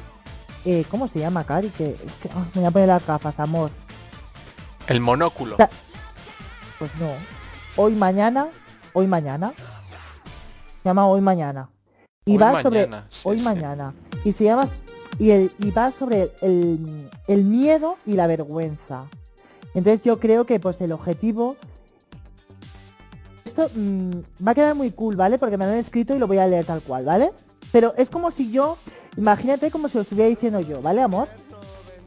eh, 0.66 0.86
¿Cómo 0.92 1.08
se 1.08 1.20
llama, 1.20 1.44
Cari? 1.46 1.70
Que, 1.70 1.92
es 1.92 2.14
que- 2.22 2.30
me 2.54 2.62
voy 2.62 2.66
a 2.66 2.72
poner 2.72 2.88
las 2.90 3.06
gafas, 3.08 3.40
amor. 3.40 3.72
El 4.88 5.00
monóculo. 5.00 5.56
Pues 6.78 6.92
no. 7.00 7.08
Hoy 7.78 7.94
mañana, 7.94 8.48
hoy 8.94 9.08
mañana. 9.08 9.54
Se 10.84 10.90
llama 10.90 11.08
Hoy 11.08 11.22
mañana. 11.22 11.70
Y 12.26 12.34
Hoy 12.34 12.38
va 12.38 12.62
sobre 12.64 12.86
sí, 13.10 13.22
hoy 13.24 13.40
sí. 13.40 13.46
mañana. 13.46 13.94
Y 14.24 14.34
se 14.34 14.44
llama 14.46 14.68
y, 15.20 15.32
el, 15.32 15.52
y 15.60 15.72
va 15.72 15.92
sobre 15.92 16.32
el, 16.42 17.10
el 17.28 17.44
miedo 17.46 17.98
y 18.06 18.14
la 18.14 18.28
vergüenza. 18.28 19.08
Entonces 19.74 20.04
yo 20.04 20.20
creo 20.20 20.46
que 20.46 20.60
pues 20.60 20.82
el 20.82 20.92
objetivo 20.92 21.56
esto 23.56 23.72
mm, 23.74 24.46
va 24.46 24.52
a 24.52 24.56
quedar 24.56 24.76
muy 24.76 24.92
cool, 24.92 25.16
¿vale? 25.16 25.40
Porque 25.40 25.58
me 25.58 25.66
lo 25.66 25.72
han 25.72 25.78
escrito 25.78 26.14
y 26.14 26.20
lo 26.20 26.28
voy 26.28 26.40
a 26.40 26.48
leer 26.48 26.66
tal 26.66 26.82
cual, 26.82 27.06
¿vale? 27.06 27.32
Pero 27.72 27.94
es 27.98 28.10
como 28.10 28.32
si 28.32 28.52
yo, 28.52 28.78
imagínate 29.16 29.72
como 29.72 29.88
si 29.88 29.98
lo 29.98 30.02
estuviera 30.02 30.30
diciendo 30.30 30.60
yo, 30.60 30.82
¿vale, 30.82 31.02
amor? 31.02 31.30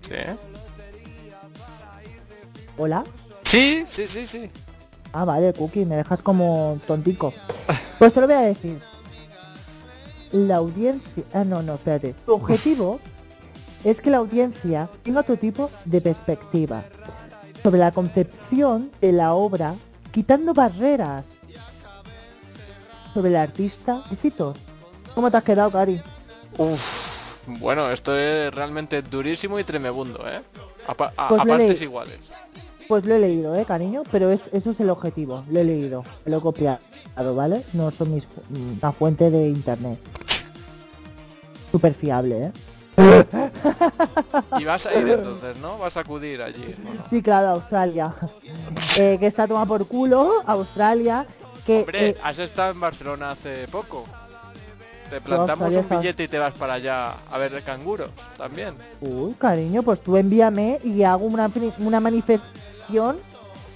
Sí. 0.00 0.14
Hola. 2.76 3.04
Sí, 3.42 3.84
sí, 3.86 4.06
sí, 4.06 4.26
sí. 4.26 4.50
Ah, 5.12 5.24
vale, 5.24 5.54
Cookie, 5.54 5.86
me 5.86 5.96
dejas 5.96 6.20
como 6.22 6.78
tontico. 6.86 7.32
Pues 7.98 8.12
te 8.12 8.20
lo 8.20 8.26
voy 8.26 8.36
a 8.36 8.40
decir. 8.42 8.78
La 10.30 10.56
audiencia... 10.56 11.24
Ah, 11.32 11.44
no, 11.44 11.62
no, 11.62 11.74
espérate. 11.74 12.14
Tu 12.26 12.32
objetivo 12.32 13.00
es 13.84 14.00
que 14.00 14.10
la 14.10 14.18
audiencia 14.18 14.88
tenga 15.02 15.22
otro 15.22 15.36
tipo 15.36 15.70
de 15.84 16.00
perspectiva 16.00 16.84
sobre 17.62 17.78
la 17.78 17.90
concepción 17.90 18.90
de 19.00 19.12
la 19.12 19.32
obra, 19.32 19.74
quitando 20.12 20.54
barreras 20.54 21.37
sobre 23.18 23.30
el 23.30 23.36
artista. 23.36 24.00
Besitos. 24.08 24.58
¿Cómo 25.12 25.28
te 25.28 25.38
has 25.38 25.42
quedado, 25.42 25.72
Cari? 25.72 26.00
Uf, 26.56 27.48
bueno, 27.58 27.90
esto 27.90 28.16
es 28.16 28.54
realmente 28.54 29.02
durísimo 29.02 29.58
y 29.58 29.64
tremebundo, 29.64 30.24
¿eh? 30.28 30.40
A, 30.86 30.94
Pues 30.94 31.10
a 31.16 31.44
partes 31.44 31.82
iguales. 31.82 32.30
Pues 32.86 33.04
lo 33.04 33.16
he 33.16 33.18
leído, 33.18 33.56
eh, 33.56 33.64
cariño, 33.64 34.04
pero 34.12 34.30
es, 34.30 34.42
eso 34.52 34.70
es 34.70 34.78
el 34.78 34.88
objetivo. 34.90 35.42
Lo 35.50 35.58
he 35.58 35.64
leído, 35.64 36.04
lo 36.26 36.38
he 36.38 36.40
copiado, 36.40 36.78
¿vale? 37.34 37.64
No 37.72 37.90
son 37.90 38.14
mis 38.14 38.22
mm, 38.22 38.78
una 38.78 38.92
fuente 38.92 39.28
de 39.28 39.48
internet. 39.48 39.98
Súper 41.72 41.94
fiable, 41.94 42.44
¿eh? 42.44 42.52
Y 44.58 44.64
vas 44.64 44.86
a 44.86 44.94
ir 44.94 45.08
entonces, 45.08 45.56
¿no? 45.58 45.76
Vas 45.78 45.96
a 45.96 46.00
acudir 46.00 46.40
allí. 46.40 46.62
¿o 46.62 46.94
no? 46.94 47.04
Sí, 47.10 47.20
claro, 47.20 47.48
Australia. 47.48 48.14
Eh, 48.96 49.16
que 49.18 49.26
está 49.26 49.48
tomada 49.48 49.66
por 49.66 49.86
culo, 49.88 50.42
Australia. 50.46 51.26
Que, 51.68 51.80
Hombre, 51.80 52.08
eh, 52.08 52.16
has 52.22 52.38
estado 52.38 52.72
en 52.72 52.80
Barcelona 52.80 53.32
hace 53.32 53.68
poco. 53.68 54.06
Te 55.10 55.20
plantamos 55.20 55.70
un 55.76 55.86
billete 55.86 56.24
y 56.24 56.28
te 56.28 56.38
vas 56.38 56.54
para 56.54 56.72
allá 56.72 57.10
a 57.30 57.36
ver 57.36 57.62
canguros 57.62 58.08
también. 58.38 58.74
uy, 59.02 59.34
cariño, 59.34 59.82
pues 59.82 60.00
tú 60.00 60.16
envíame 60.16 60.78
y 60.82 61.02
hago 61.02 61.26
una, 61.26 62.00
manifestación. 62.00 63.18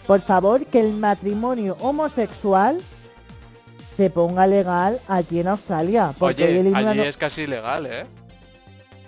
Por 0.07 0.23
favor, 0.23 0.65
que 0.65 0.81
el 0.81 0.95
matrimonio 0.95 1.77
homosexual 1.81 2.79
se 3.99 4.09
ponga 4.09 4.47
legal 4.47 4.99
allí 5.07 5.41
en 5.41 5.49
Australia. 5.49 6.15
Porque 6.19 6.45
Oye, 6.45 6.61
el 6.61 6.75
allí 6.75 6.97
no- 6.97 7.05
es 7.05 7.19
casi 7.19 7.43
ilegal, 7.43 7.85
¿eh? 7.85 8.05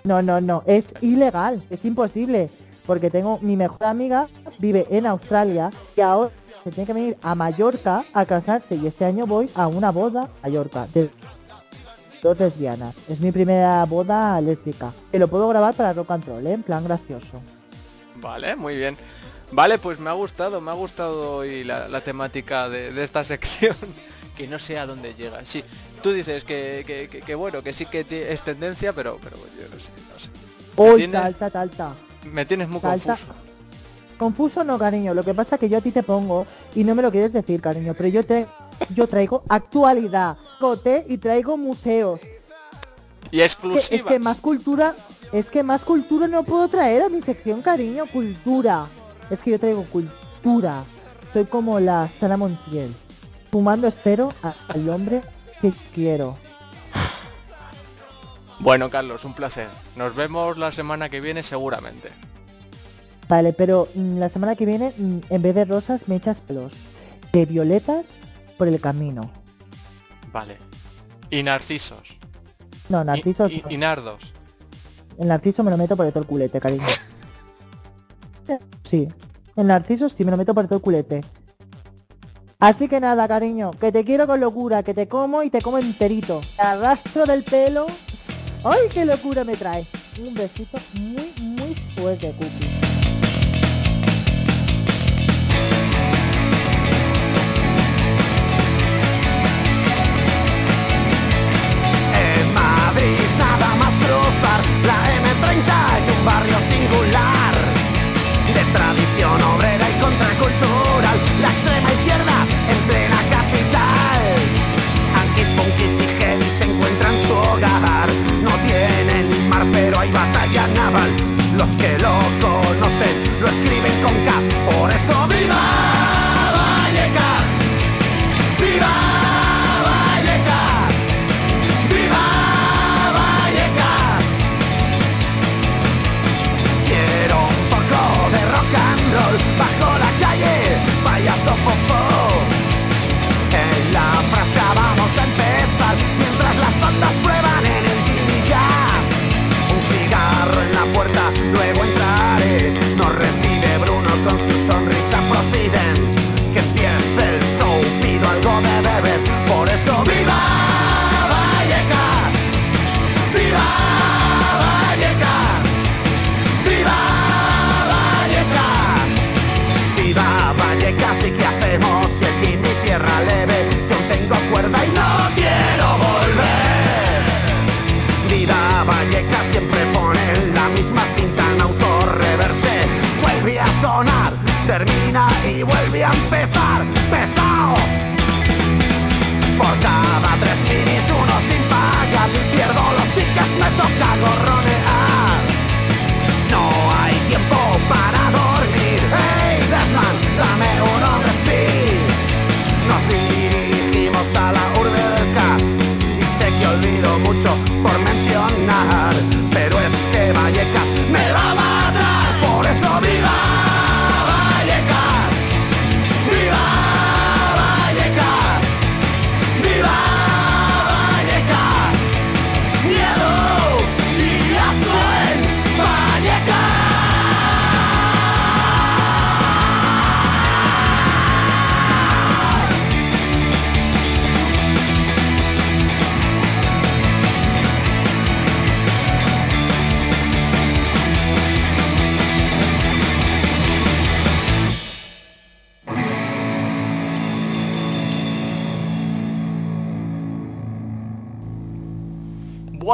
No, 0.03 0.21
no, 0.21 0.41
no, 0.41 0.61
es 0.67 0.93
ilegal, 1.01 1.63
es 1.71 1.83
imposible, 1.85 2.51
porque 2.85 3.09
tengo 3.09 3.39
mi 3.41 3.57
mejor 3.57 3.85
amiga 3.85 4.27
vive 4.59 4.85
en 4.91 5.07
Australia 5.07 5.71
y 5.97 6.01
ahora 6.01 6.29
se 6.65 6.71
tiene 6.71 6.87
que 6.87 6.93
venir 6.93 7.17
a 7.21 7.35
Mallorca 7.35 8.03
a 8.11 8.25
casarse 8.25 8.75
y 8.75 8.87
este 8.87 9.05
año 9.05 9.25
voy 9.27 9.47
a 9.55 9.67
una 9.67 9.91
boda 9.91 10.23
a 10.23 10.29
Mallorca 10.47 10.87
de 10.93 11.09
dos 12.23 12.39
lesbianas. 12.39 12.95
Es 13.07 13.19
mi 13.19 13.31
primera 13.31 13.85
boda 13.85 14.41
lésbica. 14.41 14.91
Te 15.11 15.19
lo 15.19 15.27
puedo 15.27 15.47
grabar 15.47 15.75
para 15.75 15.93
rock 15.93 16.09
and 16.11 16.25
roll, 16.25 16.47
¿eh? 16.47 16.53
en 16.53 16.63
plan 16.63 16.83
gracioso. 16.83 17.39
Vale, 18.15 18.55
muy 18.55 18.75
bien. 18.77 18.97
Vale, 19.51 19.77
pues 19.77 19.99
me 19.99 20.09
ha 20.09 20.13
gustado, 20.13 20.59
me 20.59 20.71
ha 20.71 20.73
gustado 20.73 21.37
hoy 21.37 21.63
la, 21.63 21.87
la 21.87 22.01
temática 22.01 22.67
de, 22.67 22.91
de 22.91 23.03
esta 23.03 23.23
sección. 23.23 23.75
que 24.35 24.47
no 24.47 24.57
sé 24.59 24.77
a 24.77 24.85
dónde 24.85 25.13
llega. 25.13 25.45
Sí, 25.45 25.63
tú 26.03 26.11
dices 26.11 26.43
que, 26.43 26.83
que, 26.85 27.07
que- 27.07 27.21
que 27.21 27.35
bueno, 27.35 27.61
que 27.61 27.71
sí 27.73 27.85
que 27.85 28.05
es 28.09 28.41
tendencia, 28.41 28.91
pero, 28.91 29.17
pero 29.23 29.37
yo 29.37 29.67
no 29.73 29.79
sé, 29.79 29.91
no 30.11 30.19
sé. 30.19 30.29
Uy, 30.75 30.97
tienes- 31.03 31.21
talta, 31.21 31.49
talta. 31.49 31.93
Me 32.25 32.43
tienes 32.45 32.67
muy 32.67 32.81
confuso. 32.81 33.15
Confuso 34.17 34.63
no, 34.63 34.77
cariño. 34.79 35.13
Lo 35.13 35.23
que 35.23 35.33
pasa 35.33 35.55
es 35.55 35.59
que 35.59 35.69
yo 35.69 35.77
a 35.77 35.81
ti 35.81 35.91
te 35.91 36.03
pongo 36.03 36.45
y 36.73 36.83
no 36.83 36.95
me 36.95 37.01
lo 37.01 37.11
quieres 37.11 37.33
decir, 37.33 37.61
cariño. 37.61 37.93
Pero 37.97 38.09
yo 38.09 38.25
te, 38.25 38.45
yo 38.93 39.07
traigo 39.07 39.43
actualidad, 39.49 40.37
cote 40.59 41.05
y 41.09 41.17
traigo 41.17 41.57
museos. 41.57 42.19
Y 43.31 43.37
que- 43.37 43.43
exclusivas. 43.45 43.91
es 43.91 44.03
que 44.03 44.19
más 44.19 44.37
cultura, 44.37 44.95
es 45.33 45.47
que 45.49 45.63
más 45.63 45.83
cultura 45.83 46.27
no 46.27 46.43
puedo 46.43 46.67
traer 46.69 47.01
a 47.03 47.09
mi 47.09 47.21
sección, 47.21 47.61
cariño, 47.61 48.05
cultura. 48.11 48.85
Es 49.29 49.41
que 49.41 49.51
yo 49.51 49.59
traigo 49.59 49.83
cultura. 49.83 50.83
Soy 51.33 51.45
como 51.45 51.79
la 51.79 52.09
Sara 52.19 52.37
Montiel. 52.37 52.93
Fumando 53.51 53.87
espero 53.87 54.33
a- 54.43 54.53
al 54.69 54.87
hombre 54.89 55.21
que 55.61 55.73
quiero. 55.93 56.35
Bueno, 58.59 58.89
Carlos, 58.89 59.25
un 59.25 59.33
placer. 59.33 59.67
Nos 59.95 60.15
vemos 60.15 60.57
la 60.57 60.71
semana 60.71 61.09
que 61.09 61.19
viene 61.19 61.43
seguramente. 61.43 62.09
Vale, 63.27 63.53
pero 63.53 63.87
mm, 63.95 64.17
la 64.19 64.29
semana 64.29 64.55
que 64.55 64.65
viene, 64.65 64.93
mm, 64.97 65.17
en 65.29 65.41
vez 65.41 65.55
de 65.55 65.65
rosas, 65.65 66.07
me 66.07 66.15
echas 66.15 66.39
pelos. 66.39 66.73
De 67.31 67.45
violetas 67.45 68.05
por 68.57 68.67
el 68.67 68.79
camino. 68.79 69.29
Vale. 70.31 70.57
Y 71.29 71.43
narcisos. 71.43 72.17
No, 72.89 73.03
narcisos. 73.03 73.51
y- 73.51 73.61
no. 73.61 73.71
y 73.71 73.77
nardos. 73.77 74.33
El 75.17 75.27
narciso 75.29 75.63
me 75.63 75.71
lo 75.71 75.77
meto 75.77 75.95
por 75.97 76.07
todo 76.09 76.19
el 76.19 76.27
culete, 76.27 76.59
cariño. 76.59 76.83
Sí, 78.87 79.07
el 79.55 79.65
narciso 79.67 80.07
sí 80.09 80.23
me 80.23 80.29
lo 80.29 80.37
meto 80.37 80.53
por 80.53 80.65
todo 80.65 80.75
el 80.75 80.81
culete. 80.81 81.21
Así 82.59 82.87
que 82.87 82.99
nada, 82.99 83.27
cariño, 83.27 83.71
que 83.71 83.91
te 83.91 84.05
quiero 84.05 84.27
con 84.27 84.39
locura, 84.39 84.83
que 84.83 84.93
te 84.93 85.07
como 85.07 85.41
y 85.41 85.49
te 85.49 85.61
como 85.61 85.79
enterito. 85.79 86.41
Te 86.55 86.61
arrastro 86.61 87.25
del 87.25 87.43
pelo. 87.43 87.87
¡Ay, 88.63 88.81
qué 88.93 89.03
locura 89.05 89.43
me 89.43 89.55
trae! 89.57 89.87
Un 90.23 90.33
besito 90.35 90.77
muy, 90.93 91.33
muy 91.41 91.73
fuerte, 91.95 92.31
Cookie. 92.37 92.74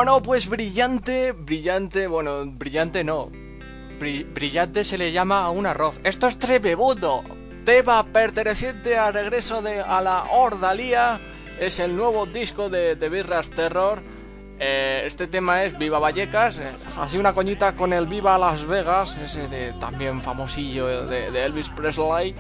Bueno, 0.04 0.20
pues 0.24 0.50
brillante, 0.50 1.32
brillante, 1.32 2.08
bueno, 2.08 2.44
brillante 2.48 3.04
no. 3.04 3.30
Bri- 4.00 4.26
brillante 4.34 4.84
se 4.84 4.98
le 4.98 5.12
llama 5.12 5.46
a 5.46 5.52
un 5.52 5.68
arroz. 5.68 6.02
Esto 6.04 6.26
es 6.26 6.40
tremebundo. 6.40 7.24
Tema 7.66 8.04
perteneciente 8.08 8.98
al 8.98 9.14
regreso 9.14 9.62
de 9.62 9.80
a 9.80 10.02
la 10.02 10.24
Ordalía. 10.32 11.22
Es 11.60 11.80
el 11.80 11.96
nuevo 11.96 12.26
disco 12.26 12.68
de, 12.68 12.96
de 12.96 13.10
Birras 13.10 13.52
Terror. 13.52 14.02
Eh, 14.60 15.04
este 15.06 15.28
tema 15.28 15.66
es 15.66 15.78
Viva 15.78 16.00
Vallecas. 16.00 16.58
eh, 16.58 16.72
así 16.98 17.20
una 17.20 17.34
coñita 17.34 17.76
con 17.76 17.94
el 17.94 18.08
Viva 18.08 18.40
Las 18.40 18.66
Vegas. 18.66 19.20
Ese 19.20 19.48
de 19.50 19.74
también 19.74 20.20
famosillo 20.24 20.88
de 21.06 21.46
Elvis 21.46 21.70
Presley. 21.70 22.34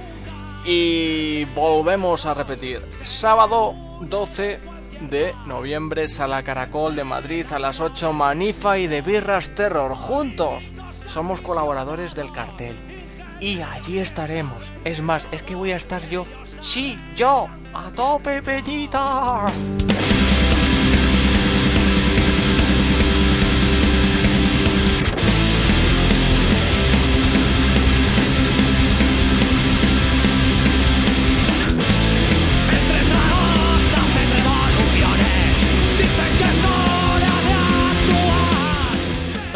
Y 0.65 1.45
volvemos 1.53 2.25
a 2.25 2.33
repetir. 2.33 2.81
Sábado 3.01 3.75
12 4.01 4.70
de 5.09 5.33
noviembre, 5.45 6.07
Sala 6.07 6.43
Caracol 6.43 6.95
de 6.95 7.03
Madrid 7.03 7.45
a 7.51 7.59
las 7.59 7.81
8, 7.81 8.13
Manifa 8.13 8.77
y 8.77 8.87
de 8.87 9.01
Birras 9.01 9.49
Terror. 9.55 9.95
Juntos 9.95 10.63
somos 11.07 11.41
colaboradores 11.41 12.15
del 12.15 12.31
cartel. 12.31 12.75
Y 13.39 13.61
allí 13.61 13.97
estaremos. 13.97 14.71
Es 14.85 15.01
más, 15.01 15.27
es 15.31 15.41
que 15.43 15.55
voy 15.55 15.71
a 15.71 15.75
estar 15.75 16.07
yo. 16.09 16.25
Sí, 16.61 16.97
yo. 17.15 17.47
A 17.73 17.89
tope, 17.91 18.41
Peñita. 18.41 19.47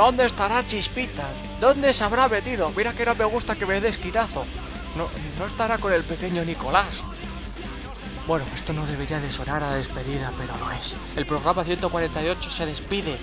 ¿Dónde 0.06 0.28
estará 0.28 0.64
Chispita? 0.64 1.28
¿Dónde 1.60 1.92
se 1.92 2.04
habrá 2.04 2.28
metido? 2.28 2.72
Mira 2.78 2.94
que 2.94 3.08
no 3.08 3.16
me 3.16 3.26
gusta 3.26 3.56
que 3.56 3.66
me 3.66 3.82
des 3.82 3.98
quitazo. 3.98 4.46
No, 4.96 5.10
no 5.40 5.48
estará 5.48 5.80
con 5.80 5.92
el 5.92 6.04
pequeño 6.04 6.46
Nicolás. 6.46 7.02
Bueno, 8.28 8.46
esto 8.54 8.72
no 8.72 8.86
debería 8.86 9.20
de 9.20 9.32
sonar 9.32 9.64
a 9.64 9.74
despedida, 9.74 10.32
pero 10.38 10.56
lo 10.58 10.70
es. 10.70 10.96
El 11.16 11.26
programa 11.26 11.64
148 11.64 12.50
se 12.52 12.68
despide. 12.68 13.18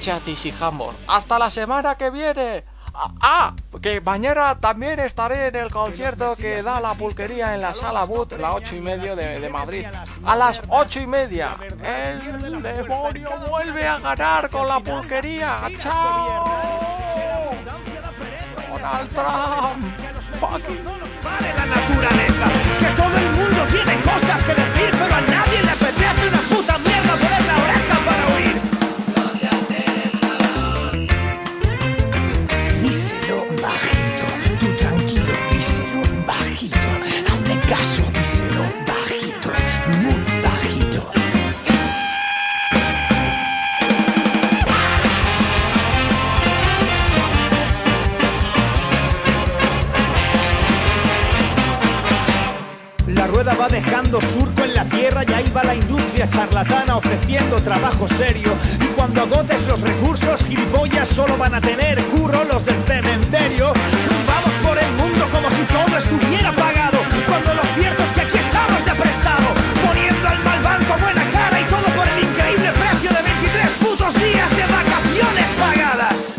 Chatis 0.00 0.44
y 0.44 0.54
Hammer. 0.60 0.90
¡Hasta 1.06 1.38
la 1.38 1.50
semana 1.50 1.94
que 1.94 2.10
viene! 2.10 2.64
Ah, 3.00 3.54
que 3.80 4.00
mañana 4.00 4.58
también 4.58 4.98
estaré 4.98 5.48
en 5.48 5.56
el 5.56 5.70
concierto 5.70 6.34
que 6.36 6.62
da 6.62 6.80
la 6.80 6.94
pulquería 6.94 7.54
en 7.54 7.60
la 7.60 7.72
sala 7.72 8.04
Boot, 8.04 8.32
la 8.32 8.54
8 8.54 8.74
y 8.74 8.80
media 8.80 9.14
de, 9.14 9.38
de 9.38 9.48
Madrid. 9.48 9.86
A 10.24 10.34
las 10.34 10.62
8 10.68 11.00
y 11.00 11.06
media. 11.06 11.56
El 11.60 12.60
demonio 12.62 13.30
vuelve 13.48 13.86
a 13.86 13.98
ganar 13.98 14.50
con 14.50 14.66
la 14.66 14.80
pulquería. 14.80 15.60
¡Chao! 15.78 16.44
Donald 18.68 19.08
Trump. 19.14 19.84
Fucking. 20.40 20.84
La 21.56 21.66
naturaleza, 21.66 22.46
que 22.78 22.86
todo 22.96 23.16
el 23.16 23.30
mundo 23.32 23.66
tiene 23.70 24.00
cosas 24.02 24.42
que 24.44 24.54
decir, 24.54 24.90
pero 24.92 25.14
a 25.14 25.20
nadie 25.20 25.62
le 25.62 25.70
apetece 25.70 26.28
una 26.28 26.56
puta 26.56 26.78
dejando 54.08 54.20
surco 54.20 54.64
en 54.64 54.74
la 54.74 54.84
tierra 54.84 55.22
y 55.26 55.32
ahí 55.32 55.52
va 55.54 55.62
la 55.64 55.74
industria 55.74 56.28
charlatana 56.28 56.96
ofreciendo 56.96 57.60
trabajo 57.60 58.08
serio. 58.08 58.52
Y 58.80 58.86
cuando 58.96 59.22
agotes 59.22 59.66
los 59.66 59.80
recursos, 59.80 60.44
gilipollas 60.44 61.08
solo 61.08 61.36
van 61.36 61.54
a 61.54 61.60
tener 61.60 62.02
curro 62.04 62.42
los 62.44 62.64
del 62.64 62.76
cementerio. 62.84 63.72
Vamos 64.26 64.54
por 64.64 64.78
el 64.78 64.90
mundo 64.92 65.26
como 65.30 65.50
si 65.50 65.62
todo 65.64 65.96
estuviera 65.96 66.52
pagado, 66.52 66.98
cuando 67.26 67.54
lo 67.54 67.62
cierto 67.78 68.02
es 68.02 68.10
que 68.10 68.20
aquí 68.22 68.38
estamos 68.38 68.84
de 68.84 68.92
prestado, 68.92 69.48
poniendo 69.86 70.28
al 70.28 70.42
mal 70.44 70.62
banco 70.62 70.94
buena 71.00 71.24
cara 71.30 71.60
y 71.60 71.64
todo 71.64 71.84
por 71.96 72.08
el 72.08 72.24
increíble 72.24 72.70
precio 72.72 73.10
de 73.10 73.22
23 73.22 73.70
putos 73.80 74.14
días 74.14 74.50
de 74.56 74.62
vacaciones 74.62 75.48
pagadas. 75.58 76.38